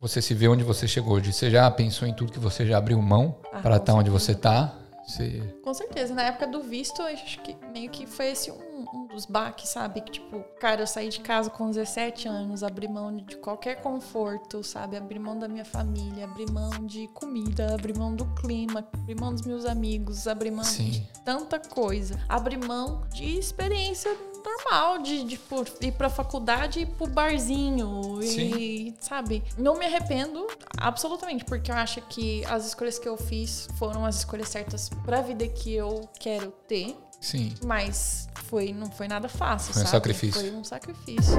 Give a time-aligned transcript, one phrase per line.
[0.00, 1.32] você se vê onde você chegou hoje?
[1.32, 4.32] Você já pensou em tudo que você já abriu mão Ah, para estar onde certeza.
[4.32, 4.74] você tá?
[5.06, 5.54] Você...
[5.64, 6.14] Com certeza.
[6.14, 10.02] Na época do visto, acho que meio que foi esse um, um dos baques, sabe?
[10.02, 14.62] Que, tipo, cara, eu saí de casa com 17 anos, abri mão de qualquer conforto,
[14.62, 14.96] sabe?
[14.98, 19.32] Abri mão da minha família, abri mão de comida, abri mão do clima, abri mão
[19.32, 20.90] dos meus amigos, abri mão Sim.
[20.90, 22.20] de tanta coisa.
[22.28, 24.14] Abri mão de experiência
[24.48, 28.20] normal, de, de pô, ir pra faculdade e ir pro barzinho.
[28.22, 29.42] E, sabe?
[29.56, 34.16] Não me arrependo absolutamente, porque eu acho que as escolhas que eu fiz foram as
[34.18, 36.96] escolhas certas pra vida que eu quero ter.
[37.20, 37.52] Sim.
[37.64, 39.96] Mas foi, não foi nada fácil, Foi um sabe?
[39.96, 40.40] sacrifício.
[40.40, 41.38] Foi um sacrifício.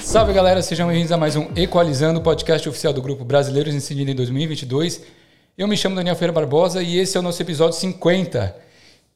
[0.00, 4.14] Salve galera, sejam bem-vindos a mais um Equalizando, podcast oficial do Grupo Brasileiros em Sydney
[4.14, 5.00] 2022.
[5.56, 8.56] Eu me chamo Daniel Ferreira Barbosa e esse é o nosso episódio 50.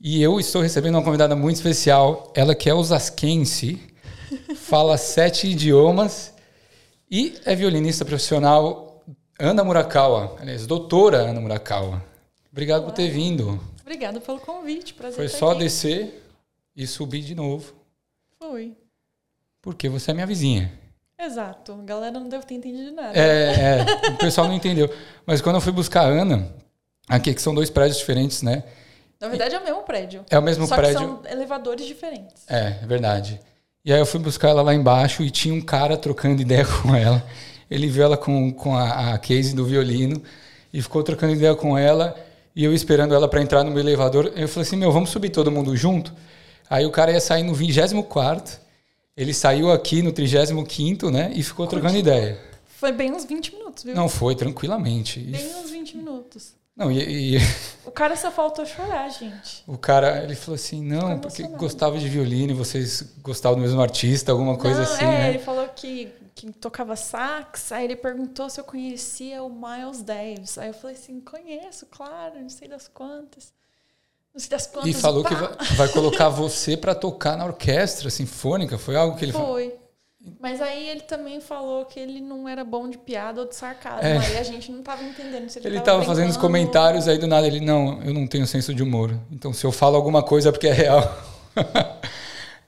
[0.00, 3.80] E eu estou recebendo uma convidada muito especial, ela que é osasquense,
[4.56, 6.34] fala sete idiomas
[7.10, 9.02] e é violinista profissional
[9.38, 12.04] Ana Murakawa, aliás, doutora Ana Murakawa.
[12.52, 13.58] Obrigado por ter vindo.
[13.80, 14.92] Obrigada pelo convite.
[14.94, 15.60] Prazer Foi só aqui.
[15.60, 16.22] descer
[16.74, 17.72] e subir de novo,
[18.38, 18.76] Foi.
[19.62, 20.72] porque você é minha vizinha.
[21.18, 21.72] Exato.
[21.72, 23.18] A galera não deve ter entendido nada.
[23.18, 24.90] É, é, o pessoal não entendeu.
[25.24, 26.52] Mas quando eu fui buscar a Ana,
[27.08, 28.62] aqui que são dois prédios diferentes, né?
[29.18, 30.24] Na verdade, é o mesmo prédio.
[30.30, 30.98] É o mesmo Só prédio.
[30.98, 32.44] que são elevadores diferentes.
[32.48, 33.40] É, é verdade.
[33.82, 36.94] E aí eu fui buscar ela lá embaixo e tinha um cara trocando ideia com
[36.94, 37.24] ela.
[37.70, 40.22] Ele viu ela com, com a, a case do violino
[40.72, 42.14] e ficou trocando ideia com ela
[42.54, 44.32] e eu esperando ela para entrar no meu elevador.
[44.36, 46.12] Eu falei assim, meu, vamos subir todo mundo junto?
[46.68, 48.58] Aí o cara ia sair no 24
[49.16, 51.32] ele saiu aqui no 35 né?
[51.34, 52.38] E ficou trocando ideia.
[52.66, 53.94] Foi bem uns 20 minutos, viu?
[53.94, 55.18] Não foi, tranquilamente.
[55.20, 56.54] Bem uns 20 minutos.
[56.76, 57.38] não, e- e
[57.86, 59.64] O cara só faltou chorar, gente.
[59.66, 63.80] O cara, ele falou assim, não, porque gostava de violino e vocês gostavam do mesmo
[63.80, 65.28] artista, alguma coisa Não, assim, é, né?
[65.30, 70.58] ele falou que, que tocava sax, aí ele perguntou se eu conhecia o Miles Davis.
[70.58, 73.55] Aí eu falei assim, conheço, claro, não sei das quantas.
[74.84, 75.28] E falou pá.
[75.28, 79.54] que vai, vai colocar você pra tocar na orquestra sinfônica, foi algo que ele falou.
[79.54, 79.74] Foi.
[80.40, 84.02] Mas aí ele também falou que ele não era bom de piada ou de sarcasmo.
[84.02, 84.18] É.
[84.18, 87.26] Aí a gente não tava entendendo se ele, Ele tava fazendo os comentários aí do
[87.26, 89.16] nada, ele, não, eu não tenho senso de humor.
[89.30, 91.02] Então se eu falo alguma coisa é porque é real.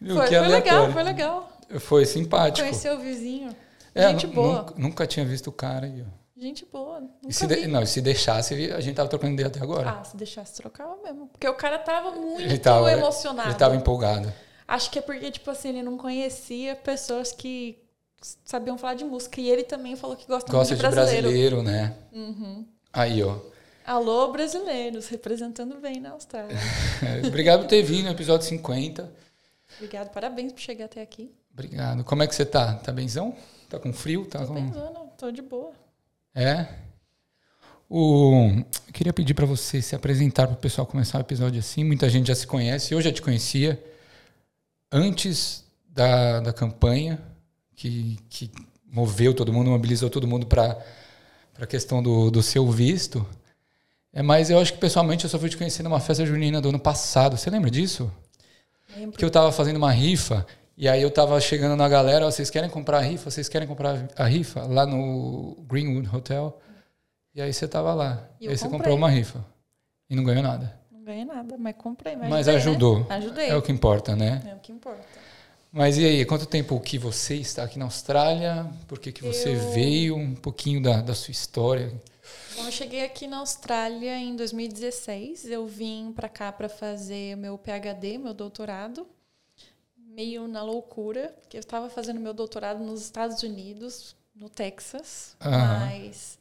[0.00, 1.52] Foi, foi legal, foi legal.
[1.80, 2.60] Foi simpático.
[2.60, 3.50] Conhecer o vizinho.
[3.92, 4.58] É, gente boa.
[4.58, 6.18] Nunca, nunca tinha visto o cara aí, ó.
[6.38, 7.02] Gente boa.
[7.30, 9.90] Se, de- não, e se deixasse, a gente tava trocando ideia até agora.
[9.90, 11.26] Ah, se deixasse, trocava mesmo.
[11.28, 13.48] Porque o cara tava muito tava, emocionado.
[13.50, 14.32] Ele tava empolgado.
[14.66, 17.78] Acho que é porque, tipo assim, ele não conhecia pessoas que
[18.44, 19.40] sabiam falar de música.
[19.40, 21.28] E ele também falou que gosta, Gosta muito de de brasileiro.
[21.28, 21.96] brasileiro, né?
[22.92, 23.36] Aí, ó.
[23.84, 26.54] Alô, brasileiros, representando bem na Austrália.
[27.26, 29.10] Obrigado por ter vindo no episódio 50.
[29.76, 31.32] Obrigado, parabéns por chegar até aqui.
[31.52, 32.04] Obrigado.
[32.04, 32.74] Como é que você tá?
[32.74, 33.34] Tá benzão?
[33.68, 34.26] Tá com frio?
[34.26, 34.54] Tá Tô com...
[34.54, 35.72] pensando, tô de boa.
[36.38, 36.68] É?
[37.90, 38.62] O...
[38.86, 41.82] Eu queria pedir para você se apresentar para o pessoal começar o episódio assim.
[41.82, 42.94] Muita gente já se conhece.
[42.94, 43.82] Eu já te conhecia
[44.92, 47.20] antes da, da campanha
[47.74, 48.52] que, que
[48.86, 50.80] moveu todo mundo, mobilizou todo mundo para
[51.58, 53.26] a questão do, do seu visto.
[54.12, 56.68] É, mas eu acho que pessoalmente eu só fui te conhecer numa festa junina do
[56.68, 57.36] ano passado.
[57.36, 58.08] Você lembra disso?
[58.96, 59.18] Lembro.
[59.18, 60.46] que eu tava fazendo uma rifa
[60.80, 63.30] e aí eu tava chegando na galera, ó, vocês querem comprar a rifa?
[63.30, 66.56] Vocês querem comprar a rifa lá no Greenwood Hotel?
[67.34, 68.28] E aí você tava lá.
[68.40, 68.78] E aí você comprei.
[68.78, 69.44] comprou uma rifa
[70.08, 70.78] e não ganhou nada.
[70.92, 72.14] Não ganhei nada, mas comprei.
[72.14, 72.98] Mas, Mas ajudei, ajudou.
[73.00, 73.06] Né?
[73.10, 73.48] Ajudei.
[73.48, 74.40] É o que importa, né?
[74.46, 75.04] É o que importa.
[75.72, 78.66] Mas e aí, quanto tempo que você está aqui na Austrália?
[78.86, 80.16] Por que, que você Eu- veio?
[80.16, 81.92] Um pouquinho da, da sua história.
[82.56, 85.44] Bom, eu cheguei aqui na Austrália em 2016.
[85.50, 89.06] Eu vim pra cá pra fazer o meu PhD, meu doutorado.
[90.18, 95.36] Meio na loucura, porque eu estava fazendo meu doutorado nos Estados Unidos, no Texas.
[95.40, 95.78] Aham.
[95.86, 96.36] Mas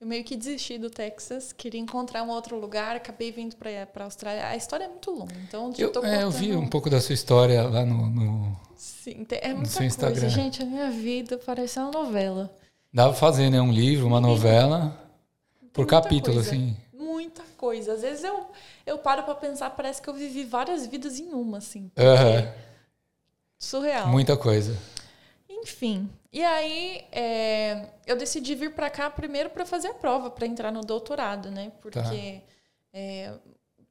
[0.00, 4.06] eu meio que desisti do Texas, queria encontrar um outro lugar, acabei vindo pra, pra
[4.06, 4.48] Austrália.
[4.48, 7.00] A história é muito longa, então Eu, tô é, eu vi contando- um pouco da
[7.00, 8.08] sua história lá no.
[8.10, 9.84] no- Sim, é no muita seu coisa.
[9.86, 10.28] Instagram.
[10.30, 12.52] Gente, a minha vida parece uma novela.
[12.92, 13.60] Dá pra fazer, né?
[13.60, 15.00] Um livro, uma novela.
[15.72, 16.50] Por capítulo, coisa.
[16.50, 16.76] assim.
[16.92, 17.92] Muita coisa.
[17.92, 18.44] Às vezes eu,
[18.84, 21.92] eu paro pra pensar, parece que eu vivi várias vidas em uma, assim.
[21.96, 22.52] Aham.
[23.58, 24.08] Surreal.
[24.08, 24.76] Muita coisa.
[25.48, 26.10] Enfim.
[26.32, 30.70] E aí, é, eu decidi vir pra cá primeiro pra fazer a prova, pra entrar
[30.72, 31.72] no doutorado, né?
[31.80, 32.14] Porque Tá.
[32.92, 33.32] é,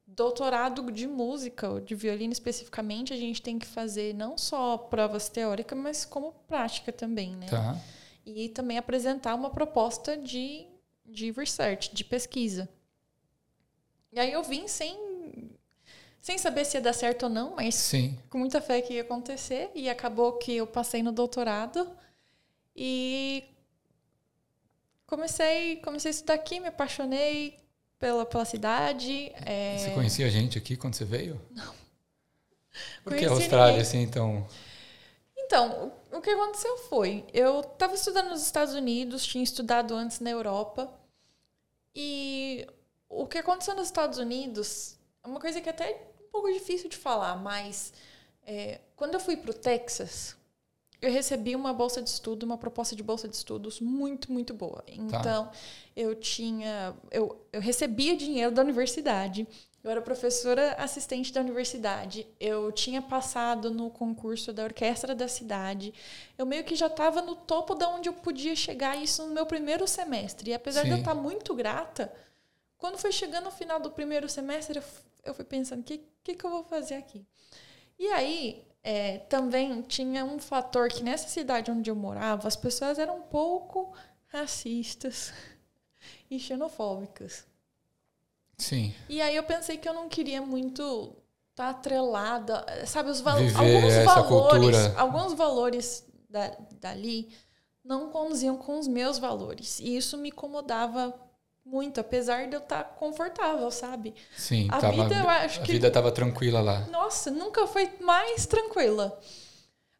[0.06, 5.77] doutorado de música, de violino especificamente, a gente tem que fazer não só provas teóricas,
[5.77, 7.48] mas como prática também, né?
[7.50, 7.77] Tá.
[8.25, 10.65] e também apresentar uma proposta de,
[11.06, 12.69] de research, de pesquisa.
[14.12, 14.95] E aí eu vim sem,
[16.24, 18.18] sem saber se ia dar certo ou não, mas Sim.
[18.30, 19.70] com muita fé que ia acontecer.
[19.75, 21.86] E acabou que eu passei no doutorado
[22.74, 23.44] e
[25.06, 27.60] comecei, comecei a estudar aqui, me apaixonei
[28.00, 29.34] pela, pela cidade.
[29.46, 31.42] é, Você conhecia a gente aqui quando você veio?
[31.52, 31.74] Não.
[33.04, 33.81] Por que a Conheci Austrália, ninguém.
[33.81, 34.48] assim, então?
[35.36, 40.30] Então, o, que aconteceu foi, eu estava estudando nos Estados Unidos, tinha estudado antes na
[40.30, 40.90] Europa,
[41.94, 42.66] e
[43.10, 47.35] o que aconteceu nos Estados Unidos é uma coisa que até pouco difícil de falar,
[47.38, 47.94] mas
[48.45, 50.35] é, quando eu fui para o Texas,
[51.00, 54.83] eu recebi uma bolsa de estudo, uma proposta de bolsa de estudos muito, muito boa.
[54.88, 55.51] Então,
[55.95, 56.95] eu tinha.
[57.12, 59.45] Eu, eu recebia dinheiro da universidade.
[59.83, 62.25] Eu era professora assistente da universidade.
[62.39, 65.94] Eu tinha passado no concurso da orquestra da cidade.
[66.38, 69.45] Eu meio que já estava no topo da onde eu podia chegar, isso no meu
[69.45, 70.51] primeiro semestre.
[70.51, 71.01] E apesar de eu Sim.
[71.01, 72.13] estar muito grata,
[72.77, 74.83] quando foi chegando no final do primeiro semestre, eu,
[75.24, 77.25] eu fui pensando: o que, que, que eu vou fazer aqui?
[77.98, 83.00] E aí, é, também tinha um fator que nessa cidade onde eu morava, as pessoas
[83.00, 83.94] eram um pouco
[84.28, 85.34] racistas
[86.30, 87.46] e xenofóbicas.
[88.58, 88.94] Sim.
[89.10, 91.16] E aí eu pensei que eu não queria muito
[91.52, 95.00] estar atrelada, sabe, os alguns valores, cultura.
[95.00, 97.30] alguns valores da, dali
[97.84, 99.80] não condiziam com os meus valores.
[99.80, 101.14] E isso me incomodava
[101.65, 104.13] muito, apesar de eu estar confortável, sabe?
[104.38, 106.81] Sim, A tava, vida, eu acho a que- vida tava tranquila lá.
[106.92, 109.18] Nossa, nunca foi mais tranquila.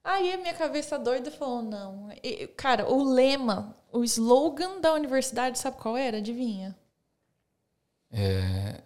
[0.04, 2.10] Aí a minha cabeça doida falou: não.
[2.22, 6.18] E, cara, o lema, o slogan da universidade, sabe qual era?
[6.18, 6.76] Adivinha?
[8.12, 8.82] É,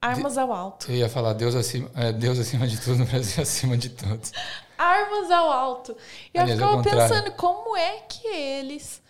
[0.00, 0.90] Armas ao alto.
[0.90, 4.32] eu ia falar Deus acima, é, Deus acima de tudo, no Brasil acima de todos.
[4.76, 5.96] Armas ao alto.
[6.32, 9.02] E eu Aliás, ao ficava pensando como é que eles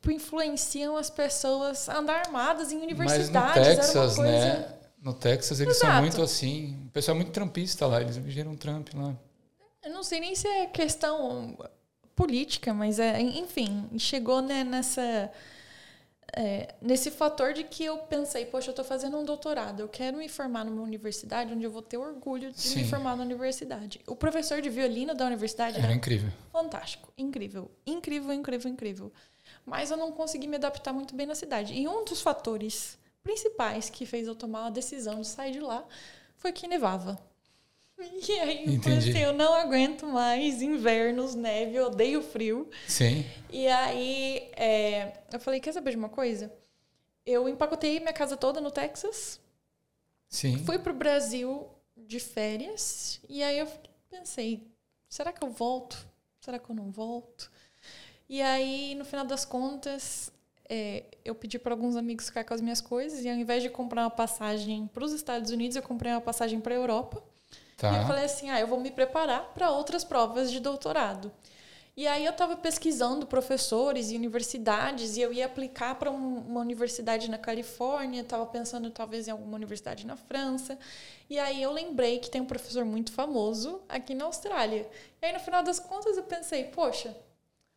[0.00, 3.56] tipo, influenciam as pessoas a andar armadas em Mas no universidades.
[3.56, 4.22] Era uma Texas, coisa...
[4.22, 4.74] né?
[5.02, 6.02] No Texas eles são Exato.
[6.02, 6.76] muito assim.
[6.86, 9.14] O pessoal é muito trampista lá, eles viram Trump lá.
[9.82, 11.56] Eu não sei nem se é questão
[12.14, 15.30] política, mas é, enfim, chegou né, nessa
[16.36, 20.18] é, nesse fator de que eu pensei, poxa, eu estou fazendo um doutorado, eu quero
[20.18, 22.80] me formar numa universidade onde eu vou ter orgulho de Sim.
[22.80, 24.00] me formar na universidade.
[24.06, 26.30] O professor de violino da universidade Era era incrível.
[26.52, 29.12] fantástico, incrível, incrível, incrível, incrível.
[29.64, 31.74] Mas eu não consegui me adaptar muito bem na cidade.
[31.74, 35.84] E um dos fatores principais que fez eu tomar a decisão de sair de lá
[36.36, 37.18] foi que nevava.
[38.28, 39.10] E aí eu falei Entendi.
[39.10, 42.68] assim, eu não aguento mais invernos, neve, eu odeio frio.
[42.86, 43.24] Sim.
[43.50, 46.52] E aí é, eu falei, quer saber de uma coisa?
[47.26, 49.40] Eu empacotei minha casa toda no Texas,
[50.28, 50.58] Sim.
[50.64, 53.68] fui pro Brasil de férias, e aí eu
[54.08, 54.66] pensei,
[55.08, 56.08] será que eu volto?
[56.40, 57.50] Será que eu não volto?
[58.28, 60.32] E aí, no final das contas,
[60.68, 63.68] é, eu pedi para alguns amigos ficar com as minhas coisas, e ao invés de
[63.68, 67.22] comprar uma passagem para os Estados Unidos, eu comprei uma passagem para a Europa.
[67.82, 68.06] E eu Tá.
[68.06, 71.32] falei assim, ah, eu vou me preparar para outras provas de doutorado.
[71.96, 76.60] E aí eu estava pesquisando professores e universidades e eu ia aplicar para um- uma
[76.60, 80.78] universidade na Califórnia, estava pensando talvez em alguma universidade na França.
[81.28, 84.88] E aí eu lembrei que tem um professor muito famoso aqui na Austrália.
[85.20, 87.14] E aí no final das contas eu pensei, poxa,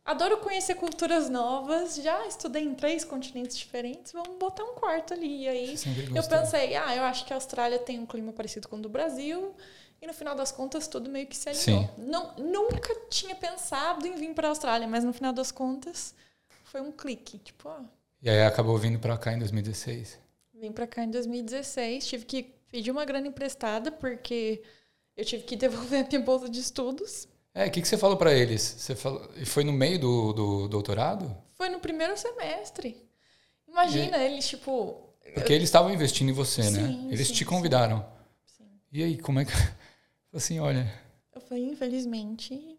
[0.04, 5.42] adoro conhecer culturas novas, já estudei em três continentes diferentes, vamos botar um quarto ali.
[5.42, 5.76] E aí
[6.14, 8.88] eu pensei, ah, eu acho que a Austrália tem um clima parecido com o do
[8.88, 9.54] Brasil.
[10.04, 11.84] E no final das contas, tudo meio que se alinhou.
[11.84, 11.88] Sim.
[11.96, 16.14] Não, nunca tinha pensado em vir para a Austrália, mas no final das contas,
[16.64, 17.38] foi um clique.
[17.38, 17.80] Tipo, ó,
[18.20, 20.18] E aí acabou vindo pra cá em 2016.
[20.52, 24.62] vim para cá em 2016, tive que pedir uma grana emprestada, porque
[25.16, 27.26] eu tive que devolver a minha bolsa de estudos.
[27.54, 28.60] É, o que, que você falou pra eles?
[28.60, 31.34] Você falou, e foi no meio do, do doutorado?
[31.54, 32.94] Foi no primeiro semestre.
[33.66, 35.00] Imagina, eles, tipo.
[35.32, 36.88] Porque eles estavam investindo em você, né?
[36.88, 38.04] Sim, Eles sim, te convidaram.
[38.44, 38.66] Sim.
[38.92, 39.52] E aí, como é que.
[40.34, 40.92] Assim, olha.
[41.32, 42.78] Eu falei, infelizmente,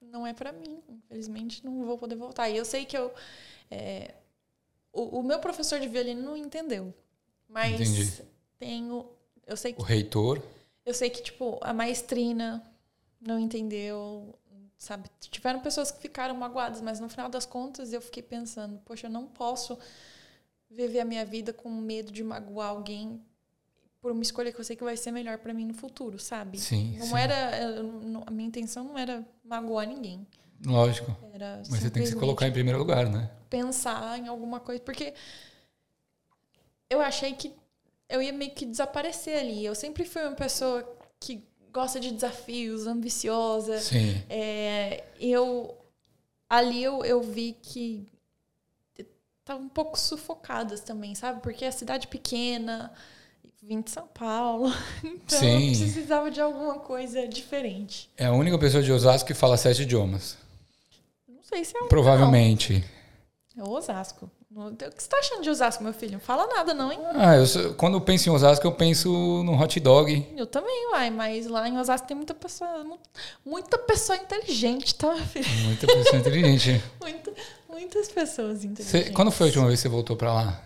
[0.00, 0.82] não é pra mim.
[0.88, 2.48] Infelizmente, não vou poder voltar.
[2.50, 3.12] E eu sei que eu.
[3.70, 4.14] é,
[4.92, 6.92] o, o meu professor de violino não entendeu.
[7.48, 8.22] Mas Entendi.
[8.58, 9.06] tenho.
[9.46, 10.42] Eu sei que O reitor.
[10.84, 12.62] eu sei que, tipo, a maestrina
[13.20, 14.34] não entendeu,
[14.78, 15.08] sabe?
[15.20, 19.10] Tiveram pessoas que ficaram magoadas, mas no final das contas eu fiquei pensando, poxa, eu
[19.10, 19.78] não posso
[20.70, 23.22] viver a minha vida com medo de magoar alguém
[24.04, 26.58] por uma escolha que eu sei que vai ser melhor pra mim no futuro, sabe?
[26.58, 27.16] Sim, Não sim.
[27.16, 30.26] era, eu a minha intenção não era magoar ninguém.
[30.62, 31.16] Lógico.
[31.32, 33.30] Era Mas você tem que se colocar em primeiro lugar, né?
[33.48, 35.14] pensar em alguma coisa, porque
[36.90, 37.54] eu achei que
[38.06, 39.64] eu ia meio que desaparecer ali.
[39.64, 40.86] Eu sempre fui uma pessoa
[41.18, 41.42] que
[41.72, 43.78] gosta de desafios, ambiciosa.
[43.78, 44.22] Sim.
[44.28, 45.74] É, eu
[46.46, 48.06] ali eu, eu vi que
[49.46, 51.40] tava um pouco sufocadas também, sabe?
[51.40, 52.92] Porque a cidade pequena,
[53.66, 55.68] vim de São Paulo, então Sim.
[55.68, 58.10] precisava de alguma coisa diferente.
[58.16, 60.36] É a única pessoa de Osasco que fala sete idiomas.
[61.26, 61.88] Não sei se é um.
[61.88, 62.84] Provavelmente.
[63.56, 63.64] Não.
[63.64, 64.30] É Osasco.
[64.56, 66.12] O que você está achando de Osasco, meu filho?
[66.12, 67.00] Não fala nada, não, hein?
[67.14, 69.08] Ah, eu, quando eu penso em Osasco, eu penso
[69.42, 70.24] no hot dog.
[70.36, 72.84] Eu também, uai, mas lá em Osasco tem muita pessoa,
[73.44, 75.48] muita pessoa inteligente, tá, meu filho?
[75.64, 76.82] Muita pessoa inteligente.
[77.02, 77.32] Muita,
[77.68, 79.06] muitas pessoas inteligentes.
[79.06, 80.62] Você, quando foi a última vez que você voltou para lá?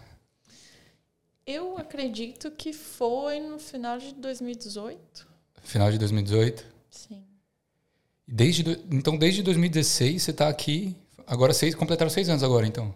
[1.51, 5.27] Eu acredito que foi no final de 2018.
[5.63, 6.67] Final de 2018?
[6.91, 7.25] Sim.
[8.27, 10.95] Desde, então, desde 2016 você está aqui.
[11.27, 12.95] Agora seis, completaram seis anos agora, então.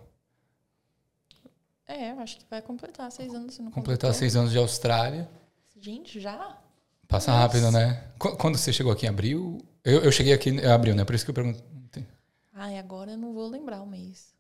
[1.89, 3.55] É, eu acho que vai completar seis anos.
[3.55, 4.19] Se não completar completou.
[4.19, 5.31] seis anos de Austrália.
[5.81, 6.59] Gente, já?
[7.09, 7.43] Passa Nossa.
[7.43, 8.07] rápido, né?
[8.19, 9.67] Quando você chegou aqui em abril?
[9.83, 11.07] Eu, eu cheguei aqui em abril, né?
[11.07, 11.65] Por isso que eu pergunto.
[12.53, 14.35] Ai, agora eu não vou lembrar o mês.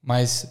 [0.00, 0.48] Mas,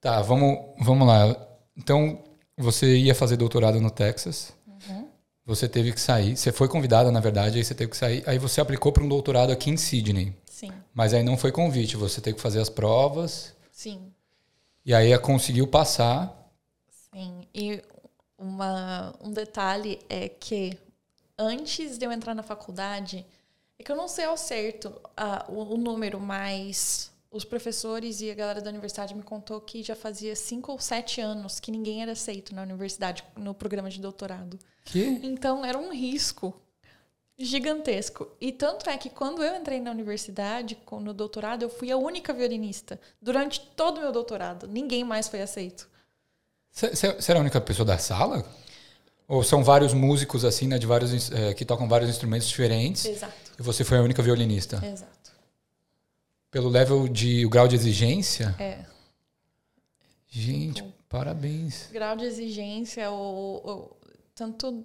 [0.00, 1.49] tá, vamos, vamos lá.
[1.76, 2.22] Então,
[2.56, 4.52] você ia fazer doutorado no Texas.
[4.66, 5.08] Uhum.
[5.46, 6.36] Você teve que sair.
[6.36, 8.22] Você foi convidada, na verdade, aí você teve que sair.
[8.26, 10.34] Aí você aplicou para um doutorado aqui em Sydney.
[10.46, 10.72] Sim.
[10.94, 11.96] Mas aí não foi convite.
[11.96, 13.54] Você teve que fazer as provas.
[13.72, 14.12] Sim.
[14.84, 16.52] E aí conseguiu passar.
[17.12, 17.42] Sim.
[17.54, 17.82] E
[18.38, 20.78] uma, um detalhe é que
[21.38, 23.26] antes de eu entrar na faculdade,
[23.78, 28.30] é que eu não sei ao certo uh, o, o número, mas os professores e
[28.30, 32.02] a galera da universidade me contou que já fazia cinco ou sete anos que ninguém
[32.02, 34.58] era aceito na universidade, no programa de doutorado.
[34.84, 35.20] Que?
[35.22, 36.60] Então era um risco
[37.38, 38.28] gigantesco.
[38.40, 42.32] E tanto é que quando eu entrei na universidade, no doutorado, eu fui a única
[42.32, 44.66] violinista durante todo o meu doutorado.
[44.66, 45.88] Ninguém mais foi aceito.
[46.72, 48.44] Você era a única pessoa da sala?
[49.26, 53.04] Ou são vários músicos assim, né, de vários é, que tocam vários instrumentos diferentes?
[53.04, 53.32] Exato.
[53.58, 54.84] E você foi a única violinista?
[54.84, 55.19] Exato.
[56.50, 57.46] Pelo level de.
[57.46, 58.54] o grau de exigência?
[58.58, 58.84] É.
[60.28, 61.88] Gente, parabéns.
[61.92, 63.96] Grau de exigência, o,
[64.34, 64.84] tanto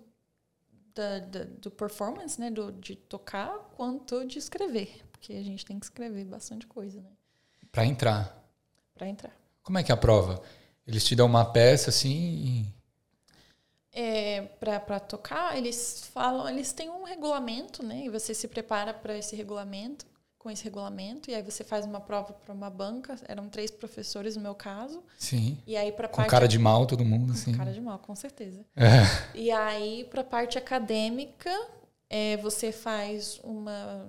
[0.94, 2.52] da, da, do performance, né?
[2.52, 5.04] Do, de tocar, quanto de escrever.
[5.12, 7.10] Porque a gente tem que escrever bastante coisa, né?
[7.72, 8.44] Para entrar.
[8.94, 9.36] Para entrar.
[9.64, 10.42] Como é que é a prova?
[10.86, 12.72] Eles te dão uma peça assim.
[13.92, 18.06] É, para tocar, eles falam, eles têm um regulamento, né?
[18.06, 20.06] E você se prepara para esse regulamento
[20.46, 24.36] com esse regulamento e aí você faz uma prova para uma banca eram três professores
[24.36, 27.74] no meu caso sim e aí para com cara de mal todo mundo assim cara
[27.74, 29.02] de mal com certeza é.
[29.34, 31.50] e aí para parte acadêmica
[32.08, 34.08] é, você faz uma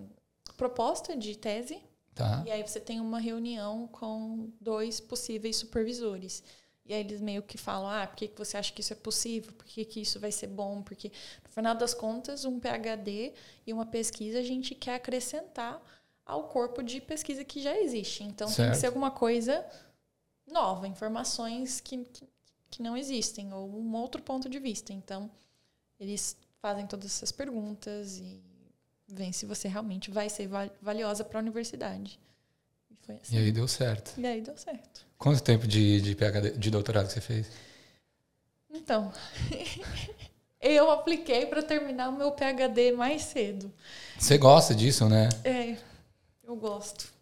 [0.58, 1.78] proposta de tese
[2.14, 2.42] tá.
[2.44, 6.42] e aí você tem uma reunião com dois possíveis supervisores
[6.88, 8.96] e aí eles meio que falam, ah, por que, que você acha que isso é
[8.96, 9.52] possível?
[9.52, 10.82] Por que, que isso vai ser bom?
[10.82, 11.10] Porque,
[11.42, 13.32] no final das contas, um PhD
[13.66, 15.82] e uma pesquisa a gente quer acrescentar
[16.26, 18.24] ao corpo de pesquisa que já existe.
[18.24, 18.58] Então certo.
[18.58, 19.64] tem que ser alguma coisa
[20.46, 22.28] nova, informações que, que,
[22.70, 24.92] que, não existem, ou um outro ponto de vista.
[24.92, 25.30] Então,
[25.98, 28.40] eles fazem todas essas perguntas e
[29.08, 30.48] veem se você realmente vai ser
[30.80, 32.18] valiosa para a universidade.
[32.90, 33.36] E, assim.
[33.36, 34.18] e aí deu certo.
[34.18, 35.06] E aí deu certo.
[35.18, 37.48] Quanto tempo de, de, PhD, de doutorado você fez?
[38.70, 39.12] Então,
[40.60, 43.72] eu apliquei para terminar o meu PhD mais cedo.
[44.18, 45.28] Você gosta disso, né?
[45.44, 45.76] É.
[46.46, 47.12] Eu gosto.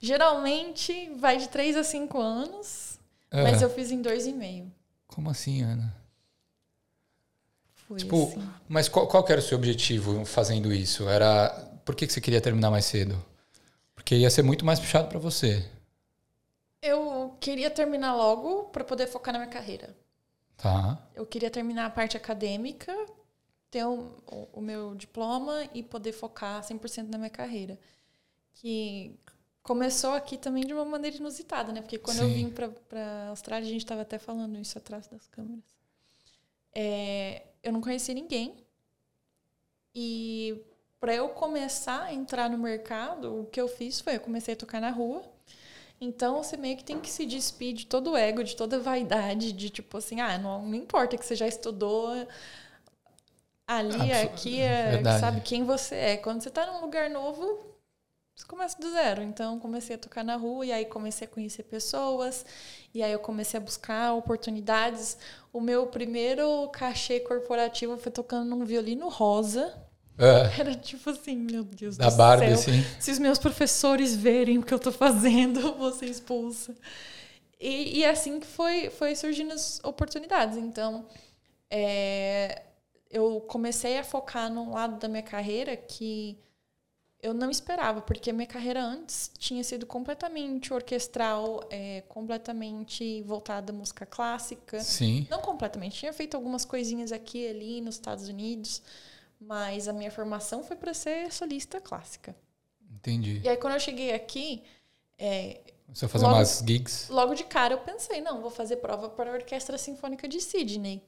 [0.00, 2.98] Geralmente vai de 3 a 5 anos,
[3.30, 3.42] é.
[3.42, 4.70] mas eu fiz em dois e meio.
[5.06, 5.94] Como assim, Ana?
[7.86, 8.50] Foi tipo, assim.
[8.68, 11.08] mas qual, qual era o seu objetivo fazendo isso?
[11.08, 11.50] Era
[11.84, 13.22] por que, que você queria terminar mais cedo?
[13.94, 15.64] Porque ia ser muito mais puxado para você.
[16.82, 19.96] Eu queria terminar logo para poder focar na minha carreira.
[20.56, 20.98] Tá.
[21.14, 22.94] Eu queria terminar a parte acadêmica,
[23.70, 27.78] ter o, o, o meu diploma e poder focar 100% na minha carreira
[28.54, 29.18] que
[29.62, 31.80] começou aqui também de uma maneira inusitada, né?
[31.80, 32.22] Porque quando Sim.
[32.24, 35.64] eu vim para Austrália, a gente estava até falando isso atrás das câmeras.
[36.74, 38.54] É, eu não conhecia ninguém.
[39.94, 40.60] E
[41.00, 44.56] para eu começar a entrar no mercado, o que eu fiz foi eu comecei a
[44.56, 45.22] tocar na rua.
[46.00, 48.80] Então você meio que tem que se despir de todo o ego, de toda a
[48.80, 52.08] vaidade, de tipo assim, ah, não, não importa que você já estudou
[53.66, 56.16] ali, aqui, é, sabe quem você é.
[56.16, 57.73] Quando você está num lugar novo,
[58.42, 59.22] começa do zero.
[59.22, 62.44] Então, comecei a tocar na rua e aí comecei a conhecer pessoas.
[62.92, 65.16] E aí eu comecei a buscar oportunidades.
[65.52, 69.72] O meu primeiro cachê corporativo foi tocando num violino rosa.
[70.18, 70.50] É.
[70.60, 72.74] Era tipo assim, meu Deus da do Barbie, céu.
[72.74, 72.84] Sim.
[72.98, 76.74] Se os meus professores verem o que eu tô fazendo, eu vou ser expulsa.
[77.60, 80.58] E, e é assim que foi, foi surgindo as oportunidades.
[80.58, 81.06] Então,
[81.70, 82.62] é,
[83.10, 86.38] eu comecei a focar num lado da minha carreira que
[87.24, 93.74] eu não esperava, porque minha carreira antes tinha sido completamente orquestral, é, completamente voltada à
[93.74, 94.80] música clássica.
[94.80, 95.26] Sim.
[95.30, 98.82] Não completamente, tinha feito algumas coisinhas aqui e ali nos Estados Unidos,
[99.40, 102.36] mas a minha formação foi para ser solista clássica.
[102.94, 103.40] Entendi.
[103.42, 104.62] E aí quando eu cheguei aqui,
[105.18, 105.60] é,
[105.92, 107.10] Você vai fazer Logo- umas gigs.
[107.10, 111.02] logo de cara eu pensei, não, vou fazer prova para a Orquestra Sinfônica de Sydney.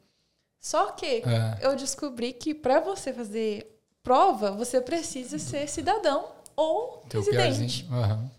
[0.60, 1.58] Só que É.
[1.60, 3.75] eu descobri que para você fazer
[4.06, 7.88] prova, você precisa ser cidadão ou Teu residente.
[7.90, 8.30] Aham.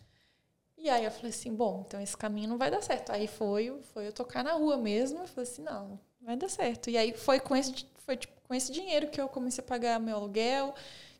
[0.77, 3.11] E aí eu falei assim, bom, então esse caminho não vai dar certo.
[3.11, 6.89] Aí foi, foi eu tocar na rua mesmo, eu falei assim, não, vai dar certo.
[6.89, 9.99] E aí foi com esse, foi, tipo, com esse dinheiro que eu comecei a pagar
[9.99, 10.73] meu aluguel,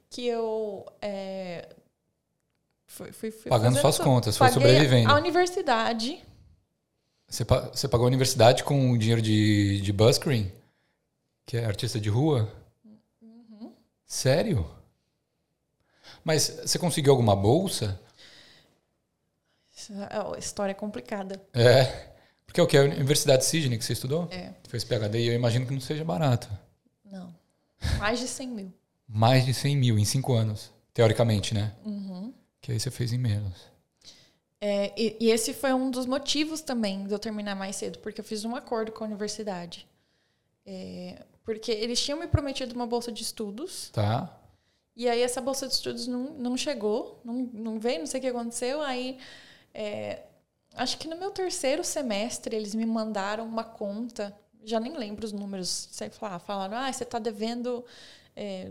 [0.09, 1.67] que eu é,
[2.85, 4.05] fui, fui, fui Pagando suas tudo.
[4.05, 5.11] contas, foi Paguei sobrevivendo.
[5.11, 6.23] A universidade,
[7.27, 10.49] Você, você pagou a universidade com o dinheiro de, de buskering?
[11.45, 12.49] Que é artista de rua?
[14.07, 14.65] Sério?
[16.23, 17.99] Mas você conseguiu alguma bolsa?
[19.75, 21.41] Isso é história complicada.
[21.53, 22.15] É.
[22.45, 22.77] Porque é o que?
[22.77, 24.27] A Universidade de Sydney que você estudou?
[24.31, 26.49] É, Fez PHD e eu imagino que não seja barato.
[27.05, 27.35] não.
[27.99, 28.73] Mais de 100 mil.
[29.07, 30.71] Mais de 100 mil em cinco anos.
[30.93, 31.75] Teoricamente, né?
[31.85, 32.33] Uhum.
[32.59, 33.53] Que aí você fez em menos.
[34.59, 38.19] É, e, e esse foi um dos motivos também de eu terminar mais cedo, porque
[38.19, 39.87] eu fiz um acordo com a universidade.
[40.65, 44.37] É, porque eles tinham me prometido uma bolsa de estudos, Tá?
[44.93, 48.21] e aí essa bolsa de estudos não, não chegou, não, não veio, não sei o
[48.21, 48.81] que aconteceu.
[48.81, 49.17] Aí,
[49.73, 50.23] é,
[50.75, 54.35] acho que no meu terceiro semestre, eles me mandaram uma conta,
[54.65, 57.85] já nem lembro os números, sei lá, falaram, ah, você está devendo
[58.35, 58.69] é,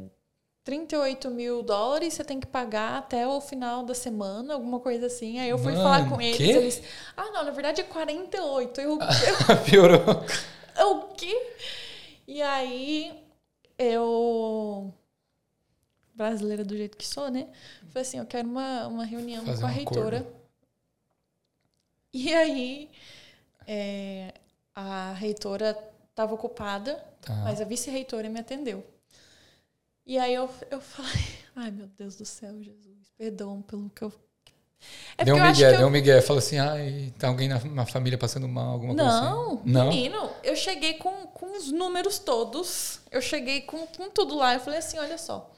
[0.64, 5.38] 38 mil dólares, você tem que pagar até o final da semana, alguma coisa assim.
[5.38, 6.42] Aí eu fui Mano, falar com eles, quê?
[6.44, 6.82] eles,
[7.16, 8.80] ah, não, na verdade é 48.
[8.82, 8.98] Eu,
[9.64, 10.24] Piorou.
[10.76, 11.32] eu, o quê?
[12.26, 13.24] E aí
[13.78, 14.92] eu
[16.14, 17.48] brasileira do jeito que sou, né?
[17.90, 20.18] Falei assim, eu quero uma, uma reunião Fazer com a reitora.
[20.20, 20.36] acordo.
[22.12, 22.90] E aí
[23.66, 24.32] é,
[24.74, 25.76] a reitora
[26.10, 27.34] estava ocupada, Tá.
[27.42, 28.86] mas a vice-reitora me atendeu.
[30.06, 31.12] E aí eu, eu falei,
[31.56, 34.12] ai meu Deus do céu, Jesus, perdão pelo que eu.
[35.18, 36.20] É deu um migué, eu- deu um migué.
[36.20, 39.70] Falou assim, ai, tá alguém na, na família passando mal, alguma Não, coisa assim.
[39.72, 39.88] Não?
[39.88, 44.54] menino, eu cheguei com, com os números todos, eu cheguei com, com tudo lá.
[44.54, 45.50] Eu falei assim: olha só,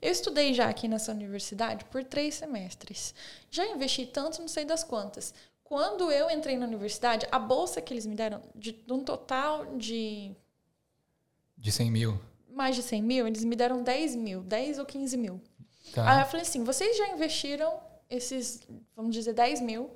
[0.00, 3.14] eu estudei já aqui nessa universidade por três semestres.
[3.50, 5.34] Já investi tanto, não sei das quantas.
[5.64, 9.64] Quando eu entrei na universidade, a bolsa que eles me deram, de, de um total
[9.76, 10.30] de
[11.56, 12.20] De 100 mil.
[12.52, 15.40] mais de 100 mil, eles me deram 10 mil, 10 ou 15 mil.
[15.92, 16.08] Tá.
[16.12, 17.72] Aí eu falei assim: vocês já investiram
[18.10, 18.60] esses,
[18.96, 19.90] vamos dizer, 10 mil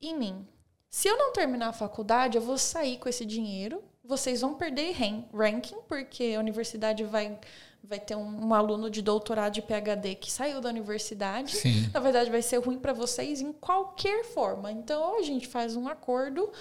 [0.00, 0.46] em mim.
[0.90, 3.82] Se eu não terminar a faculdade, eu vou sair com esse dinheiro.
[4.04, 7.38] Vocês vão perder ran- ranking, porque a universidade vai,
[7.82, 11.56] vai ter um, um aluno de doutorado de PhD que saiu da universidade.
[11.56, 11.90] Sim.
[11.92, 14.70] Na verdade, vai ser ruim para vocês em qualquer forma.
[14.70, 16.52] Então, ou a gente faz um acordo,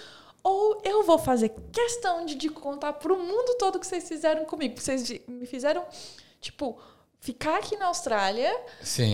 [0.42, 4.46] ou eu vou fazer questão de, de contar pro mundo todo o que vocês fizeram
[4.46, 4.80] comigo.
[4.80, 5.86] Vocês me fizeram,
[6.42, 6.80] tipo,
[7.24, 8.52] ficar aqui na Austrália,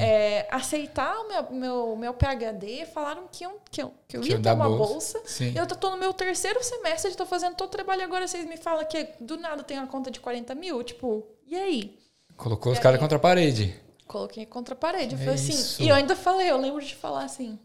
[0.02, 4.42] é, aceitar o meu, meu, meu PhD, falaram que eu, que eu, que eu ia
[4.42, 5.20] ter uma bolsa.
[5.20, 5.44] bolsa.
[5.56, 8.84] Eu tô no meu terceiro semestre, estou fazendo todo o trabalho agora vocês me falam
[8.86, 10.84] que do nada tem uma conta de 40 mil.
[10.84, 12.00] Tipo, e aí?
[12.36, 13.00] Colocou os E caras aí?
[13.00, 13.80] contra a parede.
[14.08, 15.14] Coloquei contra a parede.
[15.14, 15.52] Eu É falei assim.
[15.54, 15.84] isso.
[15.84, 17.60] E eu ainda falei, eu lembro de falar assim.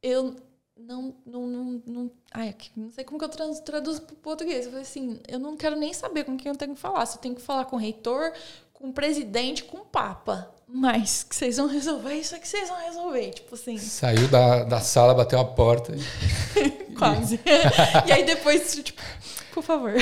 [0.00, 0.36] Eu
[0.76, 1.14] não.
[1.26, 4.64] não, não, não ai, não sei como que eu trans- traduzo para português.
[4.66, 7.04] Eu falei assim, eu não quero nem saber com quem eu tenho que falar.
[7.06, 8.32] Se eu tenho que falar com o reitor,
[8.74, 10.50] com o presidente, com o Papa.
[10.68, 13.30] Mas que vocês vão resolver isso é que vocês vão resolver.
[13.30, 15.94] Tipo assim, Saiu da, da sala, bateu a porta.
[16.98, 17.40] quase.
[18.06, 19.00] e aí depois, tipo,
[19.52, 19.92] por favor.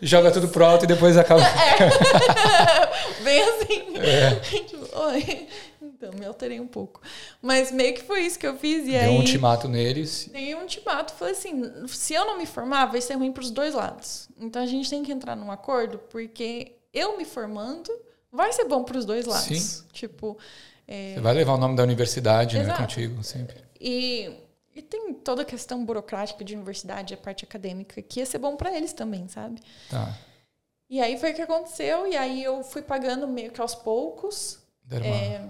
[0.00, 1.42] Joga tudo pro alto e depois acaba.
[3.24, 3.96] Bem assim.
[3.98, 4.34] É.
[4.64, 5.48] Tipo, Oi.
[5.82, 7.02] Então, me alterei um pouco.
[7.42, 8.86] Mas meio que foi isso que eu fiz.
[8.86, 9.08] E Deu aí.
[9.08, 10.30] um ultimato neles.
[10.32, 11.12] Dei um ultimato.
[11.14, 14.28] Falei assim: se eu não me formar, vai ser ruim para os dois lados.
[14.38, 17.90] Então a gente tem que entrar num acordo, porque eu me formando
[18.32, 19.58] vai ser bom para os dois lados.
[19.58, 19.84] Sim.
[19.92, 20.36] Tipo.
[20.86, 23.56] é, Você vai levar o nome da universidade né, contigo sempre.
[23.80, 24.30] e,
[24.74, 28.56] e tem toda a questão burocrática de universidade, a parte acadêmica, que ia ser bom
[28.56, 29.60] para eles também, sabe?
[29.88, 30.16] Tá.
[30.88, 34.58] E aí foi o que aconteceu, e aí eu fui pagando meio que aos poucos.
[34.90, 35.40] É,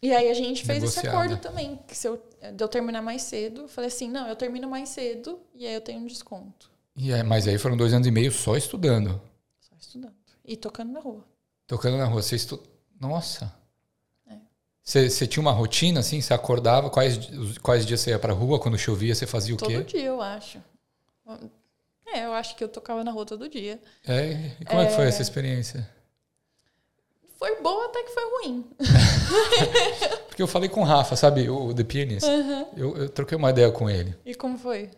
[0.00, 1.08] e aí a gente fez esse Negociada.
[1.18, 2.22] acordo também, que se eu,
[2.54, 5.74] de eu terminar mais cedo, eu falei assim, não, eu termino mais cedo e aí
[5.74, 6.70] eu tenho um desconto.
[6.96, 9.20] E aí- mas aí foram dois anos e meio só estudando.
[9.60, 10.14] Só estudando.
[10.44, 11.24] E tocando na rua.
[11.66, 12.22] Tocando na rua.
[12.22, 12.62] Você estu...
[13.00, 13.52] Nossa.
[14.28, 14.36] É.
[14.82, 16.20] Você, você tinha uma rotina assim?
[16.20, 16.90] Você acordava?
[16.90, 17.18] Quais,
[17.62, 18.58] quais dias você ia pra rua?
[18.58, 19.98] Quando chovia, você fazia o todo quê?
[19.98, 20.62] dia, eu acho.
[22.06, 23.80] É, eu acho que eu tocava na rua todo dia.
[24.06, 24.86] É, e como é...
[24.86, 25.88] que foi essa experiência?
[27.38, 28.64] Foi boa até que foi ruim.
[30.28, 32.26] Porque eu falei com o Rafa, sabe, o The Pianist.
[32.26, 32.66] Uhum.
[32.76, 34.14] Eu, eu, troquei uma ideia com ele.
[34.24, 34.90] E como foi?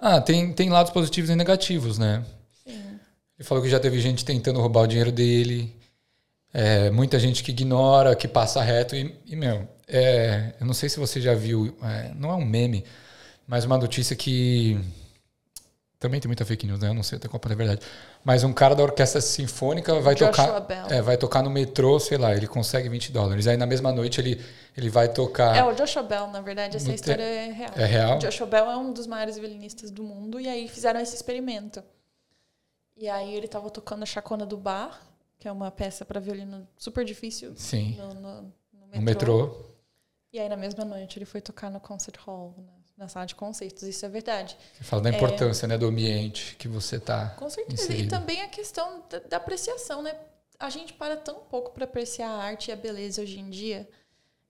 [0.00, 2.24] Ah, tem, tem lados positivos e negativos, né?
[3.38, 5.74] Ele falou que já teve gente tentando roubar o dinheiro dele.
[6.52, 8.96] É, muita gente que ignora, que passa reto.
[8.96, 12.44] E, e meu, é, eu não sei se você já viu, é, não é um
[12.44, 12.84] meme,
[13.46, 14.78] mas uma notícia que
[16.00, 16.88] também tem muita fake news, né?
[16.88, 17.80] Eu não sei até qual é a verdade.
[18.24, 20.60] Mas um cara da orquestra sinfônica vai Joshua tocar.
[20.60, 20.86] Bell.
[20.90, 23.46] É, vai tocar no metrô, sei lá, ele consegue 20 dólares.
[23.46, 24.44] Aí na mesma noite ele,
[24.76, 25.56] ele vai tocar.
[25.56, 27.30] É o Joshua Bell, na verdade, essa história te...
[27.30, 27.72] é real.
[27.76, 28.16] É real?
[28.16, 31.82] O Joshua Bell é um dos maiores violinistas do mundo, e aí fizeram esse experimento.
[32.98, 35.00] E aí ele tava tocando a Chacona do Bar,
[35.38, 37.54] que é uma peça para violino super difícil.
[37.56, 37.96] Sim.
[37.96, 38.96] No, no, no, metrô.
[38.96, 39.64] no metrô.
[40.32, 42.72] E aí na mesma noite ele foi tocar no Concert Hall, né?
[42.98, 44.58] na sala de concertos, isso é verdade.
[44.76, 47.28] Você fala da importância é, né, do ambiente que você está.
[47.30, 47.84] Com certeza.
[47.84, 48.06] Inserido.
[48.06, 50.18] E também a questão da, da, apreciação, né?
[50.58, 53.88] A gente para tão pouco para apreciar a arte e a beleza hoje em dia.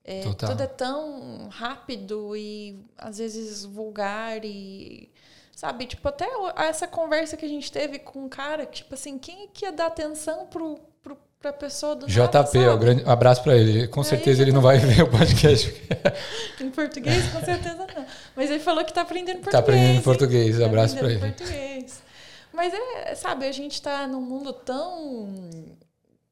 [0.02, 5.12] É, tudo é tão rápido e às vezes vulgar e.
[5.58, 6.24] Sabe, tipo, até
[6.58, 9.72] essa conversa que a gente teve com um cara, tipo assim, quem é que ia
[9.72, 13.88] dar atenção pro, pro, pra pessoa do JP, nada, ó, grande, abraço para ele.
[13.88, 15.74] Com é certeza ele não vai ver o podcast.
[16.60, 18.06] em português, com certeza não.
[18.36, 19.52] Mas ele falou que tá aprendendo português.
[19.52, 20.64] Tá aprendendo português, hein?
[20.64, 21.18] abraço tá para ele.
[21.18, 22.02] Português.
[22.52, 25.34] Mas é, sabe, a gente tá num mundo tão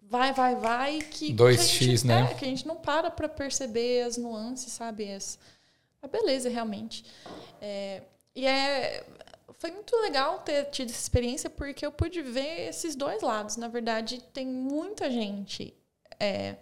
[0.03, 2.29] vai, vai, vai que 2x, né?
[2.31, 5.37] É, que a gente não para para perceber as nuances, sabe, as,
[6.01, 7.05] a beleza realmente.
[7.61, 8.03] É,
[8.37, 9.03] e é
[9.59, 13.57] foi muito legal ter tido essa experiência porque eu pude ver esses dois lados.
[13.57, 15.75] Na verdade, tem muita gente
[16.21, 16.57] é,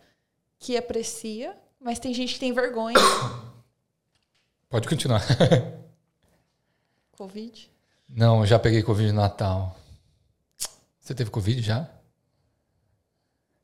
[0.59, 2.97] que aprecia, mas tem gente que tem vergonha.
[4.69, 5.23] Pode continuar.
[7.17, 7.71] Covid?
[8.09, 9.77] Não, já peguei Covid no Natal.
[11.01, 11.89] Você teve Covid já?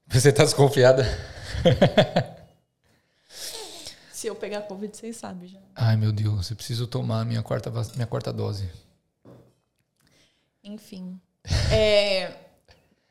[0.06, 1.04] Você tá desconfiada?
[4.12, 5.58] Se eu pegar Covid, vocês sabem já.
[5.74, 8.68] Ai, meu Deus, eu preciso tomar minha quarta, minha quarta dose.
[10.62, 11.20] Enfim.
[11.72, 12.36] É,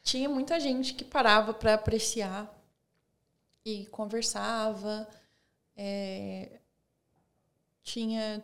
[0.04, 2.54] tinha muita gente que parava para apreciar
[3.66, 5.08] e conversava.
[5.76, 6.60] É,
[7.84, 8.44] tinha.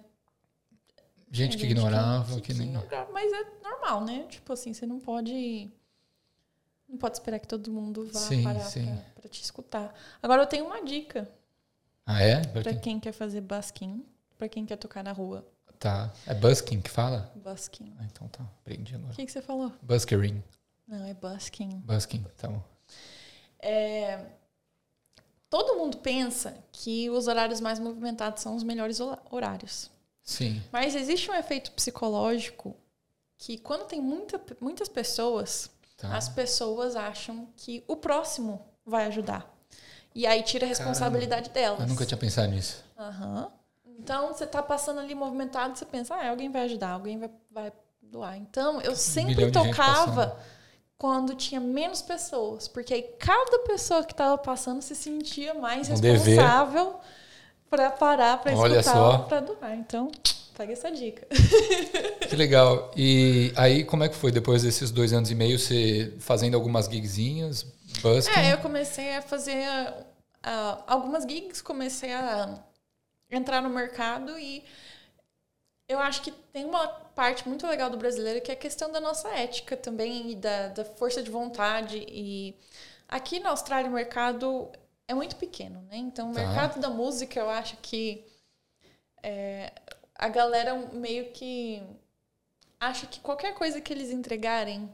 [1.31, 2.71] Gente que ignorava, que, que, nem.
[3.11, 4.23] Mas é normal, né?
[4.29, 5.69] Tipo assim, você não pode.
[6.87, 8.71] Não pode esperar que todo mundo vá sim, parar
[9.15, 9.93] para te escutar.
[10.21, 11.29] Agora eu tenho uma dica.
[12.05, 12.45] Ah, é?
[12.45, 12.79] Para quem?
[12.79, 14.05] quem quer fazer basquim,
[14.37, 15.45] para quem quer tocar na rua.
[15.85, 16.11] Tá.
[16.25, 17.31] É busking que fala?
[17.35, 17.93] Busking.
[17.99, 18.43] Ah, então tá.
[18.61, 19.13] Aprendi agora.
[19.13, 19.71] O que, que você falou?
[19.83, 20.43] Buskering.
[20.87, 21.79] Não, é busking.
[21.85, 22.59] Busking, bom.
[23.59, 24.25] É,
[25.47, 29.91] todo mundo pensa que os horários mais movimentados são os melhores horários.
[30.23, 30.59] Sim.
[30.71, 32.75] Mas existe um efeito psicológico
[33.37, 36.17] que quando tem muita, muitas pessoas, tá.
[36.17, 39.55] as pessoas acham que o próximo vai ajudar.
[40.15, 41.79] E aí tira a responsabilidade Caramba, delas.
[41.81, 42.83] Eu nunca tinha pensado nisso.
[42.97, 43.43] Aham.
[43.43, 43.64] Uhum.
[43.99, 47.71] Então, você está passando ali movimentado, você pensa, ah, alguém vai ajudar, alguém vai, vai
[48.01, 48.37] doar.
[48.37, 50.37] Então, eu sempre um tocava
[50.97, 55.95] quando tinha menos pessoas, porque aí cada pessoa que estava passando se sentia mais um
[55.95, 56.95] responsável
[57.69, 59.75] para parar, para escutar, para doar.
[59.75, 60.09] Então,
[60.55, 61.27] pega essa dica.
[62.25, 62.91] Que legal.
[62.97, 66.87] E aí, como é que foi depois desses dois anos e meio, você fazendo algumas
[66.87, 67.63] gigzinhas,
[68.01, 68.31] busking?
[68.31, 69.63] É, eu comecei a fazer
[70.43, 72.57] uh, algumas gigs, comecei a
[73.35, 74.63] entrar no mercado e
[75.87, 78.99] eu acho que tem uma parte muito legal do brasileiro que é a questão da
[78.99, 82.03] nossa ética também e da, da força de vontade.
[82.07, 82.55] E
[83.07, 84.71] aqui na Austrália o mercado
[85.07, 85.97] é muito pequeno, né?
[85.97, 86.41] Então o tá.
[86.41, 88.25] mercado da música eu acho que
[89.21, 89.71] é,
[90.15, 91.83] a galera meio que
[92.79, 94.89] acha que qualquer coisa que eles entregarem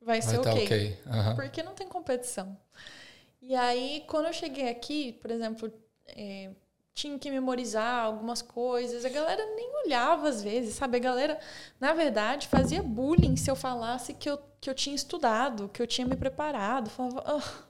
[0.00, 0.64] vai, vai ser tá ok.
[0.64, 0.98] okay.
[1.06, 1.34] Uhum.
[1.34, 2.56] Porque não tem competição.
[3.40, 5.72] E aí, quando eu cheguei aqui, por exemplo,
[6.06, 6.50] é,
[6.94, 9.04] tinha que memorizar algumas coisas.
[9.04, 10.96] A galera nem olhava às vezes, sabe?
[10.96, 11.38] A galera,
[11.80, 15.86] na verdade, fazia bullying se eu falasse que eu, que eu tinha estudado, que eu
[15.86, 16.88] tinha me preparado.
[16.88, 17.64] Falava, oh,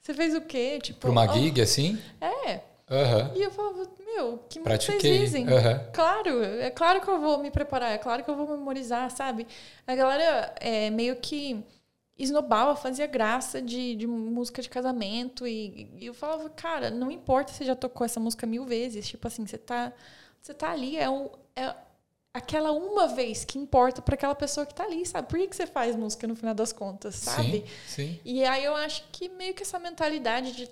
[0.00, 0.80] você fez o quê?
[0.82, 1.34] Tipo, Para uma oh.
[1.34, 1.96] gig assim?
[2.20, 2.60] É.
[2.90, 3.36] Uhum.
[3.36, 5.00] E eu falava, meu, que Pratiquei.
[5.00, 5.46] vocês dizem?
[5.46, 5.90] Uhum.
[5.92, 9.46] Claro, é claro que eu vou me preparar, é claro que eu vou memorizar, sabe?
[9.86, 11.64] A galera é meio que
[12.18, 15.46] esnobava, fazia graça de, de música de casamento.
[15.46, 19.08] E, e, eu falava, cara, não importa se já tocou essa música mil vezes.
[19.08, 19.92] Tipo assim, você tá,
[20.40, 21.74] você tá ali, é, um, é
[22.32, 25.28] aquela uma vez que importa para aquela pessoa que tá ali, sabe?
[25.28, 27.64] Por que, você faz música no final das contas, sabe?
[27.66, 28.20] Sim, sim.
[28.24, 30.70] E aí eu acho que meio que essa mentalidade de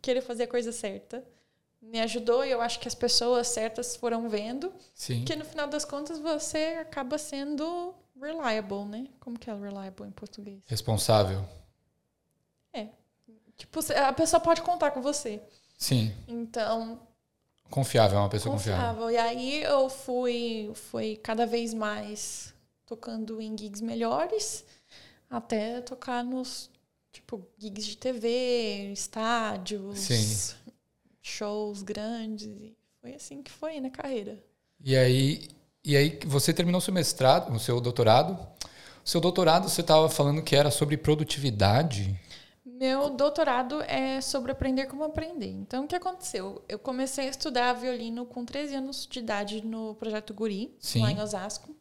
[0.00, 1.24] querer fazer a coisa certa
[1.80, 5.24] me ajudou e eu acho que as pessoas certas foram vendo sim.
[5.24, 9.08] que no final das contas você acaba sendo reliable, né?
[9.20, 10.62] Como que é reliable em português?
[10.66, 11.44] Responsável.
[12.72, 12.88] É.
[13.56, 15.42] tipo, a pessoa pode contar com você.
[15.76, 16.14] Sim.
[16.28, 17.00] Então,
[17.70, 18.84] Confiável, é uma pessoa confiável.
[18.94, 19.10] confiável.
[19.10, 22.54] E aí eu fui, fui cada vez mais
[22.86, 24.64] tocando em gigs melhores,
[25.30, 26.70] até tocar nos,
[27.10, 30.54] tipo, gigs de TV, estádios, Sim.
[31.22, 32.72] shows grandes.
[33.00, 34.38] Foi assim que foi na carreira.
[34.84, 35.48] E aí,
[35.84, 38.38] e aí você terminou seu mestrado, o seu doutorado.
[39.04, 42.18] O seu doutorado você estava falando que era sobre produtividade.
[42.64, 45.48] Meu doutorado é sobre aprender como aprender.
[45.48, 46.64] Então, o que aconteceu?
[46.68, 51.02] Eu comecei a estudar violino com 13 anos de idade no Projeto Guri, Sim.
[51.02, 51.74] lá em Osasco.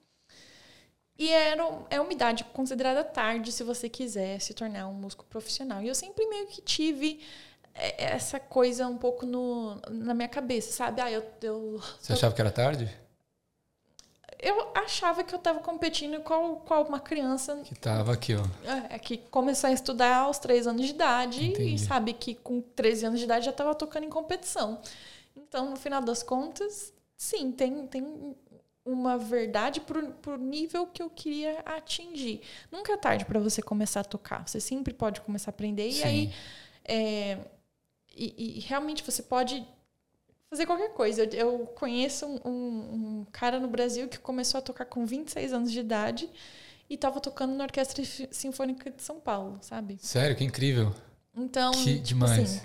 [1.18, 5.82] E era, é uma idade considerada tarde se você quiser se tornar um músico profissional.
[5.84, 7.20] E eu sempre meio que tive
[7.76, 11.00] é, essa coisa um pouco no, na minha cabeça, sabe?
[11.02, 12.90] Ah, eu, eu, Você achava que era tarde?
[14.42, 18.44] Eu achava que eu estava competindo com, com uma criança Que tava aqui, ó.
[18.90, 21.76] É, que começou a estudar aos 3 anos de idade Entendi.
[21.76, 24.82] e sabe que com 13 anos de idade já estava tocando em competição.
[25.36, 28.36] Então, no final das contas, sim, tem, tem
[28.84, 32.42] uma verdade pro, pro nível que eu queria atingir.
[32.72, 34.48] Nunca é tarde para você começar a tocar.
[34.48, 35.88] Você sempre pode começar a aprender.
[35.88, 36.04] E Sim.
[36.04, 36.34] aí,
[36.84, 37.38] é,
[38.14, 39.66] e, e realmente você pode
[40.52, 41.24] fazer qualquer coisa.
[41.24, 45.54] Eu, eu conheço um, um- um cara no Brasil que começou a tocar com 26
[45.54, 46.30] anos de idade
[46.90, 49.98] e estava tocando na Orquestra Sinfônica de São Paulo, sabe?
[50.02, 50.94] Sério, que incrível.
[51.34, 52.38] Então, Que tipo demais.
[52.38, 52.62] assim,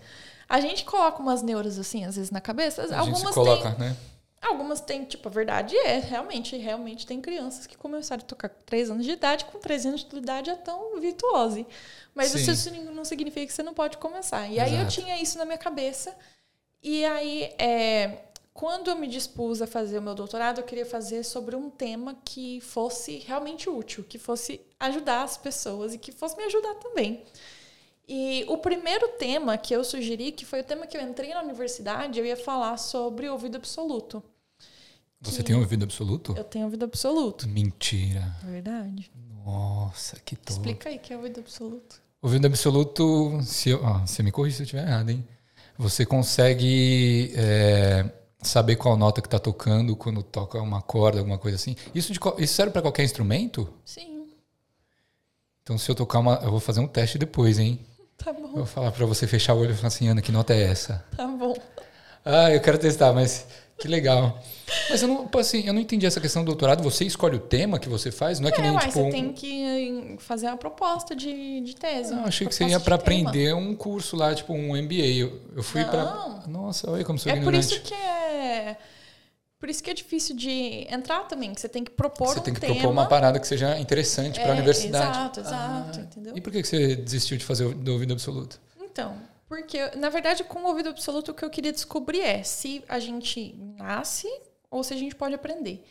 [0.49, 2.83] a gente coloca umas neuras assim, às vezes, na cabeça.
[2.83, 3.97] A gente algumas se coloca, têm, né?
[4.43, 8.63] algumas têm, tipo, a verdade é, realmente, realmente tem crianças que começaram a tocar com
[8.65, 11.65] 3 anos de idade, com 13 anos de idade já tão virtuose.
[12.13, 12.51] Mas Sim.
[12.51, 14.49] isso não significa que você não pode começar.
[14.49, 14.93] E aí eu Exato.
[14.93, 16.13] tinha isso na minha cabeça.
[16.89, 21.25] E aí, é, quando eu me dispus a fazer o meu doutorado, eu queria fazer
[21.25, 26.37] sobre um tema que fosse realmente útil, que fosse ajudar as pessoas e que fosse
[26.37, 27.25] me ajudar também.
[28.07, 31.43] E o primeiro tema que eu sugeri, que foi o tema que eu entrei na
[31.43, 34.23] universidade, eu ia falar sobre ouvido absoluto.
[35.23, 36.37] Você tem ouvido absoluto?
[36.37, 37.49] Eu tenho ouvido absoluto.
[37.49, 38.37] Mentira.
[38.45, 39.11] Verdade.
[39.45, 40.53] Nossa, que top.
[40.53, 42.01] Explica aí o que é ouvido absoluto.
[42.23, 45.27] Ouvido absoluto, se eu, ó, você me corrija se eu estiver errado, hein?
[45.79, 48.05] Você consegue é,
[48.43, 51.77] saber qual nota que tá tocando quando toca uma corda, alguma coisa assim.
[51.95, 53.69] Isso, de isso serve para qualquer instrumento?
[53.85, 54.27] Sim,
[55.63, 56.41] Então, se eu tocar uma.
[56.43, 57.81] Eu vou fazer um teste depois, hein?
[58.17, 60.33] tá Eu bom, vou falar para você fechar o olho e falar assim, Ana, que
[60.33, 61.05] nota é essa?
[61.17, 61.55] tá bom.
[62.25, 63.47] Ah, eu quero testar, mas
[63.79, 64.43] que legal.
[64.91, 66.83] Mas eu não, assim, eu não entendi essa questão do doutorado.
[66.83, 68.41] Você escolhe o tema que você faz?
[68.41, 68.93] Não é que É, nem uai, tipo.
[69.05, 72.11] você tem que fazer uma proposta de, de tese.
[72.11, 74.95] Não, uma achei que você ia para aprender um curso lá, tipo um MBA.
[75.19, 76.43] Eu, eu fui para.
[76.49, 77.75] Nossa, olha como sou É por ignorante.
[77.75, 78.77] isso que é.
[79.59, 82.43] Por isso que é difícil de entrar também, que você tem que propor Você um
[82.43, 85.11] tem que propor uma parada que seja interessante para a É, universidade.
[85.11, 86.37] Exato, exato, Ah, entendeu?
[86.37, 88.61] E por que que você desistiu de fazer o do ouvido absoluto?
[88.83, 89.17] Então,
[89.49, 92.99] porque, na verdade, com o ouvido absoluto, o que eu queria descobrir é se a
[92.99, 94.29] gente nasce
[94.71, 95.85] ou se a gente pode aprender.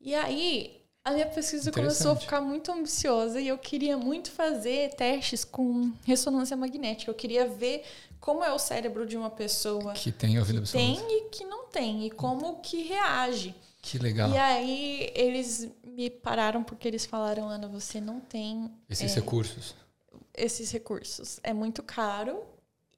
[0.00, 4.94] E aí, a minha pesquisa começou a ficar muito ambiciosa e eu queria muito fazer
[4.94, 7.10] testes com ressonância magnética.
[7.10, 7.84] Eu queria ver
[8.20, 11.12] como é o cérebro de uma pessoa Que tem ouvido que tem absoluto.
[11.14, 13.54] e que não tem, e como que reage.
[13.82, 14.30] Que legal.
[14.30, 19.74] E aí, eles me pararam porque eles falaram, Ana, você não tem Esses é, recursos.
[20.34, 21.40] esses recursos.
[21.42, 22.42] É muito caro.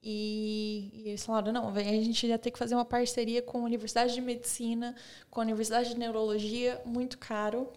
[0.03, 3.61] E, e eles falaram, não, a gente ia ter que fazer uma parceria com a
[3.61, 4.93] Universidade de Medicina,
[5.31, 7.71] com a Universidade de Neurologia, muito caro.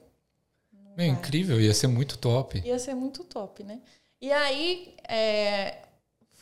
[0.96, 1.06] Vai.
[1.06, 2.60] incrível, ia ser muito top.
[2.64, 3.80] Ia ser muito top, né?
[4.20, 5.85] E aí, é,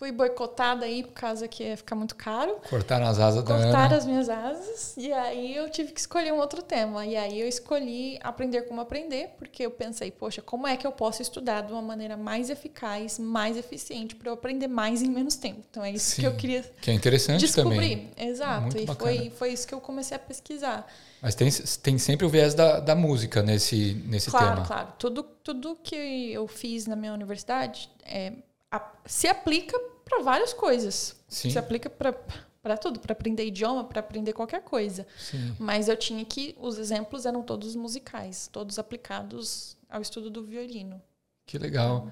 [0.05, 2.57] fui boicotada aí por causa que ia ficar muito caro.
[2.69, 6.37] Cortaram as asas da Cortaram as minhas asas e aí eu tive que escolher um
[6.39, 7.07] outro tema.
[7.07, 10.93] E aí eu escolhi aprender como aprender, porque eu pensei, poxa, como é que eu
[10.93, 15.37] posso estudar de uma maneira mais eficaz, mais eficiente, para eu aprender mais em menos
[15.37, 15.63] tempo?
[15.71, 17.75] Então é isso Sim, que eu queria Que é interessante descobrir.
[17.75, 18.11] também.
[18.19, 18.61] Exato.
[18.63, 19.11] Muito e bacana.
[19.17, 20.87] foi, foi isso que eu comecei a pesquisar.
[21.23, 21.49] Mas tem,
[21.83, 24.67] tem sempre o viés da, da música nesse, nesse claro, tema.
[24.67, 24.89] claro.
[24.99, 25.97] Tudo, tudo que
[26.31, 28.35] eu fiz na minha universidade é,
[28.71, 31.17] a- se aplica para várias coisas.
[31.29, 31.51] Sim.
[31.51, 35.07] Se aplica para tudo, para aprender idioma, para aprender qualquer coisa.
[35.19, 35.55] Sim.
[35.59, 36.55] Mas eu tinha que.
[36.61, 41.01] Os exemplos eram todos musicais, todos aplicados ao estudo do violino.
[41.47, 42.11] Que legal.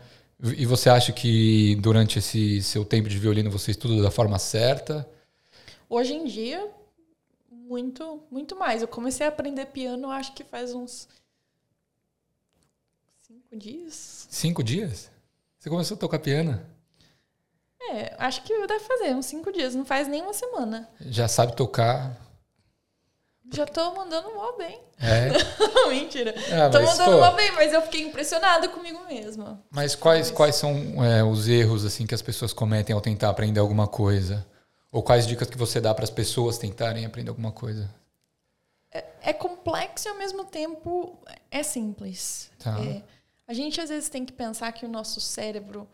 [0.56, 5.08] E você acha que durante esse seu tempo de violino você estuda da forma certa?
[5.88, 6.68] Hoje em dia,
[7.50, 8.82] muito, muito mais.
[8.82, 11.08] Eu comecei a aprender piano, acho que faz uns
[13.22, 14.26] cinco dias.
[14.30, 15.10] Cinco dias?
[15.58, 16.60] Você começou a tocar piano?
[17.90, 20.88] É, acho que deve fazer uns cinco dias, não faz nem uma semana.
[21.00, 22.16] Já sabe tocar
[23.52, 24.80] Já tô mandando mó bem.
[24.98, 25.30] É?
[25.90, 26.34] Mentira.
[26.52, 29.62] Ah, tô mandando pô, mó bem, mas eu fiquei impressionada comigo mesma.
[29.70, 33.60] Mas quais, quais são é, os erros assim que as pessoas cometem ao tentar aprender
[33.60, 34.46] alguma coisa?
[34.90, 37.90] Ou quais dicas que você dá para as pessoas tentarem aprender alguma coisa?
[39.22, 41.18] É complexo e ao mesmo tempo
[41.50, 42.50] é simples.
[42.58, 42.78] Tá.
[42.80, 43.02] É,
[43.46, 45.88] a gente às vezes tem que pensar que o nosso cérebro,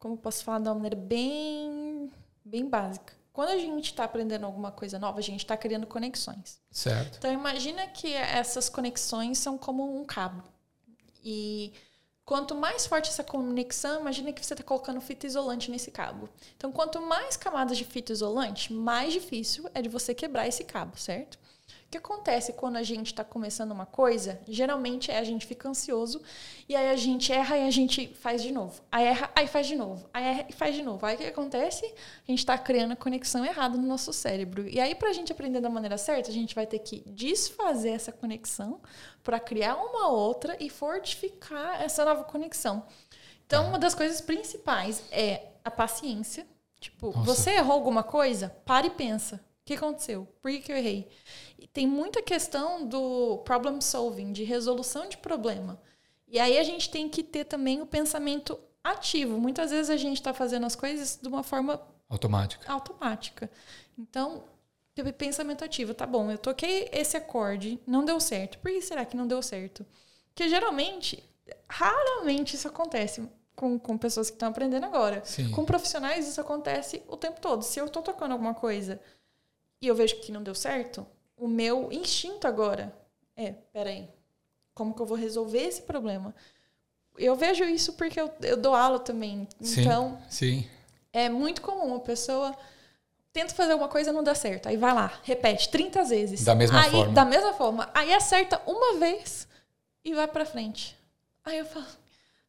[0.00, 2.10] como eu posso falar de uma maneira bem,
[2.44, 6.58] bem básica, quando a gente está aprendendo alguma coisa nova, a gente está criando conexões.
[6.70, 7.18] Certo.
[7.18, 10.42] Então imagina que essas conexões são como um cabo.
[11.22, 11.72] E
[12.24, 16.28] quanto mais forte essa conexão, imagina que você está colocando fita isolante nesse cabo.
[16.56, 20.96] Então quanto mais camadas de fita isolante, mais difícil é de você quebrar esse cabo,
[20.96, 21.38] certo?
[21.90, 24.40] O que acontece quando a gente está começando uma coisa?
[24.46, 26.22] Geralmente é a gente fica ansioso
[26.68, 28.80] e aí a gente erra e a gente faz de novo.
[28.92, 30.08] Aí erra, aí faz de novo.
[30.14, 31.04] Aí erra e faz de novo.
[31.04, 31.84] Aí o que acontece?
[31.84, 34.68] A gente está criando a conexão errada no nosso cérebro.
[34.68, 37.90] E aí, para a gente aprender da maneira certa, a gente vai ter que desfazer
[37.90, 38.80] essa conexão
[39.24, 42.86] para criar uma outra e fortificar essa nova conexão.
[43.44, 46.46] Então, uma das coisas principais é a paciência.
[46.78, 47.24] Tipo, Nossa.
[47.24, 48.54] você errou alguma coisa?
[48.64, 49.44] Para e pensa.
[49.62, 50.26] O que aconteceu?
[50.40, 51.08] Por que, que eu errei?
[51.68, 55.80] Tem muita questão do problem solving, de resolução de problema.
[56.28, 59.38] E aí a gente tem que ter também o pensamento ativo.
[59.38, 62.72] Muitas vezes a gente está fazendo as coisas de uma forma Automática.
[62.72, 63.50] automática.
[63.98, 64.44] Então,
[65.16, 65.94] pensamento ativo.
[65.94, 68.58] Tá bom, eu toquei esse acorde, não deu certo.
[68.58, 69.86] Por que será que não deu certo?
[70.28, 71.22] Porque geralmente,
[71.68, 75.22] raramente isso acontece com, com pessoas que estão aprendendo agora.
[75.24, 75.50] Sim.
[75.50, 77.62] Com profissionais, isso acontece o tempo todo.
[77.62, 79.00] Se eu estou tocando alguma coisa
[79.80, 81.06] e eu vejo que não deu certo,
[81.40, 82.94] o meu instinto agora
[83.36, 84.08] é: peraí,
[84.74, 86.34] como que eu vou resolver esse problema?
[87.18, 89.48] Eu vejo isso porque eu, eu dou aula também.
[89.60, 89.80] Sim.
[89.80, 90.68] Então, Sim.
[91.12, 92.56] é muito comum a pessoa
[93.32, 94.68] tenta fazer alguma coisa não dá certo.
[94.68, 96.44] Aí vai lá, repete 30 vezes.
[96.44, 97.12] Da mesma aí, forma.
[97.12, 97.90] Da mesma forma.
[97.94, 99.48] Aí acerta uma vez
[100.04, 100.96] e vai pra frente.
[101.44, 101.86] Aí eu falo,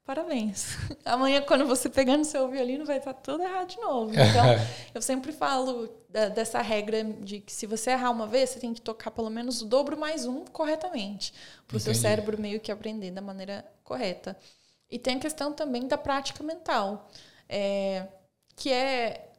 [0.05, 0.75] parabéns.
[1.05, 4.13] Amanhã, quando você pegar no seu violino, vai estar tudo errado de novo.
[4.19, 4.55] Então,
[4.93, 8.73] eu sempre falo da- dessa regra de que se você errar uma vez, você tem
[8.73, 11.33] que tocar pelo menos o dobro mais um corretamente.
[11.67, 14.37] Para o seu cérebro meio que aprender da maneira correta.
[14.89, 17.09] E tem a questão também da prática mental,
[17.47, 18.07] é,
[18.55, 19.30] que é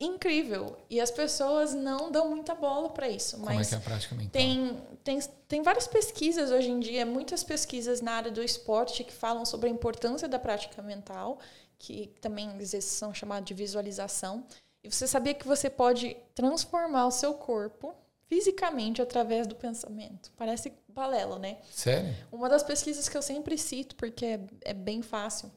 [0.00, 0.76] incrível.
[0.88, 3.36] E as pessoas não dão muita bola para isso.
[3.36, 4.30] Como é mas que é a prática mental?
[4.30, 9.12] tem, tem, tem várias pesquisas hoje em dia, muitas pesquisas na área do esporte que
[9.12, 11.38] falam sobre a importância da prática mental,
[11.78, 14.44] que também vezes são chamadas de visualização.
[14.82, 17.94] E você sabia que você pode transformar o seu corpo
[18.28, 20.30] fisicamente através do pensamento?
[20.36, 21.58] Parece balela, né?
[21.72, 22.14] Sério?
[22.30, 25.50] Uma das pesquisas que eu sempre cito, porque é, é bem fácil,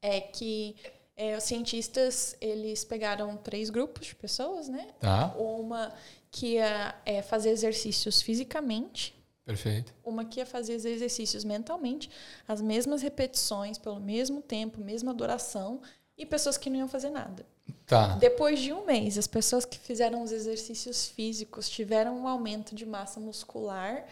[0.00, 0.76] é que
[1.22, 4.88] é, os cientistas eles pegaram três grupos de pessoas, né?
[4.98, 5.32] Tá.
[5.38, 5.94] Uma
[6.32, 9.94] que ia é, fazer exercícios fisicamente, Perfeito.
[10.04, 12.10] uma que ia fazer exercícios mentalmente,
[12.48, 15.80] as mesmas repetições, pelo mesmo tempo, mesma duração,
[16.18, 17.46] e pessoas que não iam fazer nada.
[17.86, 18.16] Tá.
[18.16, 22.84] Depois de um mês, as pessoas que fizeram os exercícios físicos tiveram um aumento de
[22.84, 24.06] massa muscular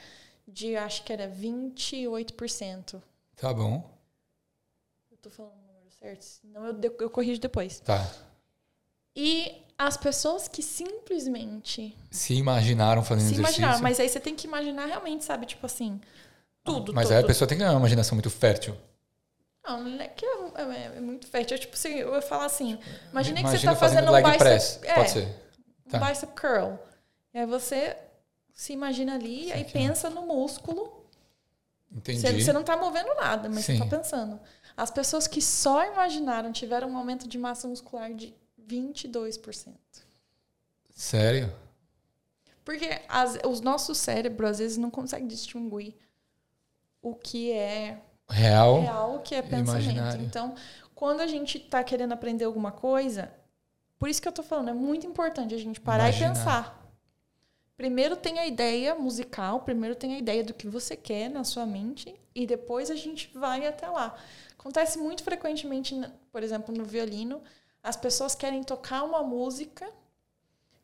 [0.47, 3.03] de, acho que era 28%.
[3.37, 3.91] Tá bom.
[5.11, 5.70] Eu tô falando
[6.01, 6.23] certo?
[6.23, 7.81] Senão eu, eu corrijo depois.
[7.81, 8.07] Tá.
[9.15, 13.61] E as pessoas que simplesmente Se imaginaram fazendo se exercício.
[13.61, 15.47] imaginaram, mas aí você tem que imaginar realmente, sabe?
[15.47, 16.01] Tipo assim,
[16.65, 16.93] tudo.
[16.95, 17.17] Mas tudo.
[17.17, 18.77] aí a pessoa tem que ter uma imaginação muito fértil.
[19.65, 21.57] Não, não é que é, é- é muito fértil.
[21.57, 22.79] É tipo assim, eu ia falar assim,
[23.11, 24.81] imagina que você Imagina tá fazendo um bicep, press.
[24.85, 25.29] é, Pode ser.
[25.87, 25.99] um Tá.
[25.99, 26.75] bicep curl.
[27.35, 27.97] E aí você
[28.55, 31.05] se imagina ali aí pensa no músculo.
[31.93, 32.21] Entendi.
[32.21, 33.77] Você, você não tá movendo nada, mas Sim.
[33.79, 34.39] você tá pensando.
[34.81, 38.33] As pessoas que só imaginaram tiveram um aumento de massa muscular de
[38.67, 39.75] 22%.
[40.95, 41.53] Sério?
[42.65, 45.95] Porque as, os nossos cérebros, às vezes, não conseguem distinguir
[47.03, 48.81] o que é Real?
[48.81, 49.69] real, o que é pensamento.
[49.69, 50.25] imaginário.
[50.25, 50.55] Então,
[50.95, 53.31] quando a gente está querendo aprender alguma coisa,
[53.99, 56.31] por isso que eu tô falando, é muito importante a gente parar Imaginar.
[56.31, 56.93] e pensar.
[57.77, 61.67] Primeiro tem a ideia musical, primeiro tem a ideia do que você quer na sua
[61.67, 64.17] mente e depois a gente vai até lá.
[64.61, 65.99] Acontece muito frequentemente,
[66.31, 67.43] por exemplo, no violino,
[67.83, 69.89] as pessoas querem tocar uma música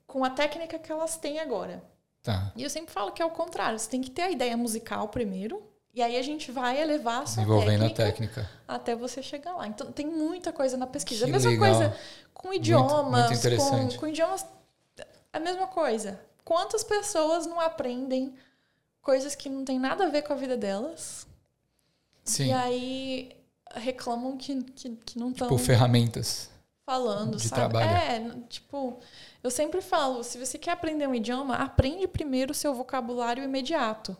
[0.06, 1.84] com a técnica que elas têm agora.
[2.22, 2.50] Tá.
[2.56, 5.08] E eu sempre falo que é o contrário, você tem que ter a ideia musical
[5.08, 8.50] primeiro, e aí a gente vai elevar a sua Desenvolvendo técnica, a técnica.
[8.66, 9.68] até você chegar lá.
[9.68, 11.26] Então tem muita coisa na pesquisa.
[11.26, 11.70] Que a mesma legal.
[11.70, 11.96] coisa
[12.32, 13.94] com idiomas, muito interessante.
[13.96, 14.46] com, com idiomas
[15.30, 16.18] a mesma coisa.
[16.42, 18.34] Quantas pessoas não aprendem
[19.02, 21.26] coisas que não tem nada a ver com a vida delas?
[22.24, 22.46] Sim.
[22.46, 23.35] E aí
[23.76, 26.50] reclamam que, que, que não estão Tipo, ferramentas.
[26.84, 27.54] falando, De sabe?
[27.72, 27.90] trabalho.
[27.90, 28.98] É, tipo,
[29.42, 34.16] eu sempre falo, se você quer aprender um idioma, aprende primeiro o seu vocabulário imediato.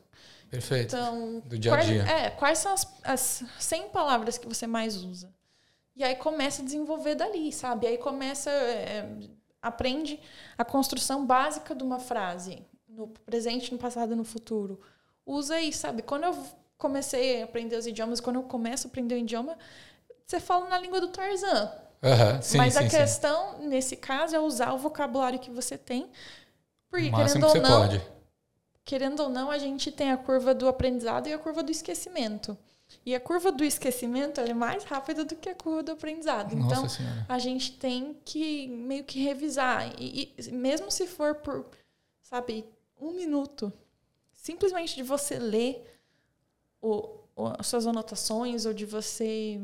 [0.51, 0.95] Perfeito.
[0.97, 2.03] Então, Do dia a quais, dia.
[2.05, 5.35] É, quais são as, as 100 palavras que você mais usa?
[5.95, 7.87] E aí começa a desenvolver dali, sabe?
[7.87, 9.09] Aí começa, é,
[9.63, 10.21] aprende
[10.59, 14.81] a construção básica de uma frase, no presente, no passado e no futuro.
[15.25, 16.03] Usa aí, sabe?
[16.03, 16.37] Quando eu
[16.79, 19.57] comecei a aprender os idiomas, quando eu começo a aprender o idioma,
[20.27, 21.73] você fala na língua do Tarzan.
[22.03, 22.97] Aham, sim, Mas sim, a sim.
[22.97, 26.11] questão, nesse caso, é usar o vocabulário que você tem.
[26.91, 28.03] Porque, querendo que ou não, pode.
[28.85, 32.57] querendo ou não, a gente tem a curva do aprendizado e a curva do esquecimento.
[33.05, 36.55] E a curva do esquecimento é mais rápida do que a curva do aprendizado.
[36.55, 37.27] Nossa então, senhora.
[37.29, 39.93] a gente tem que meio que revisar.
[39.99, 41.67] E, e mesmo se for por,
[42.23, 42.65] sabe,
[43.01, 43.73] um minuto,
[44.33, 45.96] simplesmente de você ler
[46.83, 47.09] o,
[47.59, 49.61] as suas anotações ou de você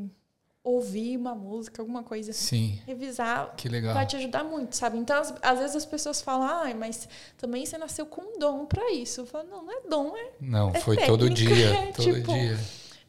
[0.64, 3.94] ouvir uma música, alguma coisa Sim, revisar que legal.
[3.94, 4.96] vai te ajudar muito, sabe?
[4.96, 8.64] Então, às, às vezes as pessoas falam, ai, mas também você nasceu com um dom
[8.66, 9.22] pra isso.
[9.22, 12.14] Eu falo, não, não é dom, é, Não, é foi todo técnica, dia, é todo
[12.14, 12.58] tipo- dia.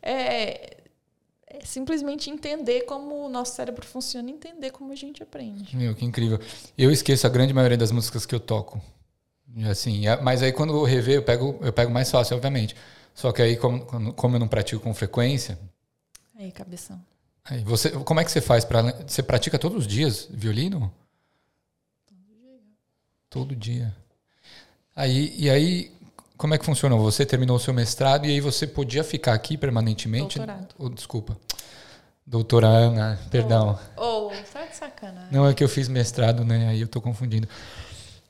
[0.01, 0.78] é,
[1.45, 5.76] é simplesmente entender como o nosso cérebro funciona e entender como a gente aprende.
[5.78, 6.39] Meu, que incrível.
[6.76, 8.82] Eu esqueço a grande maioria das músicas que eu toco.
[9.70, 12.76] Assim, mas aí quando eu rever, eu pego, eu pego mais fácil, obviamente.
[13.14, 15.57] Só que aí, como, como eu não pratico com frequência,
[16.38, 16.99] Aí, cabeção.
[17.45, 20.91] aí você, como é que você faz para Você pratica todos os dias violino?
[23.30, 23.93] Todo dia.
[24.95, 25.91] Aí, e aí,
[26.38, 26.99] como é que funcionou?
[26.99, 30.38] Você terminou o seu mestrado e aí você podia ficar aqui permanentemente?
[30.38, 30.76] Doutorado.
[30.78, 31.38] Oh, desculpa.
[32.26, 33.78] Doutora Ana, perdão.
[33.97, 35.30] Ou, tá de sacanagem.
[35.32, 36.70] Não, é que eu fiz mestrado, né?
[36.70, 37.47] Aí eu tô confundindo.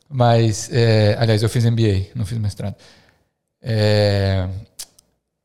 [0.09, 2.75] Mas, é, aliás, eu fiz MBA, não fiz mestrado.
[3.61, 4.47] É,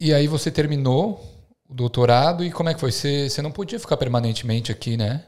[0.00, 1.20] e aí você terminou
[1.68, 2.92] o doutorado e como é que foi?
[2.92, 5.26] Você, você não podia ficar permanentemente aqui, né?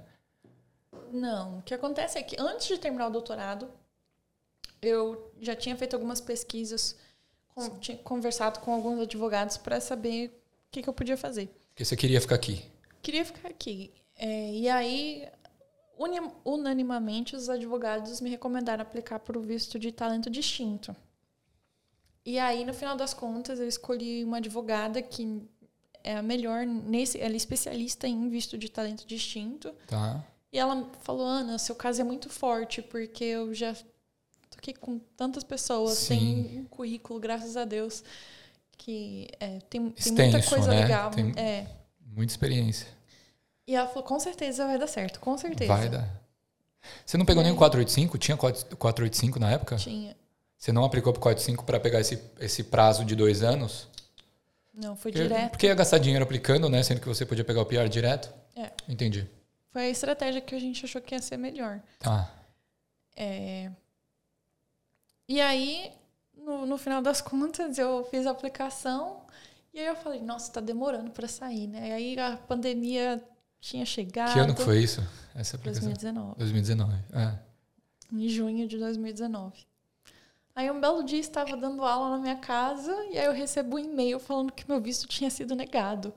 [1.13, 3.69] Não, o que acontece é que antes de terminar o doutorado,
[4.81, 6.97] eu já tinha feito algumas pesquisas,
[7.55, 11.49] com- tinha conversado com alguns advogados para saber o que, que eu podia fazer.
[11.71, 12.65] Porque você queria ficar aqui.
[13.03, 13.93] Queria ficar aqui.
[14.17, 15.27] É, e aí,
[16.45, 20.95] unanimamente, os advogados me recomendaram aplicar para o visto de talento distinto.
[22.25, 25.43] E aí, no final das contas, eu escolhi uma advogada que
[26.05, 29.73] é a melhor nesse, ela é especialista em visto de talento distinto.
[29.87, 30.23] Tá?
[30.53, 34.99] E ela falou, Ana, seu caso é muito forte, porque eu já tô aqui com
[35.17, 36.19] tantas pessoas, Sim.
[36.49, 38.03] tem um currículo, graças a Deus,
[38.77, 40.81] que é, tem, tem Extenso, muita coisa né?
[40.83, 41.11] legal.
[41.11, 41.67] Tem- É.
[42.13, 42.89] Muita experiência.
[43.67, 45.73] E ela falou, com certeza vai dar certo, com certeza.
[45.73, 46.09] Vai dar.
[47.07, 47.59] Você não pegou E nem o aí?
[47.59, 48.19] 485?
[48.19, 49.77] Tinha 4- 485 na época?
[49.77, 50.17] Tinha.
[50.61, 53.89] Você não aplicou pro 485 para pegar esse, esse prazo de dois anos?
[54.75, 55.51] Não, foi Porque, direto.
[55.53, 56.83] porque ia gastar dinheiro aplicando, né?
[56.83, 58.31] Sendo que você podia pegar o PR direto.
[58.55, 58.71] É.
[58.87, 59.27] Entendi.
[59.73, 61.81] Foi a estratégia que a gente achou que ia ser melhor.
[61.99, 62.31] Tá.
[63.17, 63.71] É,
[65.27, 65.93] E aí,
[66.37, 69.23] no, no final das contas, eu fiz a aplicação
[69.73, 71.89] e aí eu falei, nossa, tá demorando para sair, né?
[71.89, 73.23] E aí a pandemia
[73.61, 74.35] tinha chegado.
[74.35, 75.01] Que ano que foi isso?
[75.35, 75.89] Essa aplicação?
[75.89, 76.35] 2019.
[76.39, 76.95] 2019.
[77.15, 77.39] É.
[78.13, 79.70] Em junho de 2019.
[80.61, 83.79] Aí um belo dia estava dando aula na minha casa e aí eu recebo um
[83.79, 86.13] e-mail falando que meu visto tinha sido negado.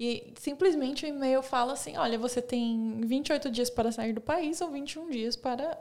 [0.00, 4.62] E simplesmente o e-mail fala assim: olha, você tem 28 dias para sair do país
[4.62, 5.78] ou 21 dias para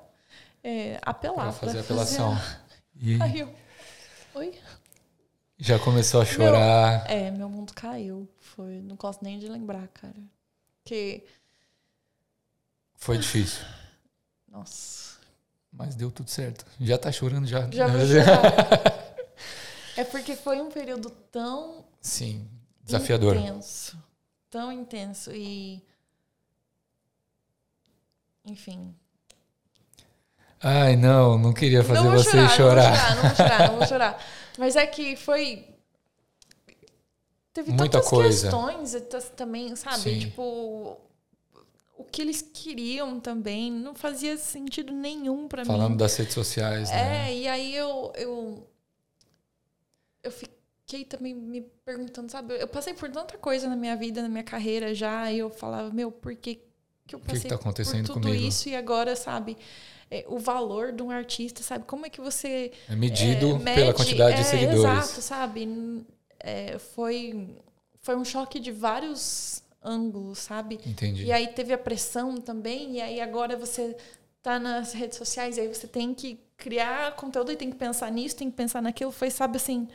[0.62, 1.43] é, apelar.
[1.43, 2.38] Pra fazer para apelação.
[3.03, 3.51] E Aí eu.
[4.36, 4.53] Oi?
[5.57, 7.09] já começou a chorar.
[7.09, 8.30] É, meu mundo caiu.
[8.39, 10.22] Foi, não gosto nem de lembrar, cara.
[10.84, 11.24] Que.
[12.93, 13.66] Foi difícil.
[14.47, 15.18] Nossa.
[15.72, 16.65] Mas deu tudo certo.
[16.80, 17.69] Já tá chorando já.
[17.72, 19.15] Já vou chorar.
[19.97, 22.47] É porque foi um período tão Sim.
[22.84, 23.36] Desafiador.
[23.36, 23.97] Intenso.
[24.49, 25.32] Tão intenso.
[25.32, 25.82] E.
[28.45, 28.93] Enfim.
[30.63, 33.15] Ai, não, não queria fazer não você chorar, chorar.
[33.15, 34.26] Não vou chorar, não vou chorar, não vou chorar.
[34.57, 35.67] Mas é que foi.
[37.53, 38.49] Teve Muita tantas coisa.
[38.49, 38.95] questões
[39.36, 39.99] também, sabe?
[39.99, 40.19] Sim.
[40.19, 40.97] Tipo.
[42.02, 45.68] O que eles queriam também não fazia sentido nenhum pra mim.
[45.68, 47.30] Falando das redes sociais, né?
[47.30, 48.68] É, e aí eu, eu.
[50.24, 52.60] Eu fiquei também me perguntando, sabe?
[52.60, 55.89] Eu passei por tanta coisa na minha vida, na minha carreira já, e eu falava,
[55.89, 56.62] meu, por que,
[57.08, 58.47] que eu que passei tá acontecendo por tudo comigo?
[58.47, 59.58] isso e agora, sabe?
[60.12, 61.86] é, o valor de um artista, sabe?
[61.86, 62.74] Como é que você.
[62.89, 64.84] É medido é, mede- pela quantidade de é, seguidores.
[64.84, 66.06] Exato, sabe?
[66.38, 67.56] É, foi,
[68.02, 70.80] foi um choque de vários ângulos, sabe?
[70.86, 71.26] Entendi.
[71.26, 73.96] E aí teve a pressão também, e aí agora você
[74.42, 78.12] tá nas redes sociais, e aí você tem que criar conteúdo e tem que pensar
[78.12, 79.12] nisso, tem que pensar naquilo.
[79.12, 79.88] Foi, sabe, assim.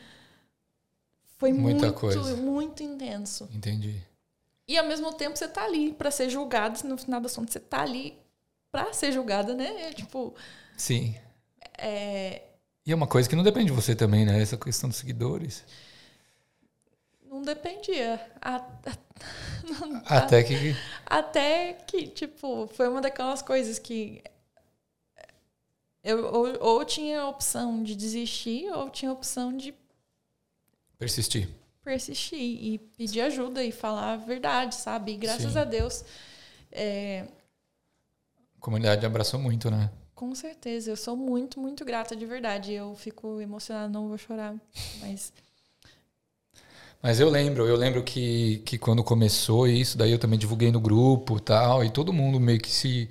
[1.38, 2.36] Foi Muita muito, coisa.
[2.36, 3.48] muito intenso.
[3.52, 4.02] Entendi.
[4.66, 7.60] E ao mesmo tempo você tá ali para ser julgado, no final das contas você
[7.60, 8.18] tá ali
[8.72, 9.88] pra ser julgada, né?
[9.88, 10.34] É, tipo.
[10.76, 11.14] Sim.
[11.78, 12.42] É,
[12.84, 14.40] E é uma coisa que não depende de você também, né?
[14.40, 15.62] Essa questão dos seguidores.
[17.36, 18.20] Não dependia.
[18.40, 18.64] A-
[19.80, 20.54] não- Até que.
[21.04, 24.22] Até que, tipo, foi uma daquelas coisas que
[26.02, 29.74] eu ou, ou tinha a opção de desistir ou tinha a opção de
[30.98, 31.48] Persistir.
[31.84, 35.12] persistir e pedir ajuda e falar a verdade, sabe?
[35.12, 35.58] E graças Sim.
[35.58, 36.04] a Deus,
[36.72, 37.26] é,
[38.56, 39.90] A comunidade abraçou muito, né?
[40.14, 42.72] com certeza, eu sou muito, muito grata de verdade.
[42.72, 44.54] Eu fico emocionada, não vou chorar,
[45.00, 45.30] mas
[47.06, 50.80] Mas eu lembro, eu lembro que, que quando começou isso, daí eu também divulguei no
[50.80, 53.08] grupo e tal, e todo mundo meio que se.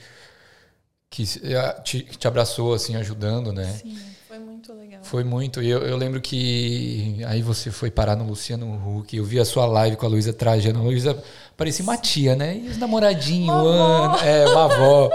[1.10, 3.64] que se- eh, te, te abraçou, assim, ajudando, né?
[3.64, 5.00] sim, foi muito legal.
[5.02, 5.64] Foi muito.
[5.64, 8.68] E eu, eu lembro que aí você foi parar no Luciano
[9.00, 9.16] Huck.
[9.16, 10.82] Eu vi a sua live com a Luísa Trajano.
[10.82, 11.24] A Luísa
[11.56, 12.58] parecia uma tia, né?
[12.58, 13.50] E os namoradinhos.
[13.50, 14.18] Ana.
[14.28, 15.10] É, uma avó.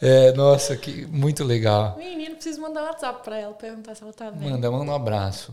[0.00, 1.98] É, nossa, que muito legal.
[1.98, 4.48] Menino, preciso mandar um WhatsApp pra ela, perguntar se ela tá bem.
[4.52, 5.52] Manda, manda um abraço.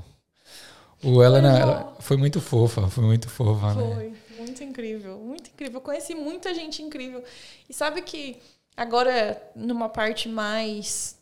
[1.03, 3.95] O Helena Foi ela foi muito fofa, foi muito fofa, né?
[3.95, 5.77] Foi, muito incrível, muito incrível.
[5.77, 7.23] Eu conheci muita gente incrível.
[7.67, 8.41] E sabe que
[8.75, 11.17] agora, numa parte mais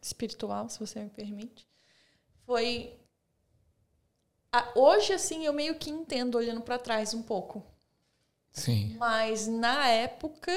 [0.00, 1.66] espiritual, se você me permite,
[2.46, 2.92] foi.
[4.74, 7.64] Hoje, assim, eu meio que entendo olhando pra trás um pouco.
[8.52, 8.96] Sim.
[8.98, 10.52] Mas na época.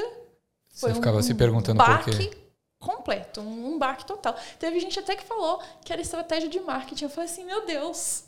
[0.68, 2.38] Foi Você ficava um se perguntando por baque quê.
[2.78, 4.36] completo, um, um baque total.
[4.60, 7.06] Teve gente até que falou que era estratégia de marketing.
[7.06, 8.25] Eu falei assim, meu Deus,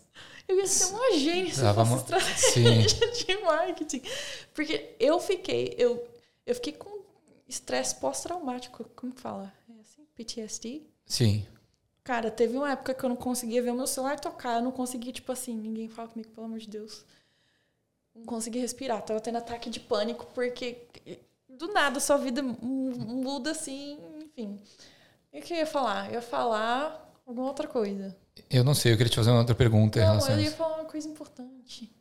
[0.47, 1.61] eu ia ser uma gênia se
[1.97, 4.01] estratégia de marketing.
[4.53, 6.07] Porque eu fiquei, eu,
[6.45, 7.01] eu fiquei com
[7.47, 9.53] estresse pós-traumático, como que fala?
[9.69, 10.05] É assim?
[10.15, 10.83] PTSD?
[11.05, 11.45] Sim.
[12.03, 14.71] Cara, teve uma época que eu não conseguia ver o meu celular tocar, eu não
[14.71, 17.03] conseguia, tipo assim, ninguém fala comigo, pelo amor de Deus.
[18.15, 20.77] Não conseguia respirar, tava tendo ataque de pânico, porque
[21.49, 24.59] do nada sua vida mu- muda assim, enfim.
[25.33, 26.07] E o que eu ia falar?
[26.07, 28.15] Eu ia falar alguma outra coisa.
[28.49, 30.43] Eu não sei, eu queria te fazer uma outra pergunta em Não, relação a eu
[30.43, 31.91] ia falar uma coisa importante.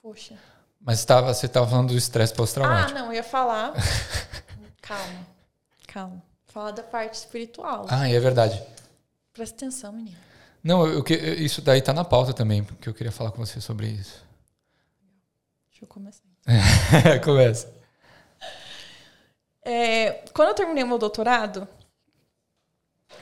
[0.00, 0.36] Poxa.
[0.80, 2.98] Mas tava, você estava falando do estresse Ah, pós-traumático.
[2.98, 3.72] não, eu ia falar.
[4.82, 5.26] calma,
[5.86, 6.22] calma.
[6.46, 7.86] Falar da parte espiritual.
[7.88, 8.62] Ah, é verdade.
[9.32, 10.16] Presta atenção, menino.
[10.62, 13.60] Não, eu, que- isso daí tá na pauta também, porque eu queria falar com você
[13.60, 14.22] sobre isso.
[15.70, 16.22] Deixa eu começar.
[17.24, 17.72] Começa.
[19.64, 21.66] É, quando eu terminei meu doutorado,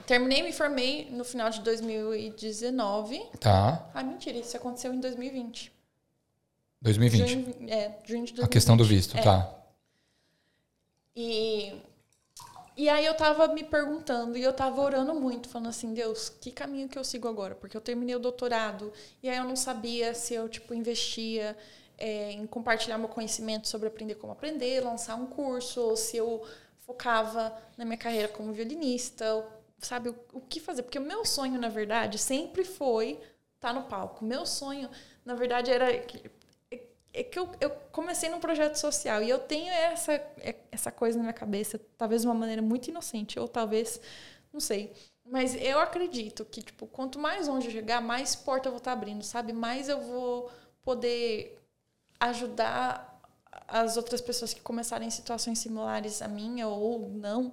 [0.06, 3.18] terminei e me formei no final de 2019.
[3.38, 3.88] Tá.
[3.94, 5.72] Ah, mentira, isso aconteceu em 2020.
[6.82, 7.28] 2020.
[7.28, 8.44] Junho, é, junho de 2020.
[8.44, 9.22] A questão do visto, É.
[9.22, 9.56] tá.
[11.14, 11.74] E,
[12.76, 16.50] e aí eu tava me perguntando e eu tava orando muito, falando assim, Deus, que
[16.50, 17.54] caminho que eu sigo agora?
[17.54, 21.56] Porque eu terminei o doutorado e aí eu não sabia se eu, tipo, investia
[21.98, 26.42] é, em compartilhar meu conhecimento sobre aprender como aprender, lançar um curso, ou se eu
[26.86, 29.46] focava na minha carreira como violinista,
[29.80, 30.82] sabe, o, o que fazer?
[30.82, 33.20] Porque o meu sonho, na verdade, sempre foi
[33.56, 34.24] estar no palco.
[34.24, 34.88] Meu sonho,
[35.24, 36.30] na verdade, era que-
[37.12, 41.18] é que eu, eu comecei num projeto social e eu tenho essa, é- essa coisa
[41.18, 44.00] na minha cabeça, talvez de uma maneira muito inocente, ou talvez,
[44.52, 44.92] não sei.
[45.24, 48.92] Mas eu acredito que, tipo, quanto mais longe eu chegar, mais porta eu vou estar
[48.92, 49.52] abrindo, sabe?
[49.52, 50.50] Mais eu vou
[50.82, 51.58] poder
[52.20, 53.08] ajudar
[53.68, 57.52] as outras pessoas que começarem em situações similares à minha ou não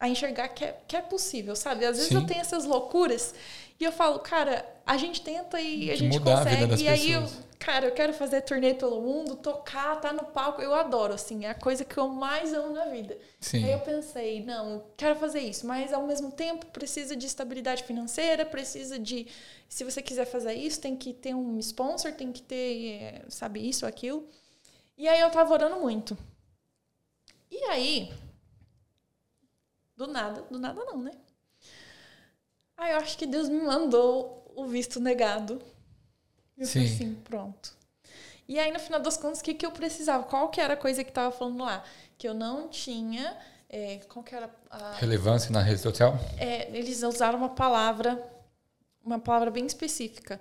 [0.00, 1.84] a enxergar que é, que é possível, sabe?
[1.84, 2.16] Às vezes Sim.
[2.16, 3.34] eu tenho essas loucuras
[3.78, 6.66] e eu falo, cara, a gente tenta e a De gente a consegue.
[6.66, 7.22] das e aí eu,
[7.58, 10.62] cara, eu quero fazer turnê pelo mundo, tocar, tá no palco.
[10.62, 13.16] Eu adoro, assim, é a coisa que eu mais amo na vida.
[13.38, 13.62] Sim.
[13.64, 18.46] Aí eu pensei, não, quero fazer isso, mas ao mesmo tempo precisa de estabilidade financeira,
[18.46, 19.26] precisa de.
[19.68, 23.66] Se você quiser fazer isso, tem que ter um sponsor, tem que ter, eh, sabe,
[23.66, 24.26] isso, aquilo.
[24.96, 26.16] E aí eu tava orando muito.
[27.50, 28.10] E aí,
[30.06, 31.12] do nada, do nada não, né?
[32.76, 35.60] Aí eu acho que Deus me mandou o visto negado.
[36.56, 36.94] Eu falei Sim.
[36.94, 37.76] assim, pronto.
[38.48, 40.24] E aí, no final das contas, o que, que eu precisava?
[40.24, 41.84] Qual que era a coisa que tava falando lá?
[42.18, 43.36] Que eu não tinha.
[43.68, 44.94] é, qual que era a.
[44.94, 46.14] Relevância na rede social?
[46.38, 48.20] É, eles usaram uma palavra,
[49.04, 50.40] uma palavra bem específica.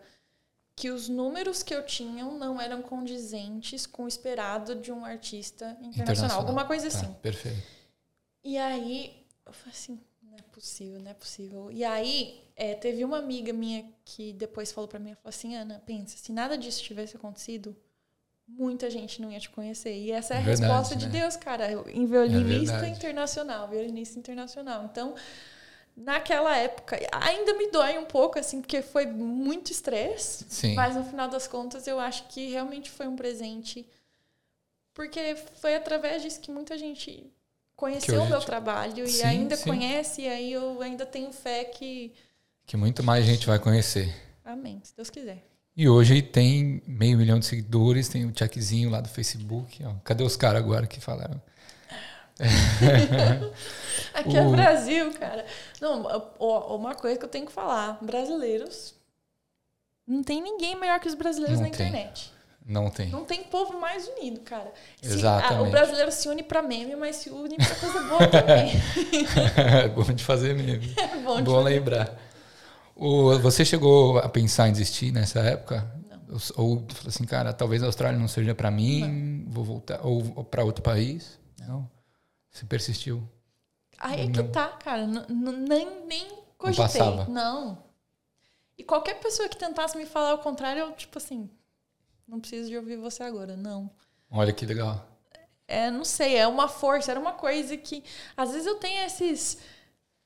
[0.76, 5.78] Que os números que eu tinha não eram condizentes com o esperado de um artista
[5.82, 6.40] internacional.
[6.40, 7.14] Alguma coisa Tá, assim.
[7.22, 7.62] Perfeito.
[8.44, 11.72] E aí, eu falei assim, não é possível, não é possível.
[11.72, 15.82] E aí, é, teve uma amiga minha que depois falou pra mim, falou assim, Ana,
[15.86, 17.76] pensa, se nada disso tivesse acontecido,
[18.48, 19.96] muita gente não ia te conhecer.
[19.96, 21.20] E essa é a É verdade, resposta de né?
[21.20, 21.72] Deus, cara.
[21.92, 22.98] Em violinista verdade.
[22.98, 24.86] internacional, violinista internacional.
[24.86, 25.16] Então,
[25.96, 30.74] naquela época, ainda me dói um pouco, assim, porque foi muito estresse.
[30.76, 33.88] Mas no final das contas, eu acho que realmente foi um presente.
[34.94, 37.32] Porque foi através disso que muita gente
[37.80, 39.64] conheceu o meu trabalho sim, e ainda sim.
[39.64, 42.14] conhece, e aí eu ainda tenho fé que.
[42.66, 44.14] Que muito mais gente vai conhecer.
[44.44, 45.44] Amém, se Deus quiser.
[45.76, 49.82] E hoje tem meio milhão de seguidores, tem o um checkzinho lá do Facebook.
[49.86, 49.94] Ó.
[50.04, 51.42] Cadê os caras agora que falaram?
[54.14, 54.54] Aqui é o...
[54.54, 55.46] é Brasil, cara.
[55.80, 56.04] Não,
[56.76, 58.94] uma coisa que eu tenho que falar: brasileiros.
[60.06, 61.88] Não tem ninguém melhor que os brasileiros não na tem.
[61.88, 62.34] internet.
[62.70, 63.10] Não tem.
[63.10, 64.72] Não tem povo mais unido, cara.
[65.02, 65.54] Se, Exatamente.
[65.56, 68.74] A, o brasileiro se une pra meme, mas se une pra coisa boa também.
[69.84, 70.94] é bom de fazer meme.
[71.00, 72.16] É bom, bom lembrar.
[72.96, 75.92] O, você chegou a pensar em desistir nessa época?
[76.08, 76.38] Não.
[76.58, 79.52] Ou, ou falou assim, cara, talvez a Austrália não seja para mim, não.
[79.52, 80.06] vou voltar.
[80.06, 81.40] Ou, ou para outro país?
[81.68, 81.90] Não.
[82.52, 83.28] Você persistiu?
[83.98, 85.08] Aí é que tá, cara.
[85.08, 87.02] nem, nem cogitei.
[87.02, 87.84] Não, não.
[88.78, 91.50] E qualquer pessoa que tentasse me falar o contrário, eu, tipo assim,
[92.30, 93.90] não preciso de ouvir você agora, não.
[94.30, 95.06] Olha que legal.
[95.68, 98.04] É, não sei, é uma força, era uma coisa que.
[98.36, 99.58] Às vezes eu tenho esses,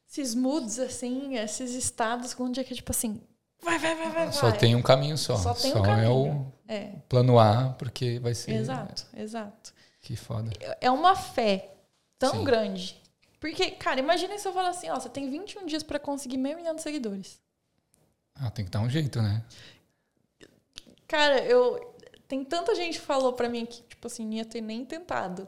[0.10, 3.22] esses moods, assim, esses estados onde é que, tipo assim,
[3.62, 4.32] vai, vai, vai, vai.
[4.32, 4.58] Só vai.
[4.58, 5.36] tem um caminho só.
[5.38, 6.06] Só tem só um caminho.
[6.06, 6.92] é o é.
[7.10, 8.52] plano A, porque vai ser.
[8.52, 9.74] Exato, exato.
[10.02, 10.52] Que foda.
[10.82, 11.74] É uma fé
[12.20, 12.44] tão Sim.
[12.44, 13.02] grande.
[13.40, 16.56] Porque, cara, imagina se eu falar assim, ó, você tem 21 dias para conseguir meio
[16.56, 17.42] milhão de seguidores.
[18.36, 19.44] Ah, tem que dar um jeito, né?
[21.08, 21.93] Cara, eu
[22.34, 25.48] tem tanta gente que falou para mim que, tipo assim, ia ter nem tentado.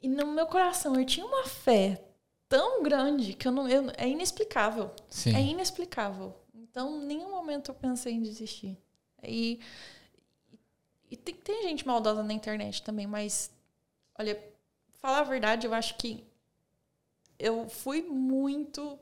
[0.00, 2.02] E no meu coração eu tinha uma fé
[2.48, 3.68] tão grande que eu não.
[3.68, 4.90] Eu, é inexplicável.
[5.10, 5.36] Sim.
[5.36, 6.34] É inexplicável.
[6.54, 8.78] Então, em nenhum momento eu pensei em desistir.
[9.22, 9.60] E,
[11.10, 13.50] e tem, tem gente maldosa na internet também, mas,
[14.18, 14.42] olha,
[15.02, 16.24] falar a verdade, eu acho que
[17.38, 18.98] eu fui muito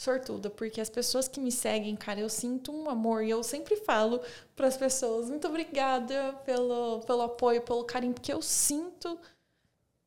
[0.00, 3.76] sortuda, porque as pessoas que me seguem, cara, eu sinto um amor e eu sempre
[3.76, 4.18] falo
[4.56, 9.18] para as pessoas, muito obrigada pelo, pelo apoio, pelo carinho, porque eu sinto,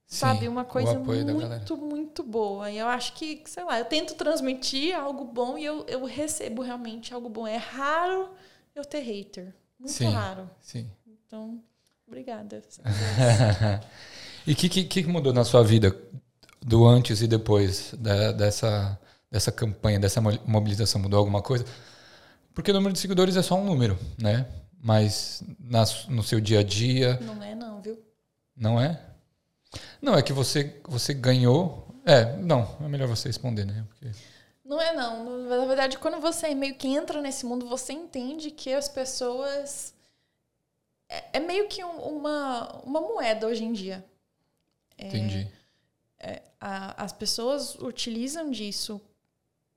[0.07, 2.71] Sim, sabe, uma coisa muito, muito boa.
[2.71, 6.63] E eu acho que, sei lá, eu tento transmitir algo bom e eu, eu recebo
[6.63, 7.45] realmente algo bom.
[7.45, 8.31] É raro
[8.73, 9.53] eu ter hater.
[9.77, 10.49] Muito sim, raro.
[10.59, 10.89] Sim.
[11.05, 11.61] Então,
[12.07, 12.63] obrigada.
[14.47, 15.95] e o que, que, que mudou na sua vida
[16.59, 18.99] do antes e depois da, dessa
[19.34, 21.65] dessa campanha, dessa mobilização mudou alguma coisa?
[22.53, 24.45] Porque o número de seguidores é só um número, né?
[24.79, 27.19] Mas na, no seu dia a dia.
[27.19, 27.99] Não é, não, viu?
[28.55, 29.01] Não é?
[29.99, 31.88] Não, é que você, você ganhou.
[32.05, 33.84] É, não, é melhor você responder, né?
[33.89, 34.11] Porque...
[34.63, 35.47] Não é, não.
[35.47, 39.95] Na verdade, quando você meio que entra nesse mundo, você entende que as pessoas.
[41.09, 44.05] É, é meio que um, uma, uma moeda hoje em dia.
[44.95, 45.51] É, Entendi.
[46.19, 49.01] É, a, as pessoas utilizam disso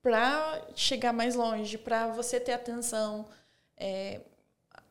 [0.06, 3.26] para chegar mais longe, para você ter atenção.
[3.76, 4.20] É,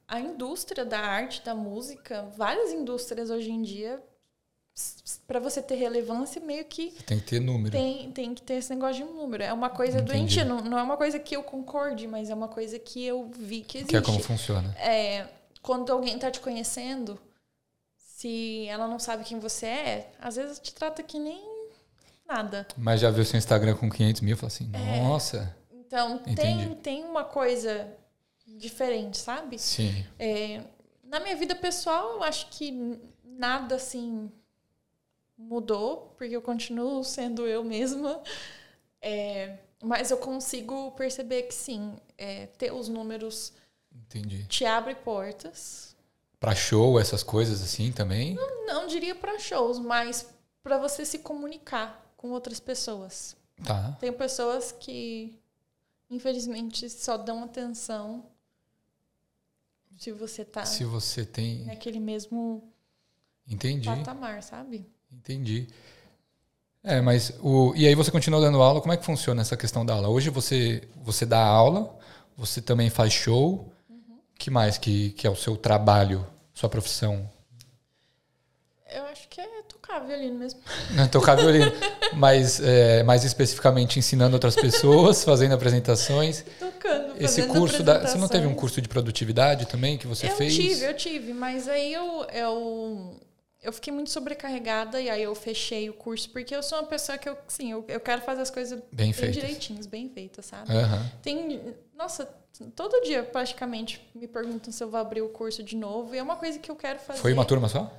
[0.05, 4.03] a indústria da arte, da música, várias indústrias hoje em dia,
[5.26, 6.91] para você ter relevância, meio que.
[7.05, 7.72] Tem que ter número.
[7.72, 9.41] Tem, tem que ter esse negócio de um número.
[9.41, 10.11] É uma coisa Entendi.
[10.11, 13.32] doentia, não, não é uma coisa que eu concorde, mas é uma coisa que eu
[13.34, 13.91] vi que existe.
[13.91, 14.76] Que é como funciona.
[14.78, 15.30] É,
[15.61, 17.18] quando alguém está te conhecendo,
[17.95, 21.55] se ela não sabe quem você é, às vezes te trata que nem
[22.28, 22.67] nada.
[22.78, 25.01] Mas já viu seu Instagram com 500 mil e falou assim, é.
[25.01, 25.55] nossa.
[25.71, 27.88] Então, tem, tem uma coisa
[28.45, 29.57] diferente, sabe?
[29.57, 30.05] Sim.
[30.19, 30.61] É,
[31.03, 34.32] na minha vida pessoal, eu acho que nada assim
[35.38, 38.21] mudou, porque eu continuo sendo eu mesma.
[39.01, 43.53] É, mas eu consigo perceber que sim, é, ter os números
[43.93, 44.45] Entendi.
[44.47, 45.95] te abre portas.
[46.39, 48.34] Para show, essas coisas assim também?
[48.34, 50.28] Não, não diria para shows, mas
[50.63, 53.36] para você se comunicar com outras pessoas.
[53.63, 53.95] Tá.
[53.99, 55.39] Tem pessoas que,
[56.09, 58.26] infelizmente, só dão atenção
[59.95, 60.65] se você tá.
[60.65, 61.65] Se você tem.
[61.65, 62.63] Naquele mesmo.
[63.47, 63.88] Entendi.
[63.88, 64.86] Patamar, sabe?
[65.11, 65.67] Entendi.
[66.84, 68.82] É, mas o e aí você continua dando aula.
[68.82, 70.09] Como é que funciona essa questão da aula?
[70.09, 71.97] Hoje você você dá aula,
[72.36, 73.71] você também faz show.
[73.89, 74.19] Uhum.
[74.38, 77.30] Que mais que que é o seu trabalho, sua profissão?
[78.89, 80.60] Eu acho que é tocar violino mesmo.
[81.12, 81.72] Tocar violino.
[82.14, 86.44] mas é, mais especificamente ensinando outras pessoas, fazendo apresentações.
[86.60, 90.36] Tocando, Esse curso da, Você não teve um curso de produtividade também que você eu
[90.36, 90.54] fez?
[90.54, 93.20] Eu tive, eu tive, mas aí eu, eu,
[93.62, 97.18] eu fiquei muito sobrecarregada e aí eu fechei o curso, porque eu sou uma pessoa
[97.18, 100.72] que eu, sim, eu, eu quero fazer as coisas bem, bem direitinhas, bem feitas, sabe?
[100.72, 101.10] Uhum.
[101.22, 101.76] Tem.
[101.98, 102.28] Nossa,
[102.76, 106.24] todo dia praticamente me perguntam se eu vou abrir o curso de novo e é
[106.24, 107.20] uma coisa que eu quero fazer.
[107.20, 107.92] Foi uma turma só?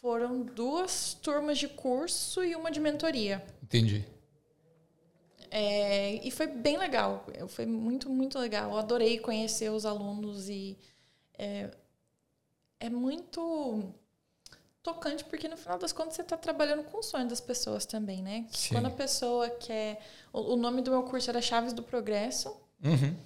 [0.00, 3.44] Foram duas turmas de curso e uma de mentoria.
[3.62, 4.06] Entendi.
[5.50, 7.26] É, e foi bem legal.
[7.48, 8.70] Foi muito, muito legal.
[8.70, 10.78] Eu adorei conhecer os alunos e
[11.36, 11.70] é,
[12.78, 13.92] é muito.
[14.82, 18.22] tocante, porque no final das contas você está trabalhando com o sonho das pessoas também,
[18.22, 18.46] né?
[18.50, 18.74] Sim.
[18.74, 20.00] Quando a pessoa quer.
[20.32, 22.54] O, nome do meu curso era Chaves do Progresso.
[22.84, 23.16] Uhum.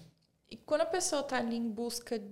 [0.50, 2.22] E quando a pessoa está ali em busca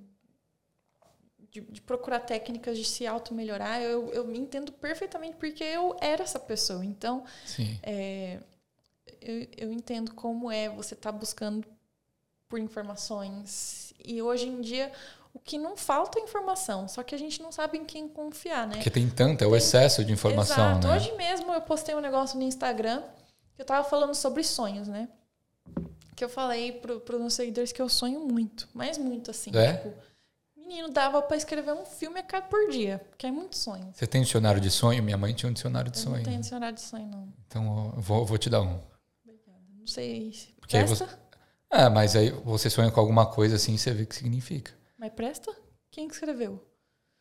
[1.50, 6.38] de, de, procurar técnicas de se auto-melhorar, eu, eu entendo perfeitamente porque eu era essa
[6.38, 6.84] pessoa.
[6.84, 7.24] Então,
[7.82, 8.38] é,
[9.20, 11.66] eu, eu entendo como é você estar tá buscando
[12.48, 13.92] por informações.
[14.04, 14.92] E hoje em dia,
[15.32, 18.66] o que não falta é informação, só que a gente não sabe em quem confiar,
[18.66, 18.74] né?
[18.74, 20.88] Porque tem tanta, é o excesso de informação, Exato.
[20.88, 20.96] né?
[20.96, 23.02] Hoje mesmo eu postei um negócio no Instagram
[23.54, 25.08] que eu tava falando sobre sonhos, né?
[26.16, 29.50] Que eu falei pro, pros meus seguidores que eu sonho muito, mas muito assim.
[29.54, 29.74] É?
[29.74, 29.94] Tipo,
[30.70, 33.90] menino, dava para escrever um filme a cada por dia, porque é muito sonho.
[33.92, 35.02] Você tem um dicionário de sonho?
[35.02, 36.16] Minha mãe tinha um dicionário de eu sonho.
[36.18, 37.28] Não tenho dicionário de sonho, não.
[37.46, 38.78] Então eu vou, vou te dar um.
[39.24, 39.58] Obrigada.
[39.76, 40.32] Não sei.
[40.60, 41.06] Porque presta?
[41.06, 41.16] Você...
[41.68, 44.72] Ah, mas aí você sonha com alguma coisa assim, você vê o que significa.
[44.96, 45.52] Mas presta?
[45.90, 46.64] Quem escreveu?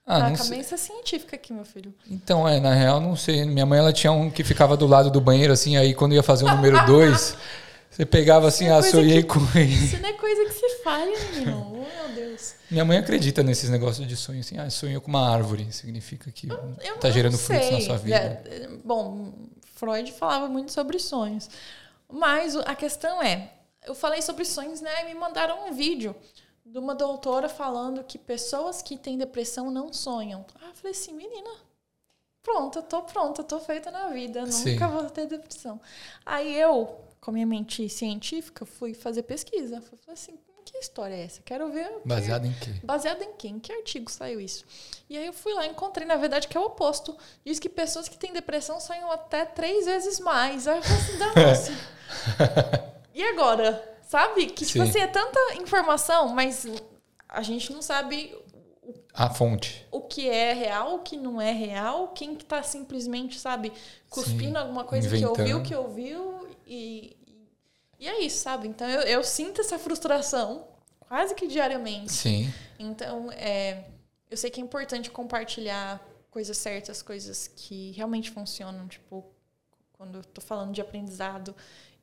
[0.06, 0.95] Ah, a não cabeça sei.
[0.95, 1.93] científica aqui, meu filho.
[2.10, 3.45] Então, é, na real, não sei.
[3.45, 6.24] Minha mãe, ela tinha um que ficava do lado do banheiro, assim, aí quando ia
[6.24, 7.38] fazer o número dois,
[7.90, 9.74] você pegava assim, é ah, sonhei com ele.
[9.74, 11.68] Isso não é coisa que se falha, menino.
[11.74, 12.56] Oh, meu Deus.
[12.70, 16.48] Minha mãe acredita nesses negócios de sonho, assim, ah, sonhou com uma árvore, significa que
[16.50, 18.16] Eu tá gerando frutos na sua vida.
[18.16, 19.34] É, bom,
[19.76, 21.50] Freud falava muito sobre sonhos.
[22.12, 23.54] Mas a questão é,
[23.86, 25.04] eu falei sobre sonhos, né?
[25.04, 26.16] E me mandaram um vídeo
[26.66, 30.46] de uma doutora falando que pessoas que têm depressão não sonham.
[30.62, 31.50] Ah, eu falei assim, menina,
[32.44, 34.74] pronto, eu tô pronta, eu tô feita na vida, Sim.
[34.74, 35.80] nunca vou ter depressão.
[36.26, 39.82] Aí eu, com a minha mente científica, fui fazer pesquisa.
[39.82, 41.41] Falei assim, que história é essa?
[41.41, 42.72] Quero ver o que- Baseado em quê?
[42.84, 43.55] Baseado em quem?
[43.55, 44.63] Em que artigo saiu isso?
[45.09, 47.17] E aí eu fui lá e encontrei, na verdade, que é o oposto.
[47.45, 50.67] Diz que pessoas que têm depressão sonham até três vezes mais.
[50.67, 51.17] Aí eu falei assim,
[51.74, 53.97] "Nossa." E agora?
[54.07, 54.47] Sabe?
[54.47, 54.89] Que, tipo Sim.
[54.89, 56.65] assim, é tanta informação, mas
[57.28, 58.36] a gente não sabe
[59.14, 59.86] A fonte.
[59.92, 63.72] o que é real, o que não é real, quem que tá simplesmente, sabe,
[64.10, 65.68] cuspindo alguma coisa que ouviu, inventando.
[65.68, 67.16] que ouviu e...
[68.00, 68.68] E é isso, sabe?
[68.68, 70.66] Então eu, eu sinto essa frustração
[71.02, 72.14] quase que diariamente.
[72.14, 72.54] Sim.
[72.78, 73.84] Então, é,
[74.30, 78.88] eu sei que é importante compartilhar coisas certas, coisas que realmente funcionam.
[78.88, 79.26] Tipo,
[79.94, 81.54] quando eu tô falando de aprendizado,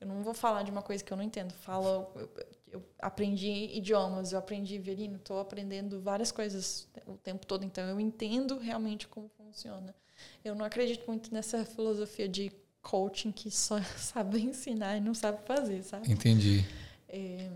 [0.01, 1.53] eu não vou falar de uma coisa que eu não entendo.
[1.53, 2.29] Falo, eu,
[2.77, 7.65] eu aprendi idiomas, eu aprendi violino, estou aprendendo várias coisas o tempo todo.
[7.65, 9.95] Então, eu entendo realmente como funciona.
[10.45, 12.53] Eu não acredito muito nessa filosofia de
[12.83, 16.11] coaching que só sabe ensinar e não sabe fazer, sabe?
[16.11, 16.65] Entendi.
[17.09, 17.51] É,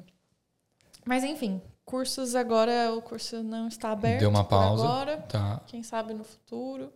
[1.04, 4.20] Mas enfim, cursos agora, o curso não está aberto.
[4.20, 4.84] Deu uma pausa.
[4.84, 5.60] Agora, Tá.
[5.66, 6.92] quem sabe no futuro.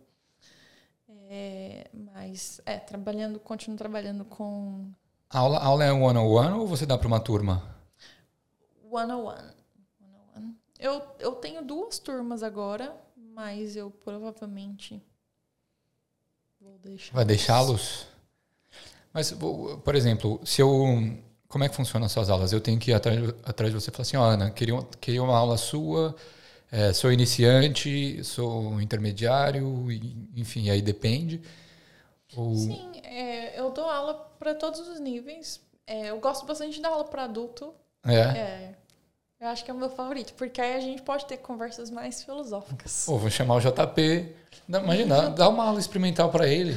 [1.27, 4.91] É, mas, é, trabalhando, continuo trabalhando com
[5.29, 7.74] A aula, a aula é one-on-one ou você dá para uma turma?
[8.95, 9.51] One-on-one.
[9.99, 10.55] One-on-one.
[10.79, 15.01] Eu, eu tenho duas turmas agora, mas eu provavelmente
[16.59, 17.13] vou deixar.
[17.13, 18.07] Vai deixá-los?
[19.13, 20.69] Mas, por exemplo, se eu.
[21.47, 22.51] Como é que funcionam as suas aulas?
[22.51, 25.23] Eu tenho que ir atrás, atrás de você e falar assim, ó, Ana, queria, queria
[25.23, 26.13] uma aula sua,
[26.69, 31.41] é, sou iniciante, sou intermediário, e- enfim, aí depende.
[32.35, 35.61] Ou, Sim, é, eu dou aula para todos os níveis.
[35.87, 37.73] É, eu gosto bastante de dar aula para adulto.
[38.03, 38.75] é.
[39.39, 42.23] Eu acho que é o meu favorito, porque aí a gente pode ter conversas mais
[42.23, 43.07] filosóficas.
[43.07, 44.33] Ou vou chamar o JP.
[44.67, 46.73] Não, imagina, dá uma aula experimental para ele.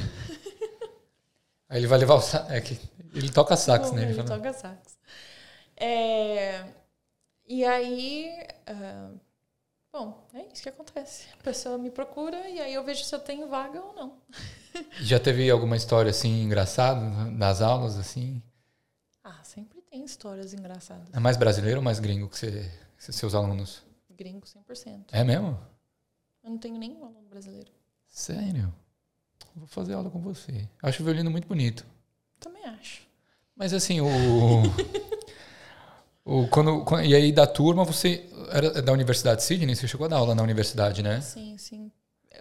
[1.69, 2.49] Aí ele vai levar o sax.
[2.49, 2.79] É que
[3.13, 4.03] ele toca sax, né?
[4.03, 4.99] Ele ele toca sax.
[5.77, 6.65] É,
[7.47, 8.29] e aí,
[8.67, 9.11] ah,
[9.93, 11.27] bom, é isso que acontece.
[11.39, 14.17] A pessoa me procura e aí eu vejo se eu tenho vaga ou não.
[14.99, 16.99] Já teve alguma história assim engraçada
[17.31, 18.43] nas aulas assim?
[19.23, 21.07] Ah, sempre tem histórias engraçadas.
[21.13, 23.83] É mais brasileiro ou mais gringo que você, seus alunos?
[24.09, 25.05] Gringo 100%.
[25.11, 25.57] É mesmo?
[26.43, 27.71] Eu não tenho nenhum aluno brasileiro.
[28.07, 28.73] Sério?
[29.55, 30.67] Vou fazer aula com você.
[30.81, 31.85] Acho o violino muito bonito.
[32.39, 33.07] Também acho.
[33.55, 34.07] Mas assim, o.
[36.23, 38.29] o quando, e aí da turma, você.
[38.51, 39.75] Era da Universidade de Sydney?
[39.75, 41.21] Você chegou a dar aula na universidade, né?
[41.21, 41.91] Sim, sim.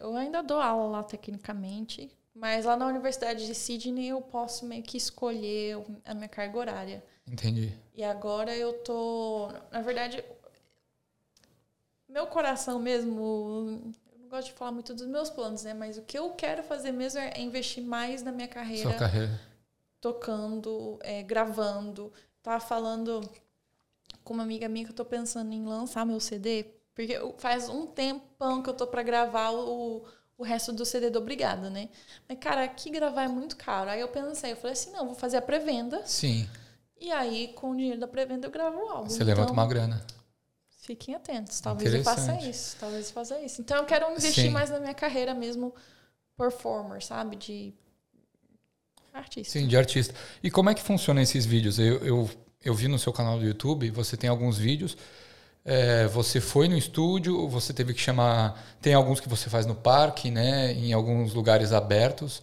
[0.01, 4.83] Eu ainda dou aula lá tecnicamente, mas lá na Universidade de Sydney eu posso meio
[4.83, 7.05] que escolher a minha carga horária.
[7.31, 7.73] Entendi.
[7.95, 9.49] E agora eu tô.
[9.71, 10.25] Na verdade,
[12.09, 13.93] meu coração mesmo.
[14.13, 15.75] Eu não gosto de falar muito dos meus planos, né?
[15.75, 19.41] Mas o que eu quero fazer mesmo é investir mais na minha carreira, Sua carreira.
[20.01, 22.13] tocando, é, gravando.
[22.43, 23.21] Tava falando
[24.25, 26.65] com uma amiga minha que eu tô pensando em lançar meu CD,
[26.95, 30.05] porque faz um tempão que eu tô pra gravar o,
[30.37, 31.89] o resto do CD do Obrigada, né?
[32.29, 33.91] Mas, cara, aqui gravar é muito caro.
[33.91, 36.03] Aí eu pensei, eu falei assim, não, vou fazer a pré-venda.
[36.07, 36.49] Sim.
[37.01, 39.09] E aí, com o dinheiro da pré-venda, eu gravo o álbum.
[39.09, 40.05] Você levanta Então, uma grana.
[40.81, 41.61] Fiquem atentos.
[41.61, 42.77] Talvez eu faça isso.
[42.81, 43.61] Talvez eu faça isso.
[43.61, 44.51] Então, eu quero investir Sim.
[44.51, 45.75] mais na minha carreira mesmo
[46.37, 47.37] performer, sabe?
[47.37, 47.75] De
[49.13, 49.53] artista.
[49.53, 50.15] Sim, de artista.
[50.43, 51.79] E como é que funcionam esses vídeos?
[51.79, 52.31] Eu, eu,
[52.65, 54.97] eu vi no seu canal do YouTube, você tem alguns vídeos.
[55.65, 58.59] É, você foi no estúdio, você teve que chamar.
[58.81, 60.73] Tem alguns que você faz no parque, né?
[60.73, 62.43] Em alguns lugares abertos.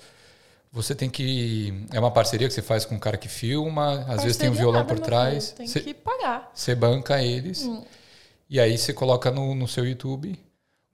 [0.76, 1.88] Você tem que.
[1.94, 4.50] É uma parceria que você faz com um cara que filma, às parceria vezes tem
[4.50, 5.52] um violão nada, por trás.
[5.52, 6.52] Tem você, que pagar.
[6.54, 7.64] Você banca eles.
[7.64, 7.82] Hum.
[8.50, 10.38] E aí você coloca no, no seu YouTube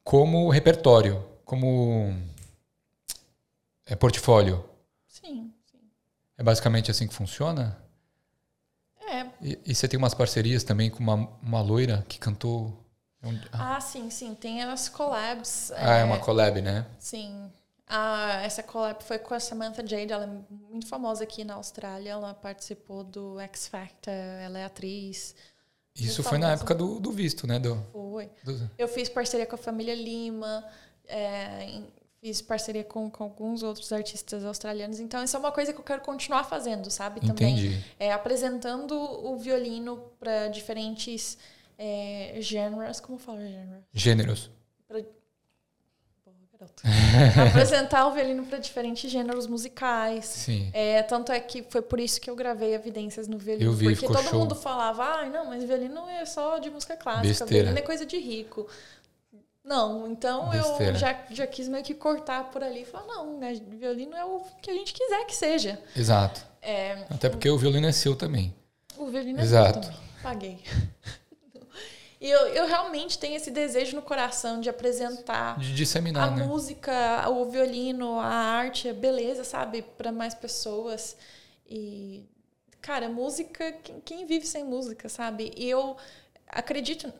[0.03, 2.15] como repertório, como
[3.87, 4.63] é portfólio.
[5.07, 5.79] Sim, sim.
[6.37, 7.75] É basicamente assim que funciona?
[9.09, 9.25] É.
[9.41, 12.85] E, e você tem umas parcerias também com uma, uma loira que cantou.
[13.23, 13.77] É ah.
[13.77, 14.35] ah, sim, sim.
[14.35, 15.71] Tem as collabs.
[15.75, 16.85] Ah, é, é uma collab, né?
[16.99, 17.51] Sim.
[17.93, 22.11] Ah, essa collab foi com a Samantha Jade, ela é muito famosa aqui na Austrália,
[22.11, 25.35] ela participou do X Factor, ela é atriz.
[25.93, 27.59] Isso foi na época do, do visto, né?
[27.59, 28.29] Do, foi.
[28.45, 28.71] Do...
[28.77, 30.65] Eu fiz parceria com a família Lima,
[31.05, 31.81] é,
[32.21, 35.83] fiz parceria com, com, alguns outros artistas australianos, então isso é uma coisa que eu
[35.83, 37.19] quero continuar fazendo, sabe?
[37.19, 37.85] Também Entendi.
[37.99, 41.37] É, apresentando o violino para diferentes
[41.77, 43.83] é, gêneros, como fala gênero?
[43.93, 44.49] Gêneros.
[44.87, 45.03] Pra,
[46.61, 46.83] garoto.
[47.49, 50.25] apresentar o violino para diferentes gêneros musicais.
[50.25, 50.69] Sim.
[50.73, 53.71] É, tanto é que foi por isso que eu gravei Evidências no violino.
[53.71, 54.39] Eu vi, porque todo show.
[54.39, 57.63] mundo falava, ah, não, mas violino é só de música clássica, Besteira.
[57.65, 58.67] violino é coisa de rico.
[59.63, 60.93] Não, então Besteira.
[60.93, 64.25] eu já, já quis meio que cortar por ali e falar, não, né, violino é
[64.25, 65.79] o que a gente quiser que seja.
[65.95, 66.41] Exato.
[66.61, 68.53] É, Até porque o violino é seu também.
[68.97, 69.79] O violino é Exato.
[69.79, 70.01] meu também.
[70.21, 70.59] Paguei.
[72.21, 76.45] E eu, eu realmente tenho esse desejo no coração de apresentar de disseminar, a né?
[76.45, 81.17] música, o violino, a arte, a beleza, sabe, para mais pessoas.
[81.65, 82.23] E
[82.79, 85.51] cara, música, quem, quem vive sem música, sabe?
[85.57, 85.97] E eu
[86.47, 87.11] acredito,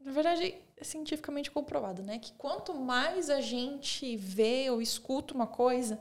[0.00, 5.46] na verdade, é cientificamente comprovado, né, que quanto mais a gente vê ou escuta uma
[5.46, 5.98] coisa,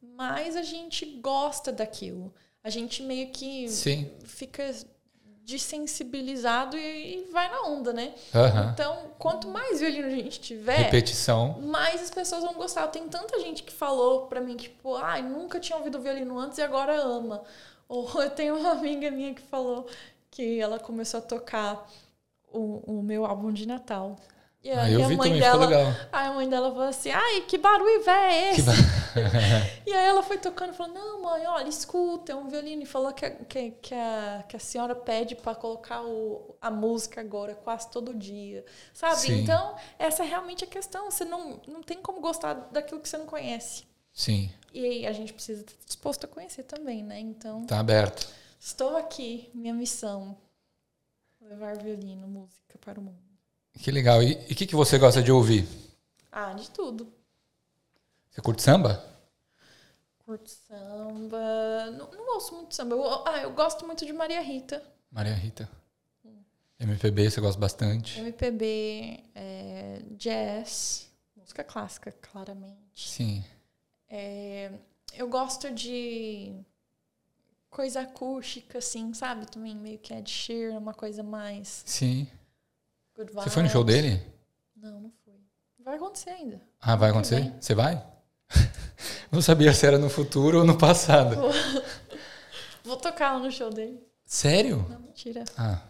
[0.00, 2.32] mais a gente gosta daquilo.
[2.62, 4.08] A gente meio que Sim.
[4.24, 4.72] fica
[5.44, 8.14] desensibilizado e, vai na onda, né?
[8.34, 8.70] Uhum.
[8.70, 12.86] Então, quanto mais violino a gente tiver, repetição, mais as pessoas vão gostar.
[12.88, 16.38] Tem tanta gente que falou pra mim que, tipo, ai, ah, nunca tinha ouvido violino
[16.38, 17.42] antes e agora ama.
[17.88, 19.86] Ou eu tenho uma amiga minha que falou
[20.30, 21.86] que ela começou a tocar
[22.52, 24.16] o, o meu álbum de Natal.
[24.64, 26.08] E a, ah, eu vi mãe também, dela.
[26.12, 28.62] Aí a mãe dela falou assim, ai, que barulho é esse?
[28.62, 28.74] Bar...
[29.84, 32.82] e aí ela foi tocando e falou, não, mãe, olha, escuta, é um violino.
[32.82, 37.20] E falou que, que, que, a, que a senhora pede para colocar o, a música
[37.20, 39.16] agora quase todo dia, sabe?
[39.16, 39.40] Sim.
[39.40, 41.10] Então, essa é realmente a questão.
[41.10, 43.84] Você não, não tem como gostar daquilo que você não conhece.
[44.12, 44.48] Sim.
[44.72, 47.18] E a gente precisa estar disposto a conhecer também, né?
[47.18, 47.66] Então...
[47.66, 48.28] Tá aberto.
[48.60, 50.36] Estou aqui, minha missão.
[51.40, 53.31] Levar violino, música para o mundo.
[53.78, 54.22] Que legal.
[54.22, 55.66] E o que, que você gosta de ouvir?
[56.30, 57.12] Ah, de tudo.
[58.30, 59.04] Você curte samba?
[60.24, 61.90] Curto samba.
[61.90, 62.94] Não, não ouço muito samba.
[62.94, 64.82] Eu, ah, eu gosto muito de Maria Rita.
[65.10, 65.68] Maria Rita.
[66.24, 66.42] Hum.
[66.80, 68.18] MPB, você gosta bastante?
[68.20, 73.10] MPB, é, jazz, música clássica, claramente.
[73.10, 73.44] Sim.
[74.08, 74.70] É,
[75.14, 76.54] eu gosto de
[77.68, 79.50] coisa acústica, assim, sabe?
[79.50, 81.82] Também meio que Ed Sheeran, uma coisa mais...
[81.84, 82.28] Sim.
[83.32, 84.22] Você foi no show dele?
[84.76, 85.34] Não, não fui.
[85.84, 86.60] Vai acontecer ainda.
[86.80, 87.52] Ah, vai acontecer?
[87.60, 88.02] Você vai?
[89.30, 91.36] não sabia se era no futuro ou no passado.
[91.36, 91.52] Vou,
[92.84, 94.00] Vou tocar lá no show dele.
[94.24, 94.84] Sério?
[94.88, 95.44] Não, mentira.
[95.56, 95.80] Ah.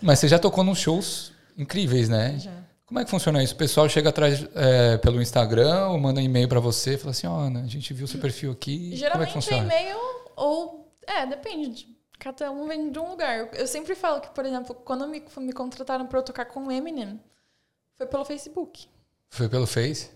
[0.00, 2.38] Mas você já tocou nos shows incríveis, né?
[2.38, 2.52] Já.
[2.86, 3.54] Como é que funciona isso?
[3.54, 7.12] O pessoal chega atrás é, pelo Instagram ou manda um e-mail para você e fala
[7.12, 8.94] assim, ó, oh, Ana, a gente viu seu perfil aqui.
[8.96, 9.64] Geralmente Como é que funciona?
[9.64, 9.96] e-mail
[10.36, 10.92] ou...
[11.06, 11.88] É, depende
[12.22, 13.52] cada um vem de um lugar.
[13.52, 16.70] Eu sempre falo que, por exemplo, quando me, me contrataram para eu tocar com o
[16.70, 17.20] Eminem,
[17.96, 18.86] foi pelo Facebook.
[19.28, 20.08] Foi pelo Face?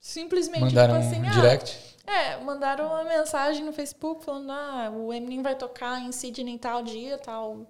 [0.00, 1.96] Simplesmente mandaram tipo assim, um direct?
[2.04, 6.58] Ah, é, mandaram uma mensagem no Facebook falando: "Ah, o Eminem vai tocar em Sydney
[6.58, 7.68] tal dia, tal,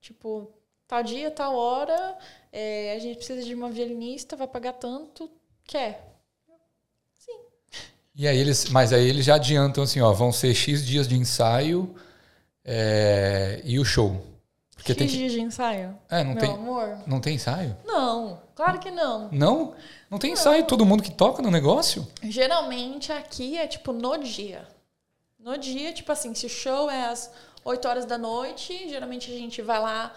[0.00, 0.50] tipo,
[0.88, 2.16] tal dia, tal hora,
[2.50, 5.30] é, a gente precisa de uma violinista, vai pagar tanto,
[5.62, 6.16] quer?"
[7.18, 7.38] Sim.
[8.14, 11.16] E aí eles, mas aí eles já adiantam assim, ó, vão ser X dias de
[11.18, 11.94] ensaio,
[12.66, 14.20] é, e o show.
[14.74, 15.28] Porque que tem que...
[15.28, 15.96] de ensaio?
[16.10, 16.50] É, não Meu tem.
[16.52, 16.98] amor?
[17.06, 17.76] Não tem ensaio?
[17.84, 19.28] Não, claro que não.
[19.30, 19.74] Não?
[20.10, 20.38] Não tem não.
[20.38, 20.64] ensaio?
[20.64, 22.06] Todo mundo que toca no negócio?
[22.22, 24.66] Geralmente aqui é tipo no dia.
[25.38, 27.30] No dia, tipo assim, se o show é às
[27.64, 30.12] 8 horas da noite, geralmente a gente vai lá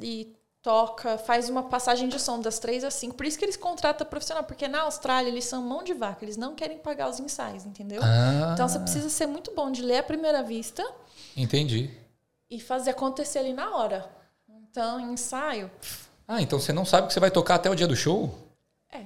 [0.00, 3.14] e toca, faz uma passagem de som das 3 às 5.
[3.14, 6.36] Por isso que eles contratam profissional, porque na Austrália eles são mão de vaca, eles
[6.36, 8.00] não querem pagar os ensaios, entendeu?
[8.02, 8.50] Ah.
[8.52, 10.84] Então você precisa ser muito bom de ler à primeira vista
[11.36, 11.90] Entendi.
[12.50, 14.08] E fazer acontecer ali na hora.
[14.48, 15.70] Então, ensaio.
[16.26, 18.34] Ah, então você não sabe que você vai tocar até o dia do show?
[18.90, 19.00] É.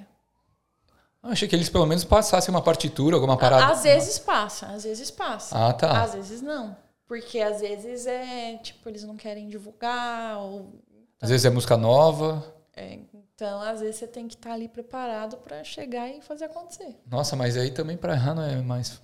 [1.23, 3.73] Eu achei que eles pelo menos passassem uma partitura, alguma parada.
[3.73, 5.69] Às vezes passa, às vezes passa.
[5.69, 6.03] Ah, tá.
[6.03, 6.77] Às vezes não.
[7.07, 10.81] Porque às vezes é, tipo, eles não querem divulgar, ou.
[11.21, 12.55] Às vezes é música nova.
[12.75, 17.01] é, então, às vezes você tem que estar ali preparado pra chegar e fazer acontecer.
[17.07, 19.01] Nossa, mas aí também pra errar não é mais.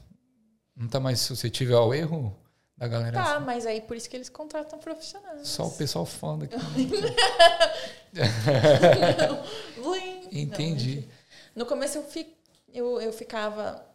[0.75, 2.37] Não tá mais suscetível ao erro
[2.77, 3.13] da galera?
[3.13, 3.45] Tá, assim?
[3.45, 5.49] mas aí por isso que eles contratam profissionais.
[5.49, 6.57] Só o pessoal foda aqui.
[9.83, 10.29] Blim.
[10.31, 11.09] Entendi.
[11.55, 12.37] Não, no começo eu, fi,
[12.73, 13.87] eu, eu ficava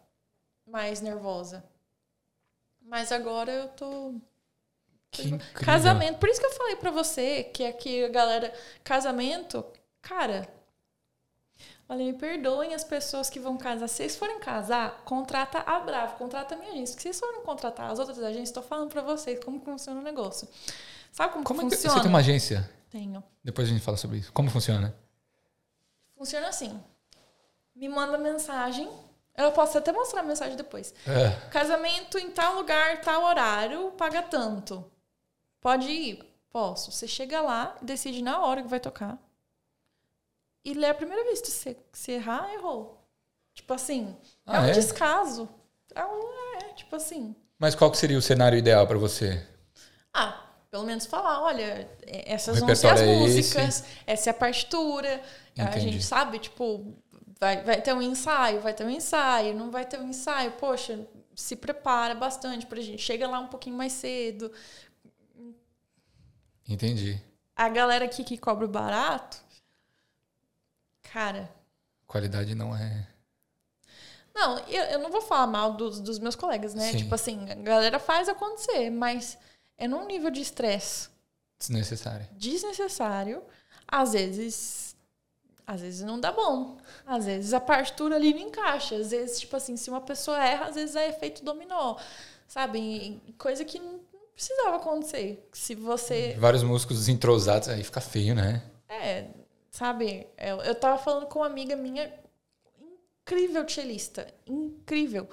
[0.65, 1.63] mais nervosa.
[2.81, 4.15] Mas agora eu tô.
[5.11, 5.65] Que incrível.
[5.65, 6.17] Casamento.
[6.17, 8.53] Por isso que eu falei pra você que aqui a galera.
[8.83, 9.63] Casamento,
[10.01, 10.47] cara.
[11.91, 13.85] Olha, me perdoem as pessoas que vão casar.
[13.89, 16.95] Se vocês forem casar, contrata a Bravo, contrata a minha agência.
[16.95, 20.47] Se vocês forem contratar as outras agências, estou falando pra vocês como funciona o negócio.
[21.11, 21.95] Sabe como, Como é que funciona?
[21.95, 22.71] você tem uma agência?
[22.89, 23.21] Tenho.
[23.43, 24.31] Depois a gente fala sobre isso.
[24.31, 24.95] Como funciona?
[26.17, 26.81] Funciona assim.
[27.75, 28.89] Me manda mensagem.
[29.35, 30.93] Eu posso até mostrar a mensagem depois.
[31.05, 31.49] É.
[31.49, 34.89] Casamento em tal lugar, tal horário, paga tanto.
[35.59, 36.23] Pode ir?
[36.53, 36.89] Posso.
[36.89, 39.19] Você chega lá, decide na hora que vai tocar.
[40.63, 41.49] E lê a primeira vista.
[41.49, 42.97] Se, se errar, errou.
[43.53, 44.15] Tipo assim,
[44.47, 44.71] é Ah, um é?
[44.71, 45.49] descaso.
[45.93, 47.35] É, um, é, tipo assim.
[47.59, 49.45] Mas qual que seria o cenário ideal pra você?
[50.13, 54.33] Ah, pelo menos falar, olha, é- essas vão ser as é músicas, essa é a
[54.33, 55.21] partitura.
[55.57, 55.91] A Entendi.
[55.91, 56.95] gente sabe, tipo,
[57.39, 61.05] vai, vai ter um ensaio, vai ter um ensaio, não vai ter um ensaio, poxa,
[61.35, 63.01] se prepara bastante pra gente.
[63.01, 64.51] Chega lá um pouquinho mais cedo.
[66.67, 67.19] Entendi.
[67.55, 69.37] A galera aqui que cobra barato,
[71.11, 71.49] cara,
[72.07, 73.07] Qualidade não é.
[74.35, 76.91] Não, eu, eu não vou falar mal dos, dos meus colegas, né?
[76.91, 76.97] Sim.
[76.99, 79.37] Tipo assim, a galera faz acontecer, mas
[79.77, 81.09] é num nível de estresse
[81.59, 82.27] Desnecessária.
[82.33, 83.43] desnecessário.
[83.87, 84.95] Às vezes,
[85.65, 86.77] às vezes não dá bom.
[87.05, 88.95] Às vezes a partitura ali não encaixa.
[88.95, 91.97] Às vezes, tipo assim, se uma pessoa erra, às vezes é efeito dominó.
[92.47, 93.21] Sabe?
[93.37, 93.99] Coisa que não
[94.33, 95.47] precisava acontecer.
[95.53, 96.35] Se você.
[96.39, 98.61] Vários músicos desentrosados, aí fica feio, né?
[98.89, 99.27] É,
[99.71, 100.27] sabe?
[100.37, 102.13] Eu, eu tava falando com uma amiga minha,
[103.23, 105.27] incrível cellista, incrível.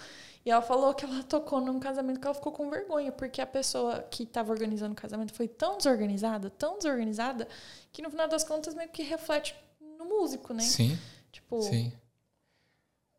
[0.44, 3.46] E ela falou que ela tocou num casamento que ela ficou com vergonha, porque a
[3.46, 7.46] pessoa que tava organizando o casamento foi tão desorganizada, tão desorganizada,
[7.92, 9.54] que no final das contas meio que reflete
[9.98, 10.62] no músico, né?
[10.62, 10.98] Sim,
[11.30, 11.92] Tipo, sim.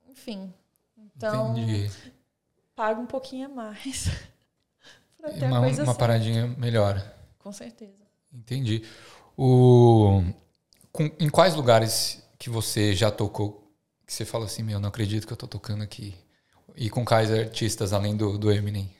[0.07, 0.51] enfim.
[0.97, 1.91] Então, Entendi.
[2.75, 4.05] paga um pouquinho a mais.
[5.19, 5.99] pra ter Uma, a coisa uma certa.
[5.99, 6.99] paradinha melhor.
[7.37, 7.93] Com certeza.
[8.33, 8.83] Entendi.
[9.37, 10.21] O,
[10.99, 13.65] com- em quais lugares que você já tocou
[14.05, 16.13] que você fala assim, meu, não acredito que eu tô tocando aqui?
[16.75, 18.93] E com quais artistas além do, do Eminem?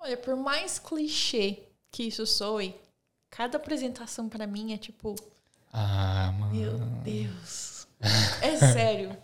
[0.00, 2.74] Olha, por mais clichê que isso soe,
[3.28, 5.14] cada apresentação pra mim é tipo,
[5.72, 6.54] Ah, mano.
[6.54, 7.86] meu Deus.
[8.40, 9.16] É sério.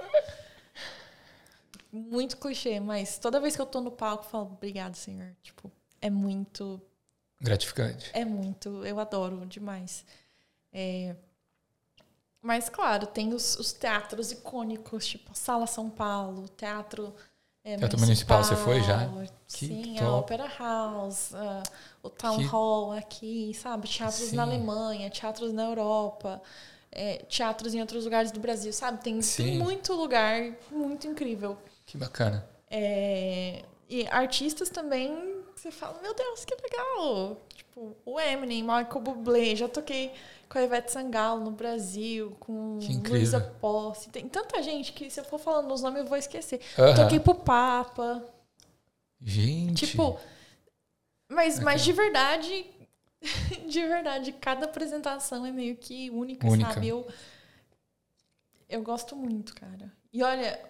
[1.92, 5.32] Muito clichê, mas toda vez que eu tô no palco, eu falo, obrigado, senhor.
[5.42, 6.82] Tipo, é muito,
[7.44, 8.10] Gratificante.
[8.14, 10.04] é muito, eu adoro demais.
[10.72, 11.14] É,
[12.42, 17.14] Mas, claro, tem os, os teatros icônicos, tipo Sala São Paulo, Teatro
[17.62, 19.08] é, Teatro Municipal, você foi já?
[19.48, 20.04] Que Sim, top.
[20.04, 21.62] a Opera House, ah,
[22.02, 23.88] o Town Que- Hall aqui, sabe?
[23.88, 24.36] Teatros Sim.
[24.36, 26.42] na Alemanha, teatros na Europa,
[26.92, 29.02] é, teatros em outros lugares do Brasil, sabe?
[29.02, 31.56] Tem, tem muito lugar muito incrível.
[31.86, 32.46] Que bacana.
[32.70, 35.33] É, e artistas também,
[35.64, 37.40] você fala, meu Deus, que legal!
[37.54, 40.12] Tipo, o Eminem, Michael Bublé, já toquei
[40.46, 42.78] com a Ivete Sangalo no Brasil, com.
[43.08, 44.10] Luísa Posse.
[44.10, 46.60] Tem tanta gente que se eu for falando os nomes eu vou esquecer.
[46.78, 46.94] Aham.
[46.94, 48.22] Toquei pro Papa.
[49.22, 49.86] Gente.
[49.86, 50.20] Tipo,
[51.30, 52.66] mas, mas de verdade,
[53.66, 56.74] de verdade, cada apresentação é meio que única, Única.
[56.74, 56.88] sabe?
[56.88, 57.06] Eu,
[58.68, 59.90] eu gosto muito, cara.
[60.12, 60.62] E olha,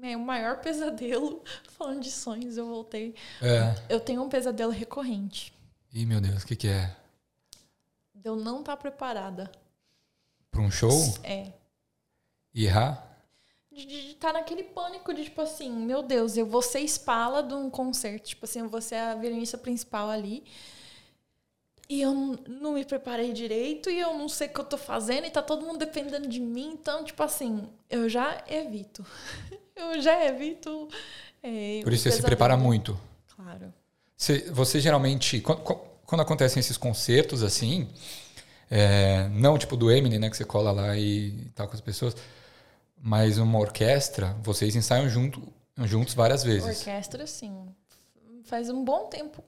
[0.00, 3.14] meu maior pesadelo, falando de sonhos, eu voltei.
[3.42, 3.74] É.
[3.88, 5.52] Eu tenho um pesadelo recorrente.
[5.92, 6.94] Ih, meu Deus, o que, que é?
[8.14, 9.50] De eu não estar preparada.
[10.50, 10.90] Pra um show?
[11.22, 11.52] É.
[12.54, 13.04] E errar?
[13.70, 17.68] De estar naquele pânico de, tipo assim, meu Deus, eu vou ser espala de um
[17.68, 18.28] concerto.
[18.28, 20.44] Tipo assim, eu vou ser a violinista principal ali.
[21.88, 22.12] E eu
[22.48, 25.40] não me preparei direito e eu não sei o que eu tô fazendo e tá
[25.40, 26.70] todo mundo dependendo de mim.
[26.72, 29.04] Então, tipo assim, eu já evito.
[29.76, 30.88] eu já evito.
[31.42, 32.98] é, Por isso você se prepara muito.
[33.34, 33.72] Claro.
[34.16, 35.60] Você, você geralmente, quando,
[36.06, 37.88] quando acontecem esses concertos assim,
[38.70, 42.16] é, não tipo do Eminem, né, que você cola lá e tal com as pessoas,
[42.98, 45.42] mas uma orquestra, vocês ensaiam junto,
[45.84, 46.78] juntos várias vezes.
[46.78, 47.68] Orquestra, sim.
[48.44, 49.44] Faz um bom tempo.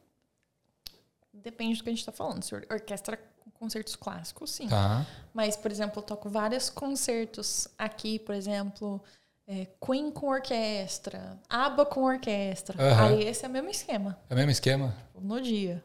[1.32, 2.42] Depende do que a gente tá falando.
[2.42, 3.18] Se or- orquestra
[3.54, 4.68] concertos clássicos, sim.
[4.68, 5.06] Tá.
[5.32, 9.02] Mas, por exemplo, eu toco vários concertos aqui, por exemplo,
[9.48, 12.80] é, Queen com orquestra, ABBA com orquestra.
[12.80, 13.08] Aham.
[13.08, 14.94] Aí esse é o mesmo esquema, É o mesmo esquema?
[15.18, 15.82] no dia.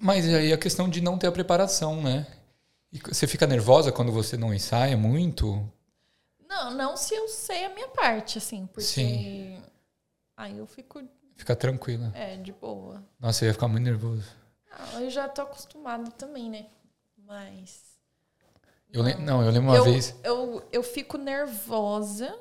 [0.00, 2.26] Mas aí a questão de não ter a preparação, né?
[2.92, 5.70] E você fica nervosa quando você não ensaia muito?
[6.48, 9.62] Não, não se eu sei a minha parte, assim, porque Sim.
[10.36, 11.02] aí eu fico
[11.36, 12.10] Fica tranquila.
[12.14, 13.02] é, de boa.
[13.20, 14.24] Nossa, eu ia ficar muito nervoso.
[14.72, 16.66] Ah, eu já tô acostumada também, né?
[17.16, 17.87] Mas.
[18.92, 20.14] Eu lem- Não, eu lembro uma eu, vez.
[20.24, 22.38] Eu, eu fico nervosa.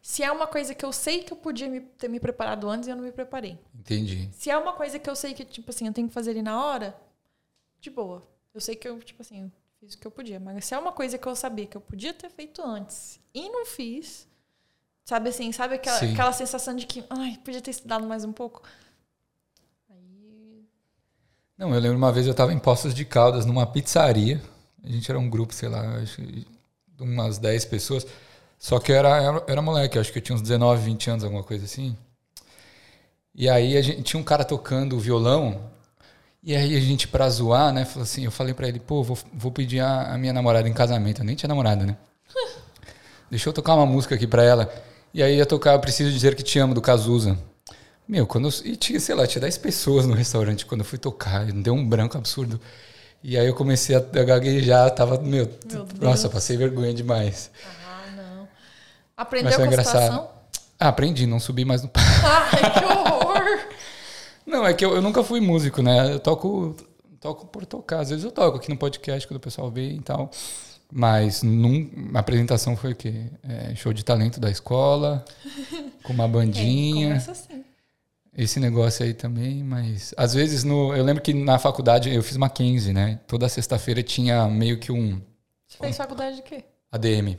[0.00, 2.88] Se é uma coisa que eu sei que eu podia me- ter me preparado antes
[2.88, 3.58] e eu não me preparei.
[3.74, 4.28] Entendi.
[4.32, 6.42] Se é uma coisa que eu sei que, tipo assim, eu tenho que fazer ali
[6.42, 6.96] na hora,
[7.80, 8.22] de boa.
[8.52, 10.40] Eu sei que eu, tipo assim, eu fiz o que eu podia.
[10.40, 13.48] Mas se é uma coisa que eu sabia que eu podia ter feito antes e
[13.48, 14.26] não fiz,
[15.04, 16.12] sabe assim, sabe aquela, Sim.
[16.14, 18.62] aquela sensação de que, ai, podia ter estudado mais um pouco?
[21.62, 24.42] Não, eu lembro uma vez eu tava em Poços de Caldas, numa pizzaria.
[24.82, 26.44] A gente era um grupo, sei lá, acho que
[26.98, 28.04] umas 10 pessoas.
[28.58, 31.22] Só que eu era, era, era moleque, acho que eu tinha uns 19, 20 anos,
[31.22, 31.96] alguma coisa assim.
[33.32, 35.70] E aí a gente tinha um cara tocando violão.
[36.42, 39.16] E aí a gente, pra zoar, né, falou assim, eu falei pra ele, pô, vou,
[39.32, 41.20] vou pedir a, a minha namorada em casamento.
[41.20, 41.96] Eu nem tinha namorada, né?
[43.30, 44.68] Deixa eu tocar uma música aqui pra ela.
[45.14, 47.38] E aí ia tocar Preciso Dizer Que Te Amo, do Cazuza.
[48.12, 50.98] Meu, quando eu, e tinha, sei lá, tinha 10 pessoas no restaurante quando eu fui
[50.98, 52.60] tocar, deu um branco absurdo.
[53.24, 57.50] E aí eu comecei a, a gaguejar, tava, meu, Meu nossa, passei vergonha demais.
[57.82, 58.48] Ah, não.
[59.16, 60.28] Aprendeu com a situação?
[60.78, 62.06] Ah, aprendi, não subi mais no palco.
[62.52, 63.58] Ai, que horror!
[64.44, 66.12] Não, é que eu, eu nunca fui músico, né?
[66.12, 66.76] Eu toco,
[67.18, 68.00] toco por tocar.
[68.00, 70.30] Às vezes eu toco aqui no podcast quando o pessoal vê e tal.
[70.92, 73.24] Mas num, a apresentação foi o quê?
[73.42, 75.24] É, show de talento da escola,
[76.02, 77.06] com uma É, bandinha.
[77.08, 77.64] começa assim.
[78.34, 82.36] Esse negócio aí também, mas às vezes no, eu lembro que na faculdade eu fiz
[82.36, 83.20] Mackenzie, né?
[83.26, 85.20] Toda sexta-feira tinha meio que um
[85.68, 86.64] Você fez faculdade de quê?
[86.90, 87.36] ADM.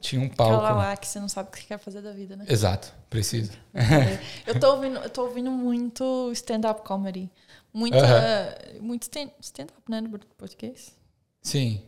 [0.00, 0.62] Tinha um palco.
[0.62, 2.44] lá que você não sabe o que você quer fazer da vida, né?
[2.46, 3.52] Exato, preciso.
[4.46, 7.30] eu, tô ouvindo, eu tô ouvindo muito stand-up comedy.
[7.72, 10.94] Muita, muito stand- stand-up, né, no português.
[11.42, 11.82] Sim,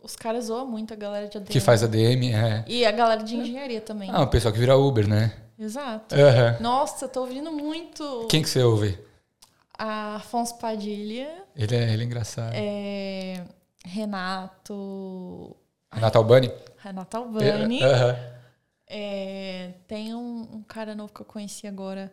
[0.00, 1.50] Os caras zoam muito a galera de ADM.
[1.50, 2.64] que faz ADM, é.
[2.66, 4.08] E a galera de engenharia também.
[4.10, 5.32] Ah, o pessoal que vira Uber, né?
[5.58, 6.14] Exato.
[6.14, 6.56] Aham.
[6.60, 8.98] Nossa, tô ouvindo muito Quem que você ouve?
[9.80, 12.52] a Afonso Padilha, Ele é, ele é engraçado.
[12.54, 13.44] é,
[13.84, 15.56] Renato.
[15.92, 16.52] Renato Albani?
[16.78, 17.80] Renato Albani.
[17.82, 18.16] É, aham.
[18.90, 22.10] É, tem um, um cara novo que eu conheci agora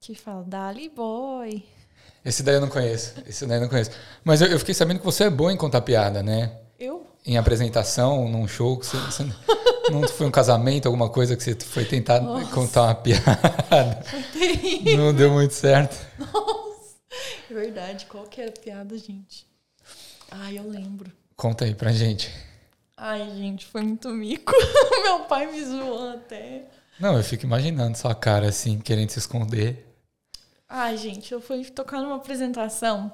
[0.00, 1.64] que fala Dali Boy.
[2.24, 3.14] Esse daí eu não conheço.
[3.26, 3.90] Esse daí eu não conheço.
[4.22, 6.56] Mas eu, eu fiquei sabendo que você é bom em contar piada, né?
[6.78, 7.06] Eu?
[7.24, 9.24] Em apresentação, num show, que você, você
[9.90, 12.20] não foi um casamento, alguma coisa que você foi tentar
[12.52, 14.04] contar uma piada.
[14.96, 15.96] Não deu muito certo.
[16.18, 16.96] Nossa,
[17.50, 18.06] é verdade.
[18.06, 19.46] Qual que era a piada, gente?
[20.30, 21.10] Ai, eu lembro.
[21.36, 22.30] Conta aí pra gente.
[22.96, 24.52] Ai, gente, foi muito mico.
[25.02, 26.66] Meu pai me zoou até.
[27.00, 29.86] Não, eu fico imaginando sua cara assim, querendo se esconder.
[30.68, 33.12] Ai, gente, eu fui tocar numa apresentação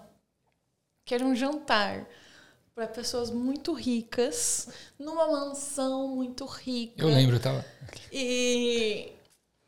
[1.04, 2.06] que era um jantar
[2.78, 7.02] para pessoas muito ricas, numa mansão muito rica.
[7.02, 7.64] Eu lembro, tava.
[8.12, 9.10] E,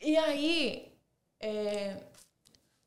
[0.01, 0.93] e aí,
[1.41, 1.97] é,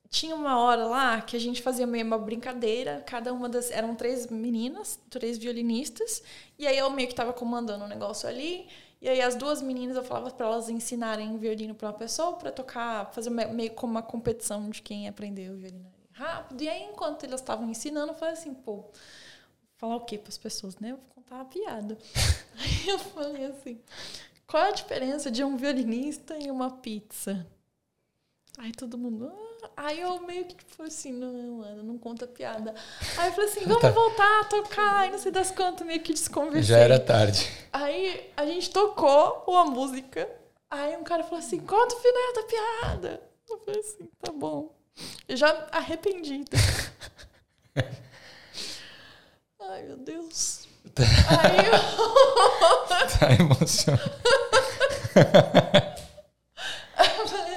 [0.10, 3.04] tinha uma hora lá que a gente fazia meio uma brincadeira.
[3.06, 3.70] Cada uma das.
[3.70, 6.24] Eram três meninas, três violinistas.
[6.58, 8.70] E aí eu meio que tava comandando o negócio ali.
[9.02, 12.50] E aí as duas meninas eu falava para elas ensinarem violino para uma pessoa para
[12.50, 16.62] tocar, fazer me- meio como uma competição de quem aprendeu violino rápido.
[16.64, 18.86] E aí enquanto elas estavam ensinando, eu falei assim, pô,
[19.84, 20.92] falar o quê para as pessoas, né?
[20.92, 21.98] Eu vou contar uma piada.
[22.58, 23.82] aí eu falei assim,
[24.48, 27.46] qual é a diferença de um violinista e uma pizza?
[28.58, 29.30] Aí todo mundo.
[29.30, 29.44] "Ah."
[29.76, 32.74] Aí eu meio que tipo assim, não, mano, não conta piada.
[33.18, 33.90] Aí eu falei assim, vamos Tá.
[33.92, 35.08] voltar a tocar.
[35.08, 36.64] E não sei das quantas, meio que desconversei.
[36.64, 37.46] Já era tarde.
[37.74, 40.30] Aí a gente tocou uma música.
[40.70, 43.22] Aí um cara falou assim: conta o final da piada.
[43.50, 44.74] Eu falei assim: tá bom.
[45.28, 46.56] Eu já arrependida.
[49.74, 50.68] Ai, meu Deus.
[50.98, 51.74] Aí eu,
[53.20, 54.12] Tá emocionado.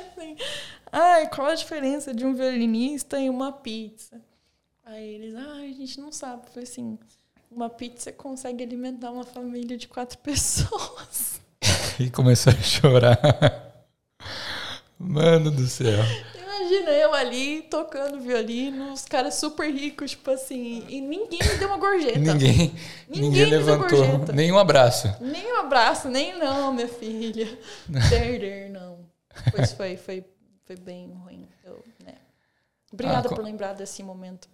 [0.06, 0.36] assim:
[0.90, 4.18] ai, qual a diferença de um violinista e uma pizza?
[4.86, 6.46] Aí eles: ai, a gente não sabe.
[6.46, 6.98] Eu falei assim:
[7.50, 11.38] uma pizza consegue alimentar uma família de quatro pessoas.
[12.00, 13.18] E começou a chorar.
[14.98, 16.02] Mano do céu.
[16.58, 21.68] Imagina eu ali tocando violino, os caras super ricos, tipo assim, e ninguém me deu
[21.68, 22.18] uma gorjeta.
[22.18, 22.74] Ninguém,
[23.08, 23.98] Ninguém ninguém me deu levantou.
[23.98, 24.32] gorjeta.
[24.32, 25.14] Nem um abraço.
[25.20, 27.46] Nem um abraço, nem não, minha filha.
[28.08, 28.98] Perder, não.
[29.50, 30.24] Pois foi, foi,
[30.64, 31.46] foi bem ruim.
[31.62, 32.14] Eu, né.
[32.90, 34.48] Obrigada ah, por lembrar desse momento.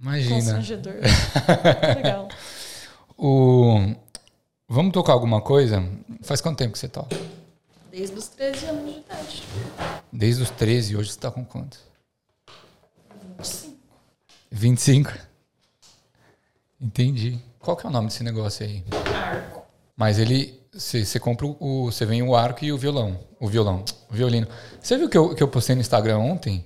[0.00, 0.36] Imagina.
[0.36, 0.94] Constrangedor.
[1.96, 2.28] Legal.
[3.16, 3.94] O...
[4.68, 5.82] Vamos tocar alguma coisa?
[6.22, 7.14] Faz quanto tempo que você toca?
[7.90, 9.42] Desde os 13 anos de idade.
[10.12, 11.80] Desde os 13, hoje você está com quantos?
[13.38, 13.76] 25.
[14.50, 15.12] 25?
[16.80, 17.38] Entendi.
[17.58, 18.84] Qual que é o nome desse negócio aí?
[19.14, 19.62] Arco.
[19.96, 20.60] Mas ele.
[20.72, 21.86] Você compra o.
[21.90, 23.18] Você vem o arco e o violão.
[23.40, 23.84] O violão.
[24.10, 24.46] O violino.
[24.80, 26.64] Você viu que eu, que eu postei no Instagram ontem?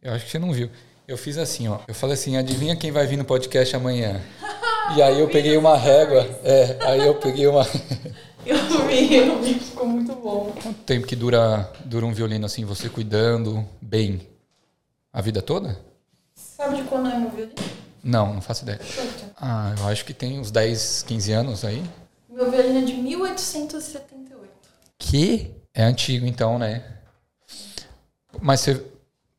[0.00, 0.70] Eu acho que você não viu.
[1.06, 1.80] Eu fiz assim, ó.
[1.88, 4.20] Eu falei assim, adivinha quem vai vir no podcast amanhã?
[4.96, 6.26] E aí eu peguei uma régua.
[6.42, 7.64] É, aí eu peguei uma.
[8.46, 10.52] eu vi, eu vi, ficou muito bom.
[10.62, 14.28] Quanto tempo que dura, dura um violino assim, você cuidando bem?
[15.12, 15.78] A vida toda?
[16.34, 17.54] Sabe de quando é meu violino?
[18.02, 18.80] Não, não faço ideia.
[19.36, 21.82] Ah, eu acho que tem uns 10, 15 anos aí.
[22.28, 24.50] Meu violino é de 1878.
[24.98, 25.54] Que?
[25.74, 26.98] É antigo então, né?
[28.40, 28.84] Mas você.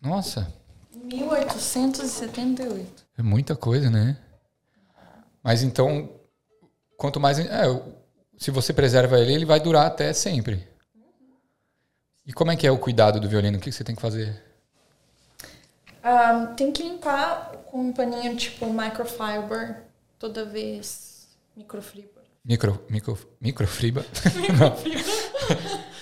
[0.02, 0.52] Nossa.
[0.96, 3.06] 1878.
[3.18, 4.18] É muita coisa, né?
[5.44, 6.10] Mas então,
[6.98, 7.40] quanto mais.
[7.40, 7.64] É,
[8.42, 10.68] se você preserva ele, ele vai durar até sempre.
[12.26, 13.60] E como é que é o cuidado do violino?
[13.60, 14.42] O que você tem que fazer?
[16.04, 19.84] Um, tem que limpar com um paninho tipo microfiber
[20.18, 21.28] toda vez.
[21.56, 22.24] Microfibra.
[22.44, 24.04] Micro, micro, microfibra?
[24.36, 25.04] Microfibra.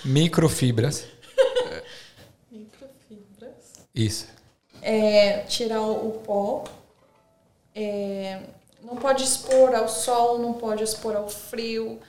[0.02, 1.06] Microfibras.
[2.50, 3.86] Microfibras.
[3.94, 4.26] Isso.
[4.80, 6.64] É, tirar o pó.
[7.74, 8.40] É,
[8.82, 12.00] não pode expor ao sol, não pode expor ao frio.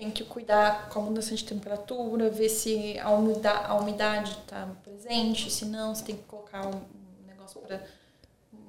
[0.00, 4.66] Tem que cuidar com a mudança de temperatura, ver se a umidade a umidade está
[4.82, 6.80] presente, se não, você tem que colocar um
[7.26, 7.84] negócio para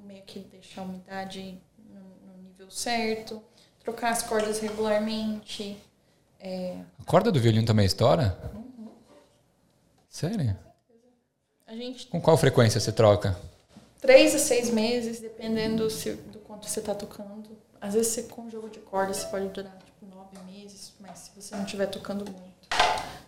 [0.04, 3.42] meio que deixar a umidade no, no, nível certo,
[3.82, 5.78] trocar as cordas regularmente.
[6.38, 6.76] É...
[7.00, 8.38] A corda do violino também estoura?
[8.54, 8.90] Uhum.
[10.10, 10.54] Sério?
[11.66, 12.08] A gente...
[12.08, 13.40] Com qual frequência você troca?
[14.02, 17.56] Três a seis meses, dependendo se, do quanto você está tocando.
[17.80, 19.81] Às vezes você, com jogo de corda você pode durar
[21.12, 22.68] mas se você não estiver tocando muito.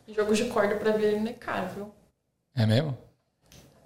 [0.08, 1.90] Jogo de corda para violino é caro, viu?
[2.54, 2.96] É mesmo?